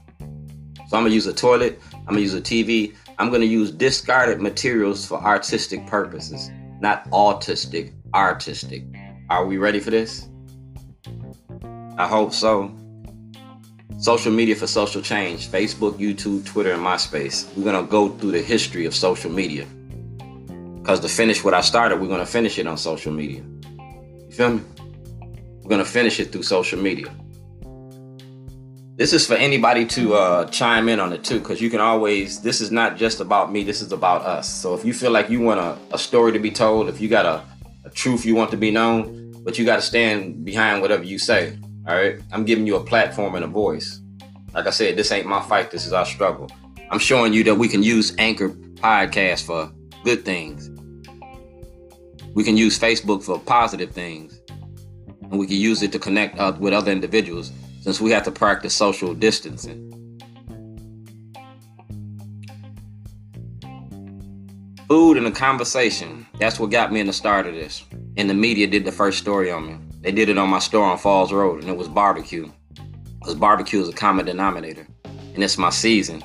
So 0.93 0.99
I'm 0.99 1.05
gonna 1.05 1.15
use 1.15 1.27
a 1.27 1.33
toilet, 1.33 1.81
I'm 1.95 2.05
gonna 2.09 2.21
use 2.21 2.35
a 2.35 2.41
TV, 2.43 2.95
I'm 3.19 3.31
gonna 3.31 3.47
use 3.47 3.71
discarded 3.71 4.43
materials 4.43 5.07
for 5.07 5.19
artistic 5.19 5.87
purposes, 5.87 6.51
not 6.81 7.09
autistic, 7.13 7.95
artistic. 8.13 8.85
Are 9.31 9.47
we 9.47 9.57
ready 9.57 9.81
for 9.81 9.91
this? 9.91 10.29
I 11.97 12.07
hope 12.07 12.35
so. 12.35 12.71
Social 13.97 14.33
media 14.33 14.55
for 14.55 14.67
social 14.67 15.01
change 15.01 15.49
Facebook, 15.49 15.93
YouTube, 15.93 16.45
Twitter, 16.45 16.73
and 16.73 16.83
MySpace. 16.83 17.49
We're 17.57 17.73
to 17.73 17.91
go 17.91 18.11
through 18.11 18.33
the 18.33 18.43
history 18.43 18.85
of 18.85 18.95
social 18.95 19.31
media. 19.31 19.65
Because 20.83 21.01
to 21.01 21.09
finish 21.09 21.43
what 21.43 21.55
I 21.55 21.63
started, 21.63 22.03
we're 22.03 22.09
to 22.19 22.27
finish 22.27 22.59
it 22.59 22.67
on 22.67 22.77
social 22.77 23.15
media. 23.15 23.43
You 24.29 24.31
feel 24.31 24.51
me? 24.57 24.63
We're 25.63 25.79
to 25.79 25.87
finish 25.87 26.21
it 26.21 26.33
through 26.33 26.43
social 26.43 26.79
media. 26.79 27.07
This 28.97 29.15
is 29.15 29.27
for 29.27 29.35
anybody 29.35 29.87
to 29.87 30.15
uh, 30.15 30.45
chime 30.51 30.91
in 30.91 31.01
on 31.01 31.15
it 31.15 31.25
too, 31.25 31.39
because 31.39 31.63
you 31.63 31.71
can 31.71 31.81
always, 31.81 32.43
this 32.43 32.61
is 32.61 32.71
not 32.71 32.99
just 32.99 33.21
about 33.21 33.51
me, 33.51 33.65
this 33.65 33.81
is 33.81 33.91
about 33.91 34.21
us. 34.23 34.47
So 34.47 34.75
if 34.75 34.85
you 34.85 34.93
feel 34.93 35.11
like 35.11 35.31
you 35.31 35.41
want 35.41 35.61
a, 35.61 35.79
a 35.95 35.99
story 35.99 36.31
to 36.33 36.39
be 36.39 36.51
told, 36.51 36.91
if 36.91 37.01
you 37.01 37.09
got 37.09 37.25
a, 37.25 37.43
a 37.87 37.91
truth 37.91 38.27
you 38.27 38.35
want 38.35 38.51
to 38.51 38.59
be 38.59 38.71
known, 38.71 39.33
but 39.45 39.59
you 39.59 39.65
got 39.65 39.77
to 39.77 39.83
stand 39.83 40.45
behind 40.45 40.83
whatever 40.83 41.05
you 41.05 41.19
say, 41.19 41.59
all 41.89 41.97
right. 41.97 42.21
I'm 42.33 42.45
giving 42.45 42.67
you 42.67 42.77
a 42.77 42.85
platform 42.85 43.35
and 43.35 43.45
a 43.45 43.49
voice. 43.49 44.01
Like 44.53 44.67
I 44.67 44.71
said, 44.71 44.97
this 44.97 45.11
ain't 45.11 45.27
my 45.27 45.41
fight. 45.41 45.71
This 45.71 45.87
is 45.87 45.95
our 45.95 46.05
struggle. 46.05 46.51
I'm 46.91 46.99
showing 46.99 47.33
you 47.33 47.43
that 47.45 47.55
we 47.55 47.69
can 47.69 47.83
use 47.83 48.15
Anchor 48.19 48.51
podcast 48.51 49.47
for 49.47 49.73
good 50.05 50.23
things. 50.27 50.69
We 52.35 52.45
can 52.45 52.59
use 52.59 52.79
Facebook 52.79 53.25
for 53.25 53.39
positive 53.39 53.93
things. 53.93 54.39
And 55.23 55.41
we 55.41 55.47
can 55.47 55.57
use 55.57 55.83
it 55.83 55.93
to 55.93 55.99
connect 55.99 56.37
with 56.61 56.75
other 56.75 56.93
individuals 56.93 57.53
since 57.83 58.01
we 58.01 58.13
have 58.13 58.23
to 58.23 58.31
practice 58.31 58.75
social 58.75 59.13
distancing. 59.13 59.89
Food 64.87 65.17
and 65.17 65.27
a 65.27 65.33
conversation. 65.33 66.25
That's 66.39 66.61
what 66.61 66.71
got 66.71 66.93
me 66.93 67.01
in 67.01 67.09
the 67.09 67.13
start 67.13 67.47
of 67.47 67.55
this. 67.55 67.85
And 68.17 68.31
the 68.31 68.35
media 68.35 68.69
did 68.69 68.85
the 68.85 68.93
first 68.93 69.19
story 69.19 69.51
on 69.51 69.67
me. 69.67 69.79
They 70.01 70.13
did 70.13 70.29
it 70.29 70.39
on 70.39 70.49
my 70.49 70.61
store 70.61 70.85
on 70.85 70.97
Falls 70.97 71.33
Road, 71.33 71.63
and 71.63 71.69
it 71.69 71.77
was 71.77 71.89
barbecue. 71.89 72.51
Because 73.19 73.35
barbecue 73.35 73.81
is 73.81 73.89
a 73.89 73.93
common 73.93 74.27
denominator, 74.27 74.87
and 75.05 75.43
it's 75.43 75.59
my 75.59 75.71
season. 75.71 76.23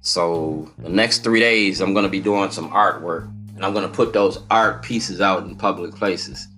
So 0.00 0.68
the 0.78 0.88
next 0.88 1.22
three 1.22 1.40
days, 1.40 1.80
I'm 1.80 1.94
gonna 1.94 2.08
be 2.08 2.20
doing 2.20 2.50
some 2.50 2.70
artwork, 2.70 3.30
and 3.54 3.64
I'm 3.64 3.72
gonna 3.72 3.88
put 3.88 4.12
those 4.12 4.38
art 4.50 4.82
pieces 4.82 5.20
out 5.20 5.44
in 5.44 5.54
public 5.54 5.94
places. 5.94 6.48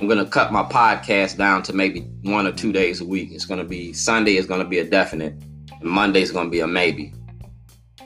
I'm 0.00 0.08
gonna 0.08 0.24
cut 0.24 0.50
my 0.50 0.62
podcast 0.62 1.36
down 1.36 1.62
to 1.64 1.74
maybe 1.74 2.00
one 2.22 2.46
or 2.46 2.52
two 2.52 2.72
days 2.72 3.02
a 3.02 3.04
week. 3.04 3.32
It's 3.32 3.44
gonna 3.44 3.64
be 3.64 3.92
Sunday 3.92 4.36
is 4.36 4.46
gonna 4.46 4.64
be 4.64 4.78
a 4.78 4.84
definite, 4.84 5.34
and 5.78 5.90
Monday 5.90 6.22
is 6.22 6.32
gonna 6.32 6.48
be 6.48 6.60
a 6.60 6.66
maybe. 6.66 7.12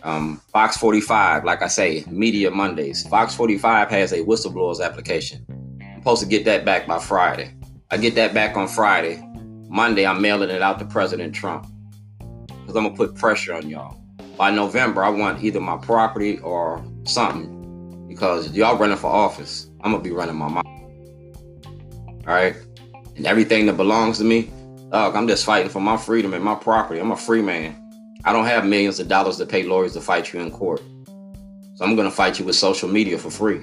Um, 0.02 0.38
Fox 0.52 0.76
45, 0.76 1.44
like 1.44 1.62
I 1.62 1.68
say, 1.68 2.04
Media 2.10 2.50
Mondays. 2.50 3.06
Fox 3.06 3.32
45 3.36 3.90
has 3.90 4.12
a 4.12 4.18
whistleblowers 4.18 4.84
application. 4.84 5.46
I'm 5.80 6.00
supposed 6.00 6.20
to 6.22 6.28
get 6.28 6.44
that 6.46 6.64
back 6.64 6.88
by 6.88 6.98
Friday. 6.98 7.54
I 7.92 7.96
get 7.96 8.16
that 8.16 8.34
back 8.34 8.56
on 8.56 8.66
Friday. 8.66 9.24
Monday, 9.68 10.04
I'm 10.04 10.20
mailing 10.20 10.50
it 10.50 10.62
out 10.62 10.80
to 10.80 10.84
President 10.84 11.32
Trump 11.32 11.68
because 12.18 12.74
I'm 12.74 12.82
gonna 12.82 12.96
put 12.96 13.14
pressure 13.14 13.54
on 13.54 13.70
y'all. 13.70 14.02
by 14.36 14.50
November, 14.50 15.04
I 15.04 15.10
want 15.10 15.44
either 15.44 15.60
my 15.60 15.76
property 15.76 16.40
or 16.40 16.84
something 17.04 18.08
because 18.08 18.50
y'all 18.50 18.76
running 18.76 18.96
for 18.96 19.06
office. 19.06 19.70
I'm 19.82 19.92
gonna 19.92 20.02
be 20.02 20.10
running 20.10 20.34
my 20.34 20.48
mouth. 20.48 20.73
All 22.26 22.32
right, 22.32 22.56
and 23.16 23.26
everything 23.26 23.66
that 23.66 23.76
belongs 23.76 24.18
to 24.18 24.24
me, 24.24 24.50
dog, 24.90 25.14
I'm 25.14 25.28
just 25.28 25.44
fighting 25.44 25.68
for 25.68 25.80
my 25.80 25.96
freedom 25.96 26.32
and 26.32 26.42
my 26.42 26.54
property. 26.54 27.00
I'm 27.00 27.10
a 27.10 27.16
free 27.16 27.42
man. 27.42 27.80
I 28.24 28.32
don't 28.32 28.46
have 28.46 28.64
millions 28.64 28.98
of 28.98 29.08
dollars 29.08 29.36
to 29.36 29.46
pay 29.46 29.62
lawyers 29.62 29.92
to 29.92 30.00
fight 30.00 30.32
you 30.32 30.40
in 30.40 30.50
court. 30.50 30.82
So 31.74 31.84
I'm 31.84 31.96
gonna 31.96 32.10
fight 32.10 32.38
you 32.38 32.44
with 32.46 32.56
social 32.56 32.88
media 32.88 33.18
for 33.18 33.30
free. 33.30 33.60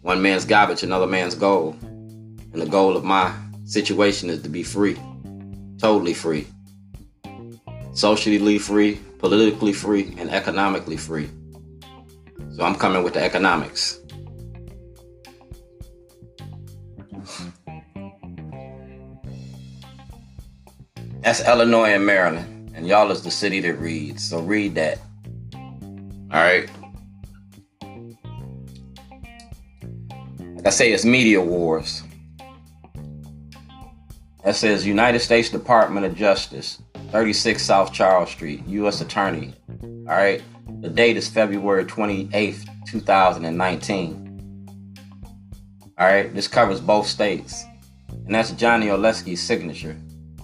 One 0.00 0.22
man's 0.22 0.46
garbage, 0.46 0.82
another 0.82 1.06
man's 1.06 1.34
gold. 1.34 1.76
And 1.82 2.62
the 2.62 2.66
goal 2.66 2.96
of 2.96 3.04
my 3.04 3.34
situation 3.66 4.30
is 4.30 4.40
to 4.42 4.48
be 4.48 4.62
free. 4.62 4.96
Totally 5.78 6.14
free. 6.14 6.46
Socially 7.92 8.58
free, 8.58 9.00
politically 9.18 9.74
free, 9.74 10.14
and 10.16 10.30
economically 10.30 10.96
free. 10.96 11.28
So 12.56 12.64
I'm 12.64 12.76
coming 12.76 13.02
with 13.02 13.14
the 13.14 13.22
economics. 13.22 14.00
That's 21.28 21.46
Illinois 21.46 21.90
and 21.90 22.06
Maryland. 22.06 22.72
And 22.74 22.88
y'all 22.88 23.10
is 23.10 23.22
the 23.22 23.30
city 23.30 23.60
that 23.60 23.74
reads. 23.74 24.26
So 24.26 24.40
read 24.40 24.74
that. 24.76 24.98
All 25.52 26.30
right. 26.30 26.70
Like 30.40 30.66
I 30.66 30.70
say, 30.70 30.90
it's 30.90 31.04
media 31.04 31.42
wars. 31.42 32.02
That 34.42 34.56
says 34.56 34.86
United 34.86 35.20
States 35.20 35.50
Department 35.50 36.06
of 36.06 36.14
Justice, 36.14 36.80
36 37.12 37.62
South 37.62 37.92
Charles 37.92 38.30
Street, 38.30 38.66
U.S. 38.66 39.02
Attorney. 39.02 39.52
All 39.82 40.16
right. 40.16 40.42
The 40.80 40.88
date 40.88 41.18
is 41.18 41.28
February 41.28 41.84
28th, 41.84 42.66
2019. 42.86 44.96
All 45.98 46.06
right. 46.06 46.34
This 46.34 46.48
covers 46.48 46.80
both 46.80 47.06
states. 47.06 47.66
And 48.24 48.34
that's 48.34 48.52
Johnny 48.52 48.86
Olszewski's 48.86 49.42
signature, 49.42 49.94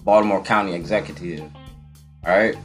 Baltimore 0.05 0.43
County 0.43 0.73
Executive. 0.75 1.41
All 1.41 2.37
right. 2.37 2.55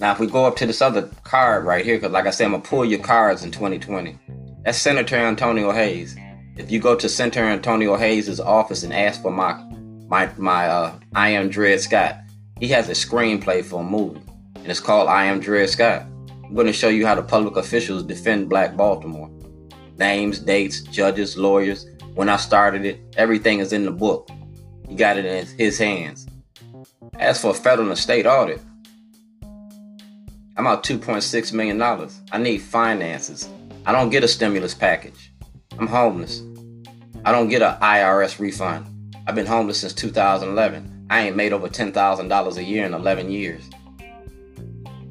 Now, 0.00 0.12
if 0.12 0.18
we 0.18 0.26
go 0.26 0.44
up 0.44 0.56
to 0.56 0.66
this 0.66 0.82
other 0.82 1.08
card 1.22 1.64
right 1.64 1.84
here, 1.84 1.96
because 1.96 2.10
like 2.10 2.26
I 2.26 2.30
said, 2.30 2.46
I'm 2.46 2.50
going 2.50 2.62
to 2.62 2.68
pull 2.68 2.84
your 2.84 2.98
cards 2.98 3.44
in 3.44 3.52
2020. 3.52 4.18
That's 4.64 4.76
Senator 4.76 5.16
Antonio 5.16 5.70
Hayes. 5.70 6.16
If 6.56 6.70
you 6.70 6.80
go 6.80 6.96
to 6.96 7.08
Senator 7.08 7.44
Antonio 7.44 7.96
Hayes' 7.96 8.40
office 8.40 8.82
and 8.82 8.92
ask 8.92 9.22
for 9.22 9.30
my 9.30 9.54
my 10.08 10.28
my 10.36 10.66
uh, 10.66 10.98
I 11.14 11.30
am 11.30 11.50
Dred 11.50 11.80
Scott, 11.80 12.16
he 12.58 12.66
has 12.68 12.88
a 12.88 12.92
screenplay 12.92 13.64
for 13.64 13.80
a 13.80 13.84
movie, 13.84 14.20
and 14.56 14.66
it's 14.66 14.80
called 14.80 15.08
I 15.08 15.26
Am 15.26 15.38
Dred 15.38 15.70
Scott. 15.70 16.02
I'm 16.44 16.54
going 16.54 16.66
to 16.66 16.72
show 16.72 16.88
you 16.88 17.06
how 17.06 17.14
the 17.14 17.22
public 17.22 17.56
officials 17.56 18.02
defend 18.02 18.48
Black 18.48 18.76
Baltimore. 18.76 19.30
Names, 19.98 20.40
dates, 20.40 20.80
judges, 20.80 21.36
lawyers. 21.36 21.86
When 22.14 22.28
I 22.28 22.36
started 22.36 22.84
it, 22.84 23.00
everything 23.16 23.60
is 23.60 23.72
in 23.72 23.84
the 23.84 23.90
book. 23.92 24.28
He 24.88 24.96
got 24.96 25.16
it 25.16 25.24
in 25.24 25.46
his 25.58 25.78
hands. 25.78 26.26
As 27.18 27.40
for 27.40 27.52
a 27.52 27.54
federal 27.54 27.88
and 27.88 27.98
state 27.98 28.26
audit, 28.26 28.60
I'm 30.58 30.66
out 30.66 30.84
$2.6 30.84 31.52
million. 31.52 32.10
I 32.32 32.38
need 32.38 32.58
finances. 32.58 33.48
I 33.86 33.92
don't 33.92 34.10
get 34.10 34.24
a 34.24 34.28
stimulus 34.28 34.74
package. 34.74 35.32
I'm 35.78 35.86
homeless. 35.86 36.42
I 37.24 37.32
don't 37.32 37.48
get 37.48 37.62
an 37.62 37.80
IRS 37.80 38.38
refund. 38.38 38.86
I've 39.26 39.34
been 39.34 39.46
homeless 39.46 39.80
since 39.80 39.92
2011. 39.92 41.06
I 41.08 41.26
ain't 41.26 41.36
made 41.36 41.52
over 41.52 41.68
$10,000 41.68 42.56
a 42.56 42.64
year 42.64 42.84
in 42.86 42.94
11 42.94 43.30
years. 43.30 43.62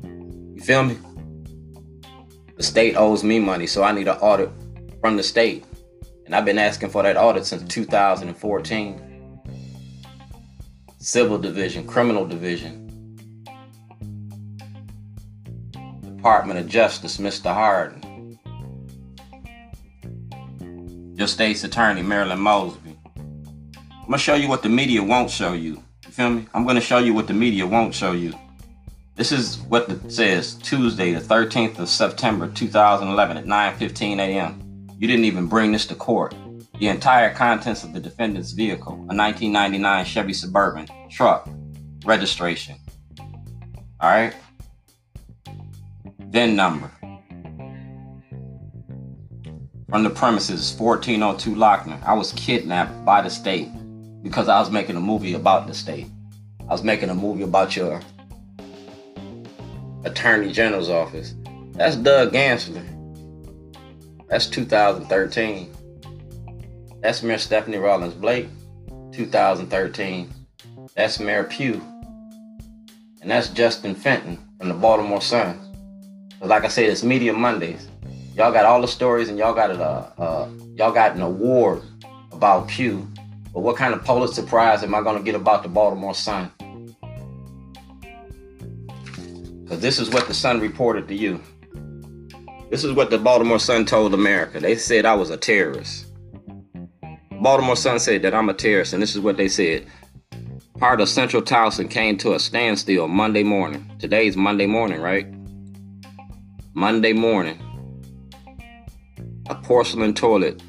You 0.03 0.61
feel 0.61 0.83
me? 0.83 0.97
The 2.55 2.63
state 2.63 2.95
owes 2.95 3.23
me 3.23 3.39
money, 3.39 3.67
so 3.67 3.83
I 3.83 3.91
need 3.91 4.07
an 4.07 4.17
audit 4.17 4.51
from 5.01 5.17
the 5.17 5.23
state. 5.23 5.65
And 6.25 6.35
I've 6.35 6.45
been 6.45 6.57
asking 6.57 6.89
for 6.89 7.03
that 7.03 7.17
audit 7.17 7.45
since 7.45 7.63
2014. 7.73 9.01
Civil 11.05 11.37
division, 11.37 11.85
criminal 11.85 12.25
division, 12.25 12.89
Department 16.01 16.59
of 16.59 16.67
Justice, 16.67 17.17
Mr. 17.17 17.53
Hardin. 17.53 18.39
Your 21.15 21.27
state's 21.27 21.63
attorney, 21.63 22.01
Marilyn 22.01 22.39
Mosby. 22.39 22.97
I'm 23.77 24.05
gonna 24.05 24.17
show 24.17 24.33
you 24.33 24.49
what 24.49 24.63
the 24.63 24.69
media 24.69 25.03
won't 25.03 25.29
show 25.29 25.53
you. 25.53 25.83
You 26.05 26.11
feel 26.11 26.31
me? 26.31 26.47
I'm 26.55 26.65
gonna 26.65 26.81
show 26.81 26.97
you 26.97 27.13
what 27.13 27.27
the 27.27 27.35
media 27.35 27.67
won't 27.67 27.93
show 27.93 28.13
you. 28.13 28.33
This 29.15 29.31
is 29.31 29.59
what 29.59 29.87
it 29.87 30.11
says 30.11 30.55
Tuesday, 30.55 31.13
the 31.13 31.21
13th 31.21 31.77
of 31.77 31.87
September 31.87 32.47
2011 32.47 33.37
at 33.37 33.45
9:15 33.45 34.17
a.m. 34.17 34.87
You 34.97 35.07
didn't 35.07 35.25
even 35.25 35.45
bring 35.45 35.71
this 35.71 35.85
to 35.85 35.93
court. 35.93 36.33
The 36.79 36.87
entire 36.89 37.33
contents 37.33 37.85
of 37.85 37.93
the 37.93 38.01
defendant's 38.01 38.51
vehicle, 38.51 38.93
a 38.93 39.15
1999 39.15 40.03
Chevy 40.03 40.33
Suburban 40.33 40.89
truck, 41.09 41.49
registration. 42.05 42.75
All 43.99 44.09
right. 44.09 44.33
Then 46.19 46.55
number. 46.55 46.91
From 49.89 50.03
the 50.03 50.09
premises 50.09 50.75
1402 50.77 51.55
Lochner. 51.55 52.03
I 52.03 52.13
was 52.13 52.33
kidnapped 52.33 53.05
by 53.05 53.21
the 53.21 53.29
state 53.29 53.69
because 54.21 54.49
I 54.49 54.59
was 54.59 54.69
making 54.69 54.95
a 54.95 54.99
movie 54.99 55.33
about 55.33 55.67
the 55.67 55.73
state. 55.73 56.07
I 56.61 56.71
was 56.71 56.83
making 56.83 57.09
a 57.09 57.15
movie 57.15 57.43
about 57.43 57.75
your 57.75 58.01
Attorney 60.03 60.51
General's 60.51 60.89
office. 60.89 61.35
That's 61.73 61.95
Doug 61.95 62.33
Gansler. 62.33 62.83
That's 64.27 64.47
2013. 64.47 65.71
That's 67.01 67.21
Miss 67.21 67.43
Stephanie 67.43 67.77
Rawlings 67.77 68.15
Blake, 68.15 68.47
2013. 69.13 70.33
That's 70.95 71.19
Mayor 71.19 71.43
Pugh. 71.43 71.81
And 73.21 73.29
that's 73.29 73.49
Justin 73.49 73.95
Fenton 73.95 74.37
from 74.57 74.69
the 74.69 74.73
Baltimore 74.73 75.19
Sun. 75.19 75.59
But 76.39 76.47
like 76.47 76.63
I 76.63 76.69
said, 76.69 76.85
it's 76.85 77.03
Media 77.03 77.33
Mondays. 77.33 77.89
Y'all 78.33 78.53
got 78.53 78.63
all 78.63 78.79
the 78.79 78.87
stories, 78.87 79.27
and 79.27 79.37
y'all 79.37 79.53
got 79.53 79.71
a 79.71 79.73
uh, 79.73 80.11
uh, 80.17 80.49
y'all 80.75 80.93
got 80.93 81.15
an 81.15 81.21
award 81.21 81.81
about 82.31 82.69
Pugh. 82.69 83.05
But 83.53 83.59
what 83.59 83.75
kind 83.75 83.93
of 83.93 84.05
Pulitzer 84.05 84.43
Prize 84.43 84.83
am 84.83 84.95
I 84.95 85.01
gonna 85.01 85.21
get 85.21 85.35
about 85.35 85.63
the 85.63 85.69
Baltimore 85.69 86.13
Sun? 86.13 86.49
Because 89.63 89.81
this 89.81 89.99
is 89.99 90.09
what 90.09 90.27
the 90.27 90.33
Sun 90.33 90.61
reported 90.61 91.09
to 91.09 91.15
you. 91.15 91.41
This 92.69 92.85
is 92.85 92.93
what 92.93 93.09
the 93.09 93.17
Baltimore 93.17 93.59
Sun 93.59 93.85
told 93.85 94.13
America. 94.13 94.61
They 94.61 94.77
said 94.77 95.05
I 95.05 95.13
was 95.15 95.29
a 95.29 95.37
terrorist. 95.37 96.05
Baltimore 97.41 97.75
Sun 97.75 97.99
said 97.99 98.21
that 98.21 98.33
I'm 98.33 98.47
a 98.47 98.53
terrorist, 98.53 98.93
and 98.93 99.03
this 99.03 99.13
is 99.13 99.19
what 99.19 99.35
they 99.35 99.49
said. 99.49 99.85
Part 100.85 101.01
of 101.01 101.09
Central 101.09 101.41
Towson 101.41 101.89
came 101.89 102.15
to 102.19 102.35
a 102.35 102.39
standstill 102.39 103.07
Monday 103.07 103.41
morning. 103.41 103.91
Today's 103.97 104.37
Monday 104.37 104.67
morning, 104.67 105.01
right? 105.01 105.25
Monday 106.75 107.11
morning, 107.11 107.57
a 109.49 109.55
porcelain 109.55 110.13
toilet 110.13 110.61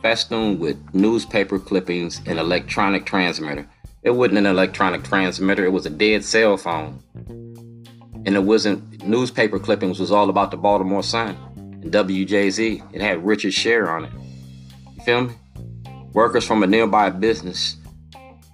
festooned 0.00 0.60
with 0.60 0.78
newspaper 0.94 1.58
clippings 1.58 2.22
and 2.24 2.38
electronic 2.38 3.04
transmitter. 3.04 3.68
It 4.02 4.12
wasn't 4.12 4.38
an 4.38 4.46
electronic 4.46 5.04
transmitter, 5.04 5.66
it 5.66 5.72
was 5.72 5.84
a 5.84 5.90
dead 5.90 6.24
cell 6.24 6.56
phone. 6.56 6.98
And 8.24 8.34
it 8.34 8.44
wasn't 8.44 9.06
newspaper 9.06 9.58
clippings 9.58 10.00
was 10.00 10.10
all 10.10 10.30
about 10.30 10.50
the 10.50 10.56
Baltimore 10.56 11.02
Sun 11.02 11.36
and 11.82 11.92
WJZ. 11.92 12.94
It 12.94 13.02
had 13.02 13.26
Richard 13.26 13.52
Sher 13.52 13.90
on 13.90 14.06
it. 14.06 14.12
You 14.96 15.04
feel 15.04 15.20
me? 15.20 15.34
Workers 16.14 16.46
from 16.46 16.62
a 16.62 16.66
nearby 16.66 17.10
business 17.10 17.76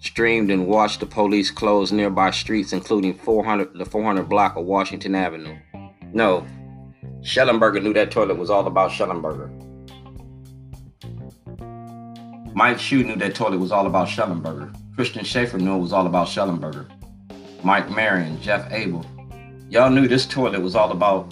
streamed 0.03 0.51
and 0.51 0.67
watched 0.67 1.01
the 1.01 1.07
police 1.07 1.51
close 1.51 1.93
nearby 1.93 2.31
streets, 2.31 2.73
including 2.73 3.15
400 3.15 3.73
the 3.75 3.87
400 3.87 4.29
block 4.29 4.57
of 4.57 4.67
Washington 4.67 5.15
Avenue. 5.15 5.57
No, 6.13 6.45
Shellenberger 7.21 7.83
knew 7.83 7.95
that 7.95 8.11
toilet 8.11 8.37
was 8.37 8.51
all 8.51 8.67
about 8.67 8.91
Shellenberger. 8.91 9.49
Mike 12.55 12.77
Schuh 12.77 13.07
knew 13.07 13.17
that 13.17 13.35
toilet 13.35 13.59
was 13.59 13.73
all 13.73 13.87
about 13.87 14.09
Shellenberger. 14.09 14.77
Christian 14.95 15.25
Schaffer 15.25 15.59
knew 15.59 15.77
it 15.77 15.81
was 15.81 15.93
all 15.93 16.07
about 16.07 16.27
Schellenberger. 16.27 16.87
Mike 17.65 17.89
Marion, 17.91 18.41
Jeff 18.43 18.71
Abel. 18.73 19.07
Y'all 19.71 19.89
knew 19.89 20.07
this 20.07 20.27
toilet 20.27 20.61
was 20.61 20.75
all 20.75 20.91
about 20.91 21.31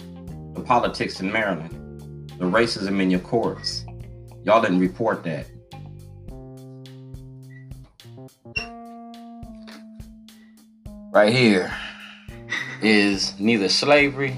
the 0.55 0.61
politics 0.61 1.19
in 1.19 1.31
Maryland, 1.31 2.31
the 2.39 2.45
racism 2.45 3.01
in 3.01 3.11
your 3.11 3.19
courts. 3.19 3.85
Y'all 4.43 4.61
didn't 4.61 4.79
report 4.79 5.23
that. 5.25 5.45
Right 11.13 11.33
here 11.33 11.69
is 12.81 13.37
neither 13.37 13.67
slavery 13.67 14.37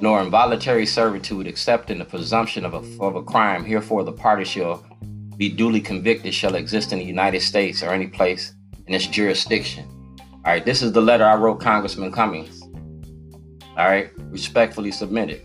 nor 0.00 0.22
involuntary 0.22 0.86
servitude, 0.86 1.48
except 1.48 1.90
in 1.90 1.98
the 1.98 2.04
presumption 2.04 2.64
of 2.64 2.72
a, 2.72 3.02
of 3.02 3.16
a 3.16 3.22
crime. 3.24 3.64
Herefore, 3.64 4.04
the 4.04 4.12
party 4.12 4.44
shall 4.44 4.86
be 5.36 5.48
duly 5.48 5.80
convicted, 5.80 6.32
shall 6.32 6.54
exist 6.54 6.92
in 6.92 7.00
the 7.00 7.04
United 7.04 7.40
States 7.40 7.82
or 7.82 7.88
any 7.90 8.06
place 8.06 8.54
in 8.86 8.94
its 8.94 9.08
jurisdiction. 9.08 9.88
All 10.20 10.52
right, 10.52 10.64
this 10.64 10.82
is 10.82 10.92
the 10.92 11.00
letter 11.00 11.24
I 11.24 11.34
wrote 11.34 11.60
Congressman 11.60 12.12
Cummings. 12.12 12.62
All 13.76 13.88
right, 13.88 14.12
respectfully 14.30 14.92
submitted. 14.92 15.42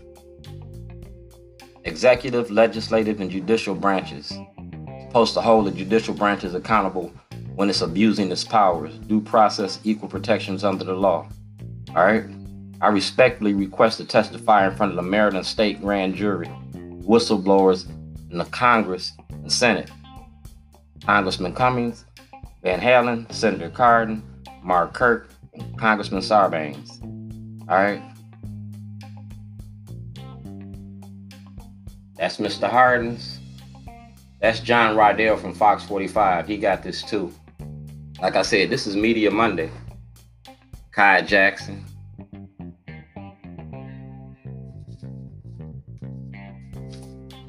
Executive, 1.82 2.48
legislative, 2.52 3.20
and 3.20 3.28
judicial 3.28 3.74
branches 3.74 4.32
supposed 5.08 5.34
to 5.34 5.40
hold 5.40 5.66
the 5.66 5.72
judicial 5.72 6.14
branches 6.14 6.54
accountable 6.54 7.12
when 7.60 7.68
it's 7.68 7.82
abusing 7.82 8.32
its 8.32 8.42
powers, 8.42 8.94
due 9.00 9.20
process, 9.20 9.80
equal 9.84 10.08
protections 10.08 10.64
under 10.64 10.82
the 10.82 10.94
law. 10.94 11.28
All 11.90 12.06
right. 12.06 12.24
I 12.80 12.88
respectfully 12.88 13.52
request 13.52 13.98
to 13.98 14.06
testify 14.06 14.66
in 14.66 14.74
front 14.74 14.92
of 14.92 14.96
the 14.96 15.02
Maryland 15.02 15.44
State 15.44 15.82
Grand 15.82 16.14
Jury, 16.14 16.46
whistleblowers 16.72 17.86
in 18.30 18.38
the 18.38 18.46
Congress 18.46 19.12
and 19.28 19.52
Senate. 19.52 19.90
Congressman 21.04 21.52
Cummings, 21.52 22.06
Van 22.62 22.80
Hollen, 22.80 23.30
Senator 23.30 23.68
Cardin, 23.68 24.22
Mark 24.62 24.94
Kirk, 24.94 25.28
and 25.52 25.78
Congressman 25.78 26.22
Sarbanes. 26.22 26.88
All 27.68 27.76
right. 27.76 28.02
That's 32.16 32.38
Mr. 32.38 32.70
Hardens. 32.70 33.38
That's 34.40 34.60
John 34.60 34.96
Rydell 34.96 35.38
from 35.38 35.52
Fox 35.52 35.84
45. 35.84 36.46
He 36.46 36.56
got 36.56 36.82
this 36.82 37.02
too. 37.02 37.30
Like 38.20 38.36
I 38.36 38.42
said, 38.42 38.68
this 38.68 38.86
is 38.86 38.96
Media 38.96 39.30
Monday. 39.30 39.70
Kai 40.92 41.22
Jackson. 41.22 41.82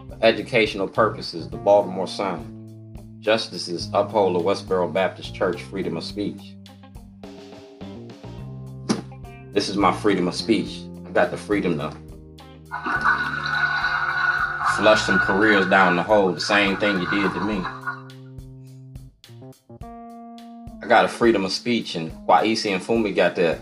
For 0.08 0.18
educational 0.22 0.88
purposes, 0.88 1.50
the 1.50 1.58
Baltimore 1.58 2.08
Sun. 2.08 3.18
Justices 3.20 3.90
uphold 3.94 4.36
the 4.36 4.40
Westboro 4.40 4.92
Baptist 4.92 5.36
Church 5.36 5.62
freedom 5.62 5.98
of 5.98 6.06
speech. 6.06 6.56
This 9.52 9.68
is 9.68 9.76
my 9.76 9.92
freedom 9.92 10.30
of 10.30 10.36
speech. 10.36 10.84
I 11.06 11.10
got 11.10 11.32
the 11.32 11.38
freedom 11.38 11.78
to 11.80 11.92
flush 14.78 15.02
some 15.02 15.20
careers 15.20 15.68
down 15.68 15.98
the 15.98 16.04
hole, 16.04 16.32
the 16.32 16.40
same 16.40 16.78
thing 16.78 17.02
you 17.02 17.10
did 17.10 17.34
to 17.34 17.42
me. 17.42 17.62
Got 20.92 21.06
a 21.06 21.08
freedom 21.08 21.46
of 21.46 21.54
speech, 21.54 21.96
and 21.96 22.12
Kweisi 22.28 22.78
Mfume 22.78 23.16
got 23.16 23.34
to 23.38 23.58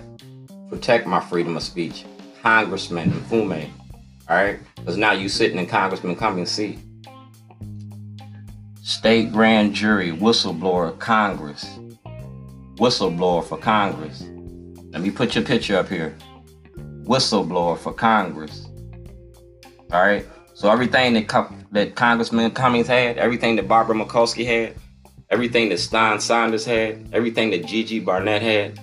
protect 0.67 1.05
my 1.05 1.19
freedom 1.19 1.55
of 1.57 1.61
speech. 1.61 2.03
Congressman 2.41 3.11
Mfume, 3.11 3.69
all 4.27 4.36
right? 4.36 4.59
Because 4.77 4.97
now 4.97 5.11
you 5.11 5.30
sitting 5.30 5.59
in 5.59 5.67
Congressman 5.67 6.15
Cummings' 6.15 6.49
seat. 6.49 6.80
State 8.82 9.32
grand 9.32 9.75
jury, 9.75 10.11
whistleblower, 10.11 10.97
Congress. 10.97 11.77
Whistleblower 12.77 13.45
for 13.45 13.59
Congress. 13.59 14.23
Let 14.91 15.03
me 15.03 15.11
put 15.11 15.36
your 15.36 15.43
picture 15.43 15.77
up 15.77 15.88
here. 15.88 16.17
Whistleblower 17.03 17.77
for 17.77 17.93
Congress. 17.93 18.65
All 19.91 20.01
right? 20.01 20.25
So 20.55 20.71
everything 20.71 21.13
that 21.13 21.51
that 21.73 21.93
Congressman 21.93 22.49
Cummings 22.49 22.88
had, 22.88 23.19
everything 23.19 23.55
that 23.57 23.67
Barbara 23.67 23.95
Mikulski 23.95 24.47
had, 24.47 24.73
everything 25.30 25.69
that 25.69 25.80
Stein 25.80 26.19
Saunders 26.19 26.65
had, 26.65 27.09
everything 27.13 27.51
that 27.51 27.65
Gigi 27.65 27.99
Barnett 27.99 28.41
had, 28.41 28.80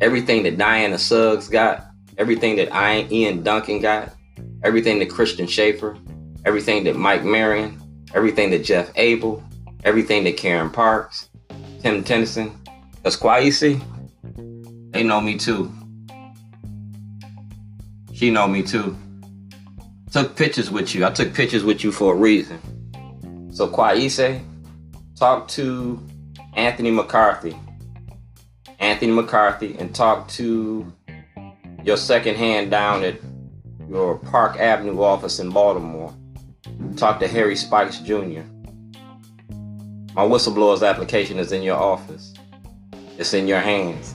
everything 0.00 0.42
that 0.44 0.58
Diana 0.58 0.98
Suggs 0.98 1.48
got, 1.48 1.86
everything 2.18 2.56
that 2.56 3.10
Ian 3.10 3.42
Duncan 3.42 3.80
got, 3.80 4.12
everything 4.62 4.98
that 4.98 5.10
Christian 5.10 5.46
Schaffer, 5.46 5.96
everything 6.44 6.84
that 6.84 6.96
Mike 6.96 7.24
Marion, 7.24 7.80
everything 8.14 8.50
that 8.50 8.64
Jeff 8.64 8.90
Abel, 8.96 9.42
everything 9.84 10.24
that 10.24 10.36
Karen 10.36 10.70
Parks, 10.70 11.28
Tim 11.80 12.02
Tennyson, 12.02 12.58
because 12.96 13.16
Kweisi, 13.16 13.80
they 14.92 15.02
know 15.02 15.20
me 15.20 15.36
too. 15.36 15.72
She 18.12 18.30
know 18.30 18.48
me 18.48 18.62
too 18.62 18.96
took 20.16 20.34
pictures 20.34 20.70
with 20.70 20.94
you. 20.94 21.04
I 21.04 21.10
took 21.10 21.34
pictures 21.34 21.62
with 21.62 21.84
you 21.84 21.92
for 21.92 22.14
a 22.14 22.16
reason. 22.16 22.58
So 23.52 23.68
Kweisi, 23.68 24.42
talk 25.16 25.48
to 25.48 26.00
Anthony 26.54 26.90
McCarthy. 26.90 27.56
Anthony 28.78 29.12
McCarthy 29.12 29.76
and 29.78 29.94
talk 29.94 30.28
to 30.28 30.92
your 31.82 31.96
second 31.96 32.36
hand 32.36 32.70
down 32.70 33.02
at 33.02 33.18
your 33.88 34.18
Park 34.18 34.56
Avenue 34.58 35.02
office 35.02 35.38
in 35.38 35.50
Baltimore. 35.50 36.14
Talk 36.96 37.20
to 37.20 37.28
Harry 37.28 37.56
Spikes 37.56 37.98
Jr. 38.00 38.42
My 40.14 40.22
whistleblower's 40.22 40.82
application 40.82 41.38
is 41.38 41.52
in 41.52 41.62
your 41.62 41.76
office. 41.76 42.34
It's 43.18 43.32
in 43.32 43.48
your 43.48 43.60
hands. 43.60 44.14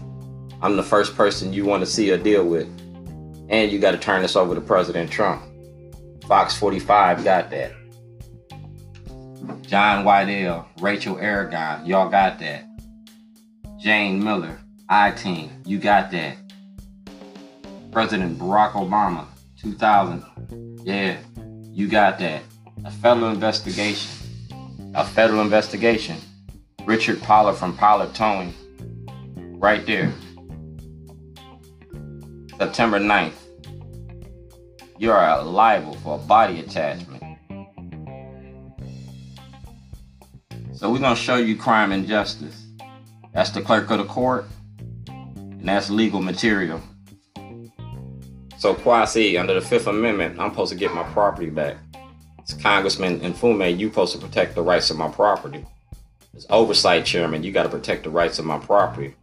I'm 0.61 0.75
the 0.75 0.83
first 0.83 1.15
person 1.15 1.53
you 1.53 1.65
want 1.65 1.81
to 1.81 1.87
see 1.87 2.11
or 2.11 2.17
deal 2.17 2.45
with. 2.45 2.67
And 3.49 3.71
you 3.71 3.79
got 3.79 3.91
to 3.91 3.97
turn 3.97 4.21
this 4.21 4.35
over 4.35 4.53
to 4.53 4.61
President 4.61 5.11
Trump. 5.11 5.43
Fox 6.27 6.55
45 6.55 7.23
got 7.23 7.49
that. 7.49 7.71
John 9.61 10.05
Whitell, 10.05 10.65
Rachel 10.79 11.17
Aragon, 11.17 11.85
y'all 11.85 12.09
got 12.09 12.39
that. 12.39 12.65
Jane 13.79 14.23
Miller, 14.23 14.59
I 14.87 15.11
Team, 15.11 15.49
you 15.65 15.79
got 15.79 16.11
that. 16.11 16.37
President 17.91 18.37
Barack 18.37 18.73
Obama, 18.73 19.25
2000, 19.59 20.23
yeah, 20.83 21.17
you 21.71 21.87
got 21.87 22.19
that. 22.19 22.43
A 22.85 22.91
federal 22.91 23.31
investigation, 23.31 24.11
a 24.93 25.05
federal 25.05 25.41
investigation. 25.41 26.17
Richard 26.85 27.21
Pollard 27.21 27.55
from 27.55 27.75
Pollard 27.77 28.13
Towing, 28.13 28.53
right 29.59 29.85
there. 29.85 30.11
September 32.57 32.99
9th, 32.99 33.33
you 34.97 35.11
are 35.11 35.43
liable 35.43 35.95
for 35.95 36.15
a 36.15 36.19
body 36.19 36.59
attachment. 36.59 37.20
So 40.81 40.89
we're 40.89 40.97
going 40.97 41.15
to 41.15 41.21
show 41.21 41.35
you 41.35 41.55
crime 41.55 41.91
and 41.91 42.07
justice. 42.07 42.65
That's 43.35 43.51
the 43.51 43.61
clerk 43.61 43.91
of 43.91 43.99
the 43.99 44.05
court, 44.05 44.47
and 45.07 45.69
that's 45.69 45.91
legal 45.91 46.23
material. 46.23 46.81
So 48.57 48.73
Kweisi, 48.73 49.39
under 49.39 49.53
the 49.53 49.61
Fifth 49.61 49.85
Amendment, 49.85 50.39
I'm 50.39 50.49
supposed 50.49 50.71
to 50.71 50.77
get 50.79 50.91
my 50.91 51.03
property 51.13 51.51
back. 51.51 51.77
It's 52.39 52.55
Congressman 52.55 53.19
Mfume, 53.19 53.77
you 53.77 53.89
supposed 53.89 54.13
to 54.13 54.17
protect 54.17 54.55
the 54.55 54.63
rights 54.63 54.89
of 54.89 54.97
my 54.97 55.07
property. 55.07 55.63
As 56.35 56.47
oversight 56.49 57.05
chairman, 57.05 57.43
you 57.43 57.51
got 57.51 57.61
to 57.61 57.69
protect 57.69 58.03
the 58.05 58.09
rights 58.09 58.39
of 58.39 58.45
my 58.45 58.57
property. 58.57 59.13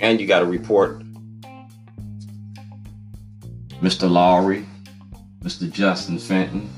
And 0.00 0.20
you 0.20 0.26
got 0.26 0.40
to 0.40 0.44
report 0.44 1.02
Mr. 3.80 4.10
Lowery, 4.10 4.66
Mr. 5.42 5.72
Justin 5.72 6.18
Fenton, 6.18 6.68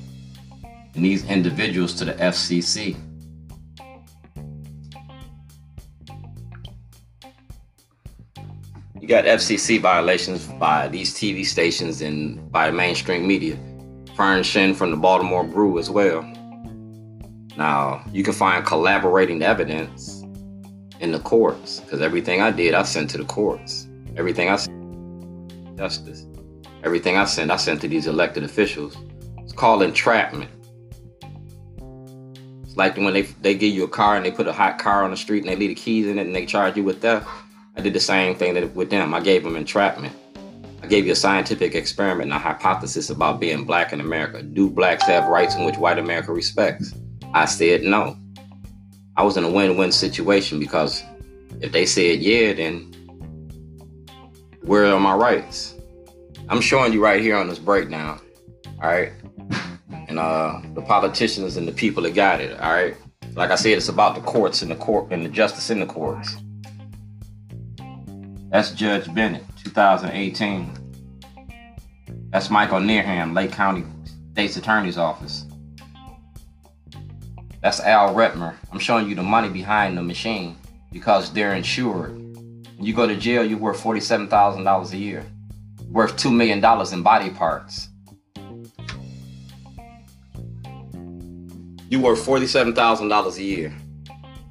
and 0.94 1.04
these 1.04 1.24
individuals 1.24 1.92
to 1.94 2.04
the 2.04 2.12
FCC. 2.12 2.96
You 9.08 9.14
got 9.14 9.24
FCC 9.24 9.80
violations 9.80 10.44
by 10.44 10.88
these 10.88 11.14
TV 11.14 11.42
stations 11.46 12.02
and 12.02 12.52
by 12.52 12.66
the 12.66 12.76
mainstream 12.76 13.26
media. 13.26 13.58
Fern 14.14 14.42
Shen 14.42 14.74
from 14.74 14.90
the 14.90 14.98
Baltimore 14.98 15.44
Brew 15.44 15.78
as 15.78 15.88
well. 15.88 16.30
Now, 17.56 18.04
you 18.12 18.22
can 18.22 18.34
find 18.34 18.66
collaborating 18.66 19.42
evidence 19.42 20.20
in 21.00 21.12
the 21.12 21.20
courts 21.20 21.80
because 21.80 22.02
everything 22.02 22.42
I 22.42 22.50
did, 22.50 22.74
I 22.74 22.82
sent 22.82 23.08
to 23.12 23.16
the 23.16 23.24
courts. 23.24 23.88
Everything 24.14 24.50
I 24.50 24.56
sent, 24.56 25.78
justice. 25.78 26.26
Everything 26.84 27.16
I 27.16 27.24
sent, 27.24 27.50
I 27.50 27.56
sent 27.56 27.80
to 27.80 27.88
these 27.88 28.06
elected 28.06 28.44
officials. 28.44 28.94
It's 29.38 29.54
called 29.54 29.82
entrapment. 29.82 30.50
It's 32.62 32.76
like 32.76 32.98
when 32.98 33.14
they 33.14 33.22
they 33.22 33.54
give 33.54 33.72
you 33.72 33.84
a 33.84 33.88
car 33.88 34.16
and 34.16 34.26
they 34.26 34.30
put 34.30 34.46
a 34.46 34.52
hot 34.52 34.78
car 34.78 35.02
on 35.02 35.12
the 35.12 35.16
street 35.16 35.44
and 35.44 35.48
they 35.48 35.56
leave 35.56 35.70
the 35.70 35.76
keys 35.76 36.06
in 36.06 36.18
it 36.18 36.26
and 36.26 36.36
they 36.36 36.44
charge 36.44 36.76
you 36.76 36.84
with 36.84 37.00
theft. 37.00 37.26
I 37.78 37.80
did 37.80 37.92
the 37.92 38.00
same 38.00 38.34
thing 38.34 38.74
with 38.74 38.90
them. 38.90 39.14
I 39.14 39.20
gave 39.20 39.44
them 39.44 39.54
entrapment. 39.54 40.12
I 40.82 40.88
gave 40.88 41.06
you 41.06 41.12
a 41.12 41.16
scientific 41.16 41.76
experiment 41.76 42.24
and 42.24 42.32
a 42.32 42.38
hypothesis 42.38 43.08
about 43.08 43.38
being 43.38 43.64
black 43.64 43.92
in 43.92 44.00
America. 44.00 44.42
Do 44.42 44.68
blacks 44.68 45.04
have 45.04 45.28
rights 45.28 45.54
in 45.54 45.64
which 45.64 45.76
white 45.76 45.96
America 45.96 46.32
respects? 46.32 46.92
I 47.34 47.44
said 47.44 47.82
no. 47.82 48.16
I 49.16 49.22
was 49.22 49.36
in 49.36 49.44
a 49.44 49.50
win-win 49.50 49.92
situation 49.92 50.58
because 50.58 51.04
if 51.60 51.70
they 51.70 51.86
said 51.86 52.18
yeah, 52.18 52.52
then 52.52 52.92
where 54.62 54.86
are 54.86 54.98
my 54.98 55.14
rights? 55.14 55.76
I'm 56.48 56.60
showing 56.60 56.92
you 56.92 57.00
right 57.00 57.22
here 57.22 57.36
on 57.36 57.46
this 57.46 57.60
breakdown. 57.60 58.20
All 58.82 58.88
right. 58.88 59.12
And 60.08 60.18
uh 60.18 60.62
the 60.74 60.82
politicians 60.82 61.56
and 61.56 61.68
the 61.68 61.72
people 61.72 62.02
that 62.02 62.16
got 62.16 62.40
it. 62.40 62.58
All 62.58 62.72
right. 62.72 62.96
Like 63.34 63.52
I 63.52 63.54
said, 63.54 63.76
it's 63.76 63.88
about 63.88 64.16
the 64.16 64.20
courts 64.22 64.62
and 64.62 64.70
the 64.72 64.76
court 64.76 65.12
and 65.12 65.24
the 65.24 65.28
justice 65.28 65.70
in 65.70 65.78
the 65.78 65.86
courts. 65.86 66.38
That's 68.50 68.70
Judge 68.70 69.12
Bennett, 69.14 69.44
2018. 69.62 70.72
That's 72.30 72.50
Michael 72.50 72.80
Nearham, 72.80 73.34
Lake 73.34 73.52
County 73.52 73.84
State's 74.32 74.56
Attorney's 74.56 74.96
Office. 74.96 75.46
That's 77.60 77.80
Al 77.80 78.14
Redmer. 78.14 78.54
I'm 78.72 78.78
showing 78.78 79.08
you 79.08 79.16
the 79.16 79.22
money 79.22 79.48
behind 79.48 79.98
the 79.98 80.02
machine 80.02 80.56
because 80.92 81.32
they're 81.32 81.54
insured. 81.54 82.12
When 82.12 82.86
you 82.86 82.94
go 82.94 83.06
to 83.06 83.16
jail, 83.16 83.44
you're 83.44 83.58
worth 83.58 83.82
$47,000 83.82 84.92
a 84.92 84.96
year. 84.96 85.26
worth 85.88 86.16
$2 86.16 86.32
million 86.32 86.64
in 86.92 87.02
body 87.02 87.30
parts. 87.30 87.88
You 91.90 92.00
worth 92.00 92.24
$47,000 92.24 93.36
a 93.36 93.42
year. 93.42 93.74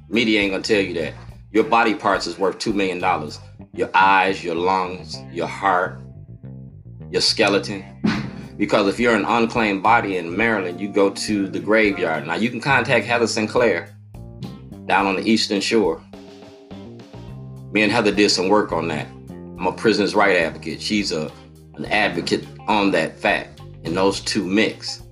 Media 0.08 0.40
ain't 0.40 0.52
gonna 0.52 0.62
tell 0.62 0.80
you 0.80 0.94
that. 0.94 1.14
Your 1.50 1.64
body 1.64 1.94
parts 1.94 2.26
is 2.26 2.38
worth 2.38 2.58
$2 2.58 2.74
million. 2.74 3.00
Your 3.72 3.90
eyes, 3.94 4.44
your 4.44 4.54
lungs, 4.54 5.16
your 5.32 5.46
heart, 5.46 6.00
your 7.10 7.22
skeleton. 7.22 7.84
Because 8.58 8.88
if 8.88 9.00
you're 9.00 9.14
an 9.14 9.24
unclaimed 9.24 9.82
body 9.82 10.16
in 10.16 10.36
Maryland, 10.36 10.80
you 10.80 10.88
go 10.88 11.10
to 11.10 11.48
the 11.48 11.60
graveyard. 11.60 12.26
Now 12.26 12.34
you 12.34 12.50
can 12.50 12.60
contact 12.60 13.06
Heather 13.06 13.26
Sinclair 13.26 13.96
down 14.86 15.06
on 15.06 15.16
the 15.16 15.22
Eastern 15.22 15.60
Shore. 15.60 16.02
Me 17.72 17.82
and 17.82 17.92
Heather 17.92 18.12
did 18.12 18.30
some 18.30 18.48
work 18.48 18.72
on 18.72 18.88
that. 18.88 19.06
I'm 19.30 19.66
a 19.66 19.72
prisoner's 19.72 20.14
right 20.14 20.36
advocate. 20.36 20.82
She's 20.82 21.12
a 21.12 21.30
an 21.74 21.84
advocate 21.86 22.44
on 22.66 22.90
that 22.90 23.18
fact. 23.18 23.60
And 23.84 23.96
those 23.96 24.20
two 24.20 24.44
mix. 24.44 25.02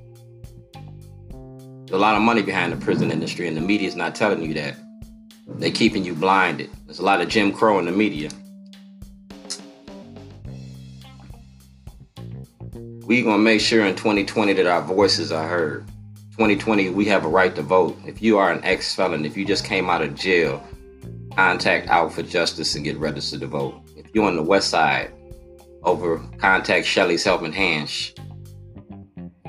There's 0.82 1.93
a 1.93 1.99
lot 1.99 2.16
of 2.16 2.22
money 2.22 2.43
behind 2.43 2.72
the 2.72 2.84
prison 2.84 3.12
industry, 3.12 3.47
and 3.47 3.57
the 3.57 3.61
media's 3.61 3.95
not 3.95 4.14
telling 4.14 4.43
you 4.43 4.53
that. 4.55 4.76
They're 5.47 5.71
keeping 5.71 6.05
you 6.05 6.15
blinded. 6.15 6.71
There's 6.85 6.99
a 6.99 7.05
lot 7.05 7.21
of 7.21 7.29
Jim 7.29 7.53
Crow 7.53 7.79
in 7.79 7.87
the 7.87 7.93
media. 7.93 8.31
We're 12.75 13.25
gonna 13.25 13.39
make 13.39 13.61
sure 13.61 13.87
in 13.87 13.95
2020 13.95 14.53
that 14.55 14.67
our 14.67 14.83
voices 14.83 15.31
are 15.31 15.47
heard. 15.47 15.87
2020, 16.33 16.91
we 16.91 17.05
have 17.07 17.25
a 17.25 17.29
right 17.29 17.55
to 17.55 17.63
vote. 17.63 17.97
If 18.05 18.21
you 18.21 18.37
are 18.37 18.53
an 18.53 18.63
ex-felon, 18.65 19.25
if 19.25 19.37
you 19.37 19.45
just 19.45 19.65
came 19.65 19.89
out 19.89 20.03
of 20.03 20.15
jail, 20.15 20.63
contact 21.35 21.89
Out 21.89 22.13
for 22.13 22.23
Justice 22.23 22.75
and 22.75 22.85
get 22.85 22.99
registered 22.99 23.41
to 23.41 23.47
vote. 23.47 23.81
If 23.97 24.07
you're 24.13 24.27
on 24.27 24.37
the 24.37 24.43
west 24.43 24.69
side, 24.69 25.13
over 25.85 26.19
contact 26.39 26.87
Shelly's 26.87 27.25
Helping 27.25 27.53
Hands. 27.53 28.13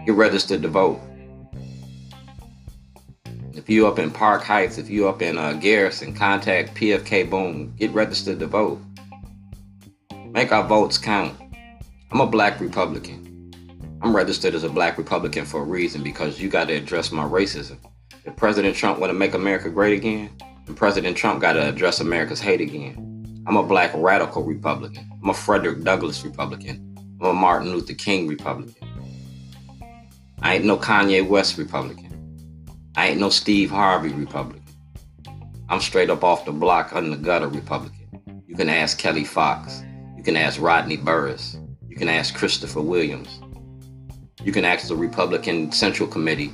Get 0.06 0.16
registered 0.16 0.62
to 0.62 0.68
vote. 0.68 1.02
If 3.68 3.72
you 3.72 3.86
up 3.86 4.00
in 4.00 4.12
Park 4.12 4.44
Heights, 4.44 4.78
if 4.78 4.90
you 4.90 5.10
up 5.10 5.22
in 5.22 5.38
uh, 5.38 5.52
Garrison, 5.52 6.14
contact 6.14 6.74
PFK 6.74 7.30
Boom. 7.30 7.76
Get 7.76 7.92
registered 7.92 8.40
to 8.40 8.48
vote. 8.48 8.80
Make 10.30 10.54
our 10.54 10.66
votes 10.66 10.98
count. 10.98 11.38
I'm 12.10 12.22
a 12.22 12.26
black 12.26 12.62
Republican. 12.62 13.52
I'm 14.02 14.16
registered 14.16 14.56
as 14.56 14.64
a 14.64 14.70
black 14.70 14.98
Republican 14.98 15.44
for 15.44 15.64
a 15.64 15.66
reason 15.66 16.02
because 16.02 16.40
you 16.40 16.48
got 16.48 16.70
to 16.70 16.76
address 16.76 17.12
my 17.12 17.26
racism. 17.26 17.76
If 18.24 18.38
President 18.38 18.74
Trump 18.74 19.00
want 19.00 19.10
to 19.10 19.14
make 19.14 19.34
America 19.34 19.70
great 19.70 19.98
again, 19.98 20.30
then 20.66 20.74
President 20.74 21.18
Trump 21.18 21.42
got 21.42 21.54
to 21.54 21.68
address 21.68 22.00
America's 22.00 22.40
hate 22.40 22.62
again. 22.62 23.44
I'm 23.46 23.58
a 23.58 23.64
black 23.64 23.92
radical 23.96 24.46
Republican. 24.46 25.12
I'm 25.22 25.32
a 25.32 25.34
Frederick 25.34 25.84
Douglass 25.84 26.24
Republican. 26.24 26.96
I'm 27.20 27.28
a 27.28 27.34
Martin 27.34 27.74
Luther 27.74 27.96
King 27.96 28.30
Republican. 28.30 28.76
I 30.42 30.56
ain't 30.56 30.64
no 30.64 30.78
Kanye 30.78 31.28
West 31.28 31.58
Republican. 31.58 32.07
I 32.98 33.10
ain't 33.10 33.20
no 33.20 33.30
Steve 33.30 33.70
Harvey 33.70 34.10
Republican. 34.10 34.64
I'm 35.70 35.82
straight 35.82 36.10
up 36.10 36.24
off 36.24 36.46
the 36.46 36.52
block 36.52 36.96
on 36.96 37.12
the 37.12 37.16
gutter 37.16 37.48
Republican. 37.48 38.42
You 38.48 38.56
can 38.56 38.70
ask 38.70 38.98
Kelly 38.98 39.24
Fox. 39.24 39.84
You 40.18 40.24
can 40.24 40.36
ask 40.36 40.60
Rodney 40.60 40.98
Burris. 40.98 41.58
You 41.88 41.96
can 41.96 42.10
ask 42.10 42.34
Christopher 42.34 42.82
Williams. 42.82 43.40
You 44.44 44.52
can 44.52 44.66
ask 44.66 44.88
the 44.88 44.96
Republican 44.96 45.72
Central 45.72 46.10
Committee, 46.10 46.52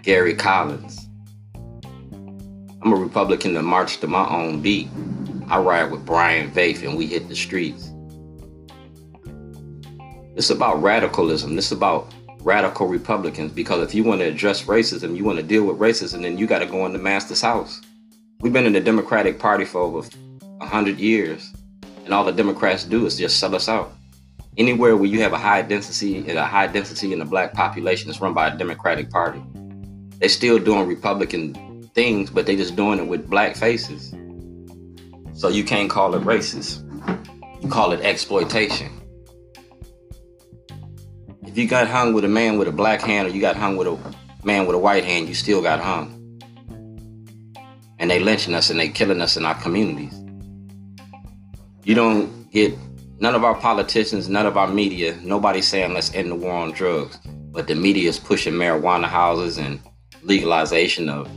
Gary 0.00 0.32
Collins. 0.34 1.06
I'm 1.54 2.90
a 2.90 2.96
Republican 2.96 3.52
that 3.52 3.64
marched 3.64 4.00
to 4.00 4.06
my 4.06 4.26
own 4.26 4.62
beat. 4.62 4.88
I 5.48 5.58
ride 5.58 5.90
with 5.90 6.06
Brian 6.06 6.50
Vaeth 6.50 6.82
and 6.82 6.96
we 6.96 7.06
hit 7.06 7.28
the 7.28 7.36
streets. 7.36 7.90
It's 10.34 10.48
about 10.48 10.82
radicalism. 10.82 11.56
This 11.56 11.66
is 11.66 11.72
about 11.72 12.10
radical 12.44 12.86
Republicans 12.86 13.50
because 13.50 13.82
if 13.82 13.94
you 13.94 14.04
want 14.04 14.20
to 14.20 14.26
address 14.26 14.64
racism, 14.64 15.16
you 15.16 15.24
want 15.24 15.38
to 15.38 15.42
deal 15.42 15.64
with 15.64 15.78
racism, 15.78 16.22
then 16.22 16.36
you 16.36 16.46
got 16.46 16.58
to 16.58 16.66
go 16.66 16.84
in 16.86 16.92
the 16.92 16.98
master's 16.98 17.40
house. 17.40 17.80
We've 18.40 18.52
been 18.52 18.66
in 18.66 18.74
the 18.74 18.80
Democratic 18.80 19.38
Party 19.38 19.64
for 19.64 19.80
over 19.80 20.02
100 20.58 20.98
years, 20.98 21.52
and 22.04 22.12
all 22.12 22.24
the 22.24 22.32
Democrats 22.32 22.84
do 22.84 23.06
is 23.06 23.16
just 23.16 23.40
sell 23.40 23.54
us 23.54 23.68
out. 23.68 23.92
Anywhere 24.58 24.96
where 24.96 25.08
you 25.08 25.22
have 25.22 25.32
a 25.32 25.38
high 25.38 25.62
density 25.62 26.18
and 26.18 26.38
a 26.38 26.44
high 26.44 26.66
density 26.66 27.12
in 27.12 27.18
the 27.18 27.24
black 27.24 27.54
population 27.54 28.10
is 28.10 28.20
run 28.20 28.34
by 28.34 28.48
a 28.48 28.56
Democratic 28.56 29.10
Party. 29.10 29.42
They're 30.18 30.28
still 30.28 30.58
doing 30.58 30.86
Republican 30.86 31.88
things, 31.94 32.30
but 32.30 32.46
they're 32.46 32.56
just 32.56 32.76
doing 32.76 32.98
it 32.98 33.08
with 33.08 33.28
black 33.28 33.56
faces. 33.56 34.14
So 35.32 35.48
you 35.48 35.64
can't 35.64 35.90
call 35.90 36.14
it 36.14 36.22
racist. 36.22 36.82
You 37.62 37.68
call 37.68 37.92
it 37.92 38.00
exploitation. 38.00 38.93
If 41.54 41.58
you 41.58 41.68
got 41.68 41.86
hung 41.86 42.14
with 42.14 42.24
a 42.24 42.28
man 42.28 42.58
with 42.58 42.66
a 42.66 42.72
black 42.72 43.00
hand 43.00 43.28
or 43.28 43.30
you 43.30 43.40
got 43.40 43.54
hung 43.54 43.76
with 43.76 43.86
a 43.86 43.96
man 44.42 44.66
with 44.66 44.74
a 44.74 44.78
white 44.80 45.04
hand, 45.04 45.28
you 45.28 45.34
still 45.34 45.62
got 45.62 45.78
hung. 45.78 46.10
And 48.00 48.10
they 48.10 48.18
lynching 48.18 48.54
us 48.54 48.70
and 48.70 48.80
they 48.80 48.88
killing 48.88 49.20
us 49.20 49.36
in 49.36 49.44
our 49.44 49.54
communities. 49.54 50.20
You 51.84 51.94
don't 51.94 52.50
get 52.50 52.76
none 53.20 53.36
of 53.36 53.44
our 53.44 53.54
politicians, 53.54 54.28
none 54.28 54.46
of 54.46 54.56
our 54.56 54.66
media, 54.66 55.16
nobody 55.22 55.62
saying 55.62 55.94
let's 55.94 56.12
end 56.12 56.32
the 56.32 56.34
war 56.34 56.54
on 56.54 56.72
drugs. 56.72 57.20
But 57.52 57.68
the 57.68 57.76
media 57.76 58.08
is 58.08 58.18
pushing 58.18 58.54
marijuana 58.54 59.04
houses 59.04 59.56
and 59.56 59.78
legalization 60.24 61.08
of 61.08 61.30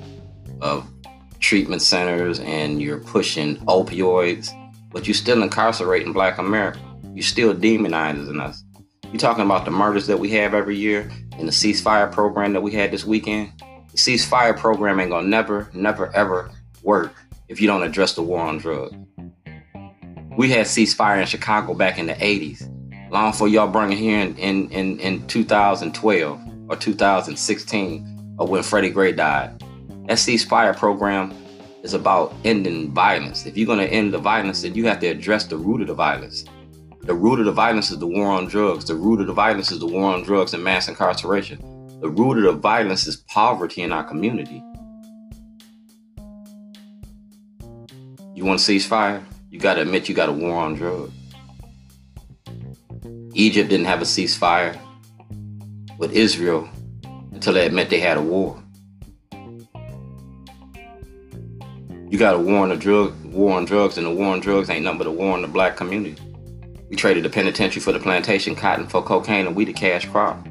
of 0.61 0.91
treatment 1.39 1.83
centers 1.83 2.39
and 2.39 2.81
you're 2.81 3.01
pushing 3.01 3.57
opioids, 3.67 4.49
but 4.91 5.05
you're 5.05 5.13
still 5.13 5.43
incarcerating 5.43 6.11
black 6.11 6.39
America. 6.39 6.79
You're 7.13 7.21
still 7.21 7.53
demonizing 7.53 8.41
us. 8.41 8.63
You're 9.11 9.19
talking 9.19 9.45
about 9.45 9.63
the 9.63 9.71
murders 9.71 10.05
that 10.07 10.19
we 10.19 10.31
have 10.31 10.53
every 10.53 10.75
year 10.75 11.09
and 11.37 11.47
the 11.47 11.51
ceasefire 11.53 12.11
program 12.11 12.51
that 12.51 12.61
we 12.61 12.73
had 12.73 12.91
this 12.91 13.05
weekend. 13.05 13.53
The 13.91 13.97
ceasefire 13.97 14.57
program 14.57 14.99
ain't 14.99 15.11
gonna 15.11 15.27
never, 15.27 15.69
never, 15.73 16.13
ever 16.13 16.51
work 16.83 17.13
if 17.47 17.61
you 17.61 17.67
don't 17.67 17.83
address 17.83 18.15
the 18.15 18.21
war 18.21 18.41
on 18.41 18.57
drugs. 18.57 18.97
We 20.37 20.51
had 20.51 20.65
ceasefire 20.65 21.21
in 21.21 21.25
Chicago 21.25 21.73
back 21.73 21.97
in 21.97 22.07
the 22.07 22.15
80s, 22.15 22.69
long 23.09 23.31
before 23.31 23.47
y'all 23.47 23.69
bring 23.69 23.93
it 23.93 23.97
here 23.97 24.19
in, 24.19 24.35
in, 24.35 24.69
in, 24.71 24.99
in 24.99 25.27
2012 25.27 26.41
or 26.67 26.75
2016 26.75 28.35
or 28.37 28.45
when 28.45 28.61
Freddie 28.61 28.89
Gray 28.89 29.13
died. 29.13 29.57
That 30.07 30.17
ceasefire 30.17 30.75
program 30.75 31.33
is 31.81 31.93
about 31.93 32.33
ending 32.43 32.91
violence. 32.91 33.45
If 33.45 33.57
you're 33.57 33.73
to 33.73 33.85
end 33.85 34.13
the 34.13 34.17
violence, 34.17 34.63
then 34.63 34.75
you 34.75 34.85
have 34.87 34.99
to 34.99 35.07
address 35.07 35.45
the 35.45 35.55
root 35.55 35.79
of 35.79 35.87
the 35.87 35.93
violence. 35.93 36.43
The 37.07 37.15
root 37.15 37.39
of 37.39 37.45
the 37.45 37.53
violence 37.53 37.89
is 37.89 37.99
the 37.99 38.05
war 38.05 38.27
on 38.27 38.47
drugs. 38.47 38.83
The 38.83 38.93
root 38.93 39.21
of 39.21 39.27
the 39.27 39.33
violence 39.33 39.71
is 39.71 39.79
the 39.79 39.87
war 39.87 40.13
on 40.13 40.23
drugs 40.23 40.53
and 40.53 40.61
mass 40.61 40.89
incarceration. 40.89 41.57
The 42.01 42.09
root 42.09 42.37
of 42.37 42.43
the 42.43 42.59
violence 42.59 43.07
is 43.07 43.15
poverty 43.15 43.81
in 43.81 43.93
our 43.93 44.03
community. 44.03 44.61
You 48.35 48.43
want 48.43 48.59
to 48.59 48.71
ceasefire? 48.71 49.23
You 49.49 49.57
got 49.57 49.75
to 49.75 49.83
admit 49.83 50.09
you 50.09 50.15
got 50.15 50.27
a 50.27 50.33
war 50.33 50.57
on 50.57 50.75
drugs. 50.75 51.13
Egypt 53.35 53.69
didn't 53.69 53.85
have 53.85 54.01
a 54.01 54.05
ceasefire 54.05 54.77
with 55.97 56.11
Israel 56.11 56.67
until 57.31 57.53
they 57.53 57.65
admit 57.65 57.89
they 57.89 58.01
had 58.01 58.17
a 58.17 58.21
war. 58.21 58.61
You 62.09 62.17
got 62.17 62.35
a 62.35 62.39
war 62.39 62.63
on 62.63 62.69
the 62.69 62.75
drug, 62.75 63.15
war 63.23 63.55
on 63.55 63.63
drugs, 63.63 63.97
and 63.97 64.05
the 64.05 64.11
war 64.11 64.33
on 64.33 64.41
drugs 64.41 64.69
ain't 64.69 64.83
nothing 64.83 64.97
but 64.97 65.07
a 65.07 65.11
war 65.11 65.31
on 65.31 65.41
the 65.41 65.47
black 65.47 65.77
community. 65.77 66.21
We 66.89 66.95
traded 66.95 67.23
the 67.23 67.29
penitentiary 67.29 67.81
for 67.81 67.91
the 67.91 67.99
plantation, 67.99 68.55
cotton 68.55 68.87
for 68.87 69.03
cocaine, 69.03 69.45
and 69.45 69.55
we 69.55 69.65
the 69.65 69.73
cash 69.73 70.07
crop. 70.07 70.47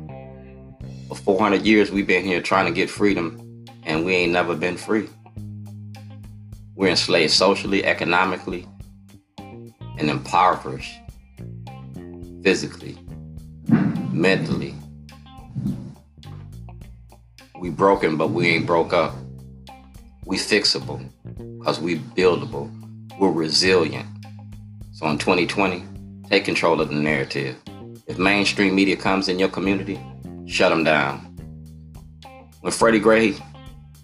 For 1.08 1.14
400 1.14 1.64
years, 1.64 1.90
we've 1.90 2.06
been 2.06 2.24
here 2.24 2.42
trying 2.42 2.66
to 2.66 2.72
get 2.72 2.90
freedom, 2.90 3.64
and 3.84 4.04
we 4.04 4.14
ain't 4.14 4.32
never 4.32 4.54
been 4.54 4.76
free. 4.76 5.08
We're 6.74 6.90
enslaved 6.90 7.32
socially, 7.32 7.86
economically, 7.86 8.66
and 9.38 10.10
impoverished 10.10 10.98
physically, 12.42 12.98
mentally. 14.12 14.74
We 17.58 17.70
broken, 17.70 18.18
but 18.18 18.28
we 18.28 18.48
ain't 18.48 18.66
broke 18.66 18.92
up. 18.92 19.14
We 20.26 20.36
fixable 20.36 21.08
because 21.58 21.80
we 21.80 21.98
buildable. 21.98 22.70
We're 23.18 23.30
resilient. 23.30 24.06
So 24.92 25.06
in 25.06 25.16
2020, 25.16 25.84
take 26.30 26.44
control 26.44 26.80
of 26.80 26.88
the 26.88 26.94
narrative. 26.94 27.56
If 28.06 28.18
mainstream 28.18 28.74
media 28.74 28.96
comes 28.96 29.28
in 29.28 29.38
your 29.38 29.48
community, 29.48 30.00
shut 30.46 30.70
them 30.70 30.84
down. 30.84 31.18
When 32.60 32.72
Freddie 32.72 33.00
Gray 33.00 33.36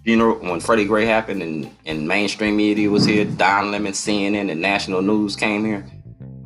when 0.05 0.59
Freddie 0.59 0.85
Gray 0.85 1.07
happened 1.07 1.43
and, 1.43 1.71
and 1.87 2.09
mainstream 2.09 2.57
media 2.57 2.91
was 2.91 3.05
here, 3.05 3.25
Don 3.25 3.71
Lemon, 3.71 3.93
CNN, 3.93 4.51
and 4.51 4.61
national 4.61 5.01
news 5.01 5.37
came 5.37 5.65
here, 5.65 5.87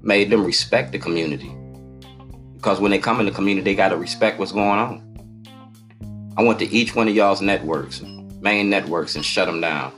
made 0.03 0.29
them 0.29 0.45
respect 0.45 0.93
the 0.93 0.99
community. 0.99 1.51
Because 2.55 2.81
when 2.81 2.91
they 2.91 2.99
come 2.99 3.19
in 3.19 3.25
the 3.25 3.33
community, 3.33 3.65
they 3.65 3.75
got 3.75 3.89
to 3.89 3.97
respect 3.97 4.39
what's 4.39 4.53
going 4.53 4.79
on. 4.79 6.35
I 6.37 6.43
went 6.43 6.59
to 6.59 6.67
each 6.67 6.95
one 6.95 7.09
of 7.09 7.15
y'all's 7.15 7.41
networks, 7.41 8.03
main 8.41 8.69
networks, 8.69 9.17
and 9.17 9.25
shut 9.25 9.47
them 9.47 9.63
down 9.63 9.93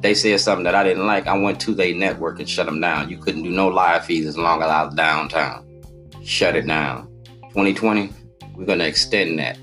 they 0.00 0.14
said 0.14 0.40
something 0.40 0.64
that 0.64 0.74
I 0.74 0.82
didn't 0.82 1.06
like, 1.06 1.26
I 1.26 1.36
went 1.36 1.60
to 1.62 1.74
their 1.74 1.94
network 1.94 2.38
and 2.38 2.48
shut 2.48 2.66
them 2.66 2.80
down. 2.80 3.10
You 3.10 3.18
couldn't 3.18 3.42
do 3.42 3.50
no 3.50 3.68
live 3.68 4.04
feeds 4.04 4.26
as 4.26 4.38
long 4.38 4.62
as 4.62 4.70
I 4.70 4.84
was 4.84 4.94
downtown. 4.94 5.66
shut 6.22 6.54
it 6.54 6.66
down. 6.66 7.08
2020, 7.50 8.10
we're 8.54 8.66
gonna 8.66 8.84
extend 8.84 9.38
that. 9.38 9.58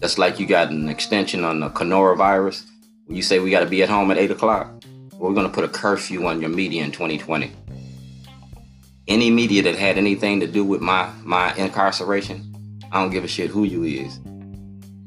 Just 0.00 0.18
like 0.18 0.40
you 0.40 0.46
got 0.46 0.70
an 0.70 0.88
extension 0.88 1.44
on 1.44 1.60
the 1.60 1.68
coronavirus, 1.68 2.64
when 3.04 3.16
you 3.16 3.22
say 3.22 3.38
we 3.38 3.50
gotta 3.50 3.66
be 3.66 3.82
at 3.82 3.88
home 3.88 4.10
at 4.10 4.18
8 4.18 4.30
o'clock, 4.30 4.82
we're 5.18 5.34
gonna 5.34 5.50
put 5.50 5.64
a 5.64 5.68
curfew 5.68 6.26
on 6.26 6.40
your 6.40 6.50
media 6.50 6.82
in 6.82 6.92
2020. 6.92 7.52
Any 9.06 9.30
media 9.30 9.62
that 9.62 9.76
had 9.76 9.98
anything 9.98 10.40
to 10.40 10.46
do 10.46 10.64
with 10.64 10.80
my 10.80 11.10
my 11.22 11.54
incarceration, 11.54 12.52
I 12.90 13.00
don't 13.00 13.10
give 13.10 13.24
a 13.24 13.28
shit 13.28 13.50
who 13.50 13.64
you 13.64 13.84
is. 13.84 14.18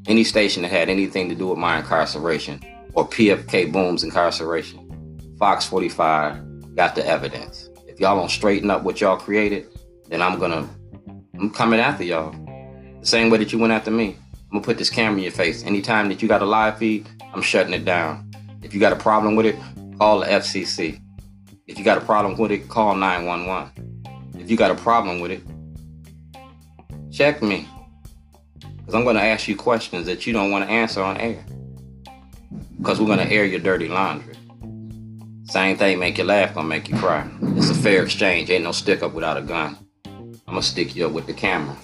Any 0.06 0.24
station 0.24 0.62
that 0.62 0.70
had 0.70 0.88
anything 0.88 1.28
to 1.28 1.34
do 1.34 1.48
with 1.48 1.58
my 1.58 1.78
incarceration 1.78 2.60
or 2.94 3.08
PFK 3.08 3.72
Boom's 3.72 4.04
incarceration, 4.04 5.36
Fox 5.38 5.66
45 5.66 6.74
got 6.76 6.94
the 6.94 7.06
evidence. 7.06 7.68
If 7.86 8.00
y'all 8.00 8.16
don't 8.16 8.30
straighten 8.30 8.70
up 8.70 8.82
what 8.82 9.00
y'all 9.00 9.16
created, 9.16 9.66
then 10.08 10.22
I'm 10.22 10.38
gonna 10.38 10.68
I'm 11.38 11.50
coming 11.50 11.80
after 11.80 12.04
y'all. 12.04 12.32
The 13.00 13.06
same 13.06 13.30
way 13.30 13.38
that 13.38 13.52
you 13.52 13.58
went 13.58 13.72
after 13.72 13.90
me. 13.90 14.16
I'm 14.50 14.58
gonna 14.58 14.64
put 14.64 14.78
this 14.78 14.90
camera 14.90 15.16
in 15.16 15.22
your 15.22 15.32
face. 15.32 15.64
Anytime 15.64 16.08
that 16.08 16.20
you 16.20 16.28
got 16.28 16.42
a 16.42 16.46
live 16.46 16.78
feed, 16.78 17.08
I'm 17.32 17.42
shutting 17.42 17.72
it 17.72 17.84
down. 17.84 18.30
If 18.62 18.74
you 18.74 18.80
got 18.80 18.92
a 18.92 18.96
problem 18.96 19.36
with 19.36 19.46
it, 19.46 19.56
call 19.98 20.20
the 20.20 20.26
FCC. 20.26 21.00
If 21.66 21.78
you 21.78 21.84
got 21.84 21.98
a 21.98 22.00
problem 22.00 22.36
with 22.36 22.50
it, 22.50 22.68
call 22.68 22.96
911 22.96 24.40
If 24.40 24.50
you 24.50 24.56
got 24.56 24.70
a 24.70 24.74
problem 24.74 25.20
with 25.20 25.30
it, 25.30 25.42
check 27.12 27.42
me. 27.42 27.68
Because 28.60 28.94
I'm 28.94 29.04
going 29.04 29.14
to 29.14 29.22
ask 29.22 29.46
you 29.46 29.54
questions 29.54 30.06
that 30.06 30.26
you 30.26 30.32
don't 30.32 30.50
want 30.50 30.64
to 30.64 30.70
answer 30.70 31.00
on 31.00 31.16
air. 31.18 31.44
Because 32.80 32.98
we're 32.98 33.06
going 33.06 33.18
to 33.18 33.30
air 33.32 33.44
your 33.44 33.60
dirty 33.60 33.88
laundry. 33.88 34.34
Same 35.50 35.76
thing, 35.76 35.98
make 35.98 36.16
you 36.16 36.22
laugh, 36.22 36.54
gonna 36.54 36.68
make 36.68 36.88
you 36.88 36.96
cry. 36.96 37.28
It's 37.56 37.70
a 37.70 37.74
fair 37.74 38.04
exchange. 38.04 38.50
Ain't 38.50 38.62
no 38.62 38.70
stick 38.70 39.02
up 39.02 39.14
without 39.14 39.36
a 39.36 39.42
gun. 39.42 39.76
I'm 40.04 40.32
gonna 40.46 40.62
stick 40.62 40.94
you 40.94 41.06
up 41.06 41.12
with 41.12 41.26
the 41.26 41.32
camera. 41.32 41.76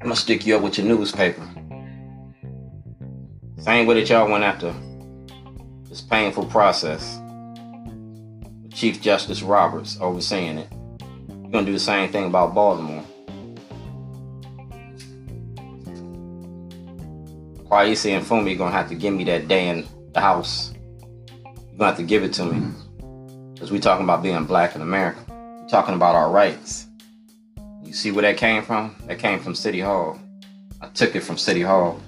I'm 0.00 0.02
gonna 0.02 0.14
stick 0.14 0.46
you 0.46 0.56
up 0.56 0.62
with 0.62 0.76
your 0.76 0.86
newspaper. 0.86 1.48
Same 3.56 3.86
way 3.86 3.94
that 3.94 4.10
y'all 4.10 4.30
went 4.30 4.44
after 4.44 4.74
this 5.88 6.02
painful 6.02 6.44
process. 6.44 7.18
Chief 8.74 9.00
Justice 9.00 9.42
Roberts 9.42 9.98
overseeing 10.02 10.58
it. 10.58 10.68
You're 11.48 11.52
gonna 11.54 11.66
do 11.66 11.72
the 11.72 11.78
same 11.78 12.10
thing 12.10 12.26
about 12.26 12.54
Baltimore. 12.54 13.02
Kweisi 17.64 18.20
Mfume 18.20 18.54
are 18.54 18.58
gonna 18.58 18.70
have 18.70 18.90
to 18.90 18.94
give 18.94 19.14
me 19.14 19.24
that 19.24 19.48
day 19.48 19.68
in 19.68 19.88
the 20.12 20.20
house. 20.20 20.74
You're 20.74 21.78
gonna 21.78 21.86
have 21.86 21.96
to 21.96 22.02
give 22.02 22.22
it 22.22 22.34
to 22.34 22.44
me. 22.44 22.58
Mm-hmm. 22.58 23.54
Because 23.54 23.72
we 23.72 23.80
talking 23.80 24.04
about 24.04 24.22
being 24.22 24.44
black 24.44 24.76
in 24.76 24.82
America. 24.82 25.20
We're 25.28 25.68
talking 25.68 25.94
about 25.94 26.14
our 26.14 26.30
rights. 26.30 26.86
You 27.82 27.94
see 27.94 28.10
where 28.10 28.20
that 28.20 28.36
came 28.36 28.62
from? 28.62 28.94
That 29.06 29.18
came 29.18 29.40
from 29.40 29.54
City 29.54 29.80
Hall. 29.80 30.20
I 30.82 30.88
took 30.88 31.16
it 31.16 31.20
from 31.20 31.38
City 31.38 31.62
Hall. 31.62 31.98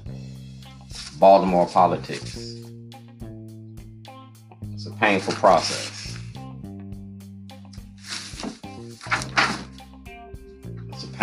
Baltimore 1.19 1.67
politics. 1.67 2.37
It's 4.75 4.85
a 4.85 4.91
painful 5.01 5.33
process. 5.33 6.00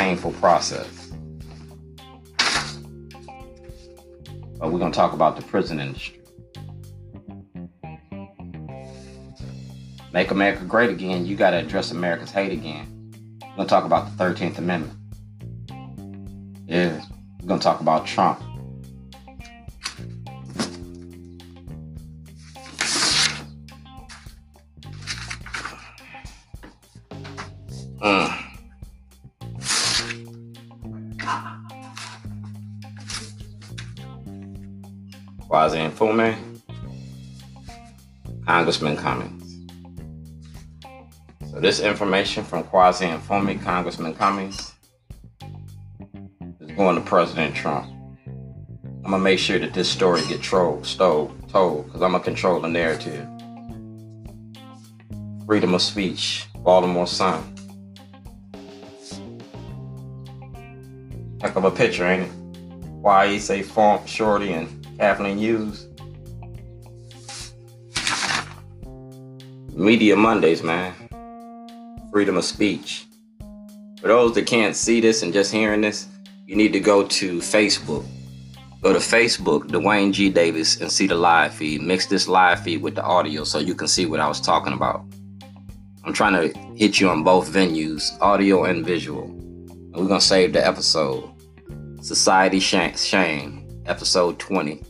Painful 0.07 0.31
process. 0.39 1.11
But 4.57 4.71
we're 4.71 4.79
going 4.79 4.93
to 4.93 4.95
talk 4.95 5.11
about 5.11 5.35
the 5.35 5.41
prison 5.41 5.81
industry. 5.81 6.21
Make 10.13 10.31
America 10.31 10.63
great 10.63 10.91
again, 10.91 11.25
you 11.25 11.35
got 11.35 11.49
to 11.49 11.57
address 11.57 11.91
America's 11.91 12.31
hate 12.31 12.53
again. 12.53 13.11
We're 13.41 13.55
going 13.57 13.67
to 13.67 13.69
talk 13.69 13.83
about 13.83 14.17
the 14.17 14.23
13th 14.23 14.57
Amendment. 14.59 14.97
Yeah, 16.67 17.01
we're 17.41 17.47
going 17.47 17.59
to 17.59 17.63
talk 17.63 17.81
about 17.81 18.07
Trump. 18.07 18.41
Congressman 38.67 38.97
Cummings. 38.97 39.65
So 41.49 41.61
this 41.61 41.79
information 41.79 42.43
from 42.43 42.65
Kweisi 42.65 43.17
Mfume, 43.17 43.63
Congressman 43.63 44.13
Cummings, 44.13 44.73
is 46.59 46.71
going 46.75 46.95
to 46.97 47.01
President 47.01 47.55
Trump. 47.55 47.87
I'm 49.05 49.11
gonna 49.11 49.19
make 49.19 49.39
sure 49.39 49.57
that 49.57 49.73
this 49.73 49.89
story 49.89 50.21
get 50.27 50.41
trolled, 50.41 50.85
stole, 50.85 51.33
told, 51.47 51.85
because 51.85 52.01
I'm 52.01 52.11
gonna 52.11 52.21
control 52.25 52.59
the 52.59 52.67
narrative. 52.67 53.25
Freedom 55.45 55.73
of 55.73 55.81
speech, 55.81 56.47
Baltimore 56.57 57.07
Sun. 57.07 57.55
Heck 61.41 61.55
of 61.55 61.63
a 61.63 61.71
picture, 61.71 62.05
ain't 62.05 62.23
it? 62.23 62.31
Why 62.99 63.29
he 63.29 63.39
say 63.39 63.63
Funk, 63.63 64.09
Shorty, 64.09 64.51
and 64.51 64.85
Kathleen 64.97 65.37
Hughes. 65.37 65.86
Media 69.87 70.17
Mondays, 70.17 70.63
man. 70.63 70.93
Freedom 72.11 72.35
of 72.35 72.43
speech. 72.43 73.05
For 74.01 74.09
those 74.09 74.35
that 74.35 74.45
can't 74.45 74.75
see 74.75 74.99
this 74.99 75.23
and 75.23 75.31
just 75.31 75.49
hearing 75.49 75.79
this, 75.79 76.07
you 76.45 76.57
need 76.57 76.73
to 76.73 76.81
go 76.81 77.07
to 77.07 77.37
Facebook. 77.37 78.05
Go 78.81 78.91
to 78.91 78.99
Facebook, 78.99 79.69
Duane 79.69 80.11
G. 80.11 80.29
Davis, 80.29 80.81
and 80.81 80.91
see 80.91 81.07
the 81.07 81.15
live 81.15 81.53
feed. 81.53 81.79
Mix 81.81 82.05
this 82.05 82.27
live 82.27 82.61
feed 82.63 82.81
with 82.81 82.95
the 82.95 83.01
audio 83.01 83.45
so 83.45 83.59
you 83.59 83.73
can 83.73 83.87
see 83.87 84.05
what 84.05 84.19
I 84.19 84.27
was 84.27 84.41
talking 84.41 84.73
about. 84.73 85.05
I'm 86.03 86.11
trying 86.11 86.33
to 86.33 86.59
hit 86.75 86.99
you 86.99 87.07
on 87.07 87.23
both 87.23 87.49
venues, 87.49 88.11
audio 88.19 88.65
and 88.65 88.85
visual. 88.85 89.23
And 89.23 89.95
we're 89.95 90.09
going 90.09 90.19
to 90.19 90.25
save 90.25 90.51
the 90.51 90.67
episode. 90.67 91.31
Society 92.01 92.59
Shame 92.59 93.65
episode 93.85 94.37
20. 94.37 94.83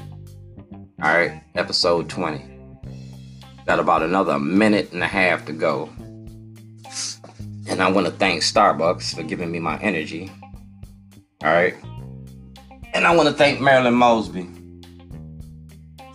All 0.00 1.14
right, 1.14 1.42
episode 1.54 2.08
20. 2.08 2.55
Got 3.66 3.80
about 3.80 4.02
another 4.02 4.38
minute 4.38 4.92
and 4.92 5.02
a 5.02 5.08
half 5.08 5.44
to 5.46 5.52
go. 5.52 5.90
And 7.68 7.82
I 7.82 7.90
want 7.90 8.06
to 8.06 8.12
thank 8.12 8.42
Starbucks 8.42 9.14
for 9.14 9.24
giving 9.24 9.50
me 9.50 9.58
my 9.58 9.76
energy. 9.80 10.30
All 11.42 11.52
right. 11.52 11.74
And 12.94 13.04
I 13.04 13.14
want 13.14 13.28
to 13.28 13.34
thank 13.34 13.60
Marilyn 13.60 13.94
Mosby. 13.94 14.48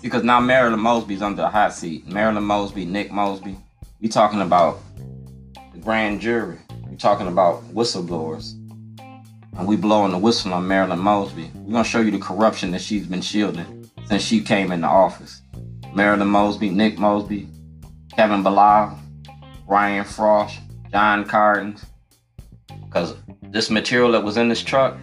Because 0.01 0.23
now 0.23 0.39
Marilyn 0.39 0.79
Mosby's 0.79 1.21
under 1.21 1.41
the 1.41 1.49
hot 1.49 1.73
seat. 1.73 2.07
Marilyn 2.07 2.43
Mosby, 2.43 2.85
Nick 2.85 3.11
Mosby. 3.11 3.57
We 3.99 4.07
talking 4.07 4.41
about 4.41 4.79
the 5.73 5.79
grand 5.79 6.21
jury. 6.21 6.57
We 6.89 6.95
talking 6.95 7.27
about 7.27 7.63
whistleblowers 7.73 8.53
and 9.57 9.67
we 9.67 9.75
blowing 9.75 10.11
the 10.11 10.17
whistle 10.17 10.53
on 10.53 10.67
Marilyn 10.67 10.99
Mosby. 10.99 11.51
We're 11.53 11.73
gonna 11.73 11.83
show 11.83 11.99
you 11.99 12.11
the 12.11 12.19
corruption 12.19 12.71
that 12.71 12.81
she's 12.81 13.05
been 13.05 13.21
shielding 13.21 13.89
since 14.05 14.23
she 14.23 14.41
came 14.41 14.71
into 14.71 14.87
office. 14.87 15.40
Marilyn 15.93 16.27
Mosby, 16.27 16.69
Nick 16.69 16.97
Mosby, 16.97 17.47
Kevin 18.15 18.43
Bilal, 18.43 18.97
Ryan 19.67 20.05
Frost, 20.05 20.59
John 20.91 21.25
Cardin. 21.25 21.81
Because 22.85 23.15
this 23.43 23.69
material 23.69 24.11
that 24.11 24.23
was 24.23 24.37
in 24.37 24.49
this 24.49 24.61
truck 24.61 24.97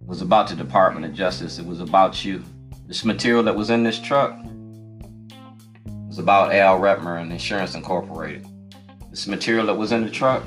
was 0.00 0.22
about 0.22 0.48
the 0.48 0.56
Department 0.56 1.04
of 1.04 1.12
Justice. 1.12 1.58
It 1.58 1.66
was 1.66 1.80
about 1.80 2.24
you. 2.24 2.42
This 2.86 3.04
material 3.04 3.42
that 3.42 3.54
was 3.54 3.70
in 3.70 3.82
this 3.82 3.98
truck 3.98 4.34
was 6.06 6.18
about 6.18 6.54
Al 6.54 6.80
Redmer 6.80 7.20
and 7.20 7.30
Insurance 7.30 7.74
Incorporated. 7.74 8.46
This 9.10 9.26
material 9.26 9.66
that 9.66 9.76
was 9.76 9.92
in 9.92 10.02
the 10.04 10.10
truck 10.10 10.42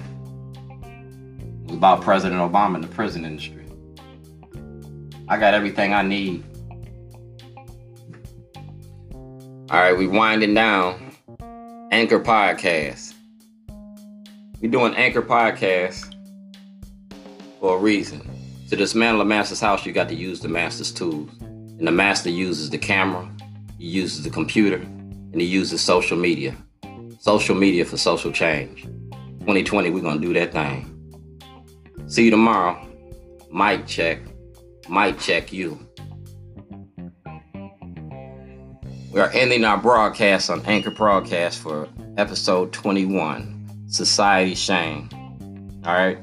was 1.64 1.78
about 1.78 2.02
President 2.02 2.42
Obama 2.42 2.76
and 2.76 2.84
the 2.84 2.88
prison 2.88 3.26
industry. 3.26 3.66
I 5.28 5.38
got 5.38 5.54
everything 5.54 5.94
I 5.94 6.02
need. 6.02 6.44
All 9.72 9.80
right, 9.80 9.98
we 9.98 10.06
winding 10.06 10.54
down. 10.54 11.14
Anchor 11.94 12.20
Podcast. 12.20 13.14
we 14.60 14.68
doing 14.68 14.94
Anchor 14.96 15.22
Podcast 15.22 16.14
for 17.58 17.78
a 17.78 17.80
reason. 17.80 18.20
To 18.68 18.76
dismantle 18.76 19.22
a 19.22 19.26
master's 19.26 19.62
house, 19.62 19.86
you 19.86 19.94
got 19.94 20.10
to 20.10 20.14
use 20.14 20.42
the 20.42 20.50
master's 20.50 20.92
tools. 20.92 21.32
And 21.40 21.88
the 21.88 21.92
master 21.92 22.30
uses 22.30 22.70
the 22.70 22.78
camera, 22.78 23.32
he 23.78 23.86
uses 23.86 24.26
the 24.26 24.30
computer, 24.30 24.76
and 24.76 25.40
he 25.40 25.48
uses 25.48 25.80
social 25.80 26.18
media. 26.18 26.54
Social 27.20 27.56
media 27.56 27.86
for 27.86 27.96
social 27.96 28.34
change. 28.34 28.84
2020, 29.40 29.90
we're 29.90 30.02
to 30.20 30.20
do 30.20 30.34
that 30.34 30.52
thing. 30.52 30.86
See 32.08 32.26
you 32.26 32.32
tomorrow. 32.32 32.78
Mic 33.50 33.88
check. 33.88 34.20
Mic 34.90 35.18
check 35.18 35.54
you. 35.54 35.80
We 39.12 39.20
are 39.20 39.30
ending 39.32 39.66
our 39.66 39.78
broadcast 39.78 40.50
on 40.50 40.66
Anchor 40.66 40.90
Broadcast 40.90 41.60
for 41.60 41.90
episode 42.16 42.72
21 42.72 43.86
Society 43.88 44.56
Shame. 44.56 45.10
All 45.86 45.94
right. 45.94 46.18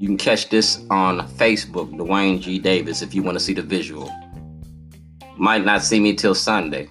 You 0.00 0.08
can 0.08 0.16
catch 0.16 0.48
this 0.48 0.84
on 0.90 1.28
Facebook, 1.34 1.96
Duane 1.96 2.40
G. 2.40 2.58
Davis, 2.58 3.02
if 3.02 3.14
you 3.14 3.22
want 3.22 3.38
to 3.38 3.44
see 3.44 3.54
the 3.54 3.62
visual. 3.62 4.10
Might 5.36 5.64
not 5.64 5.84
see 5.84 6.00
me 6.00 6.12
till 6.12 6.34
Sunday. 6.34 6.88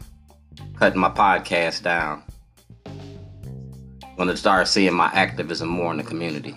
Cutting 0.78 1.02
my 1.02 1.10
podcast 1.10 1.84
down. 1.84 2.24
Gonna 4.18 4.38
start 4.38 4.70
seeing 4.70 4.94
my 4.94 5.08
activism 5.08 5.68
more 5.68 5.92
in 5.92 5.98
the 5.98 6.04
community. 6.04 6.56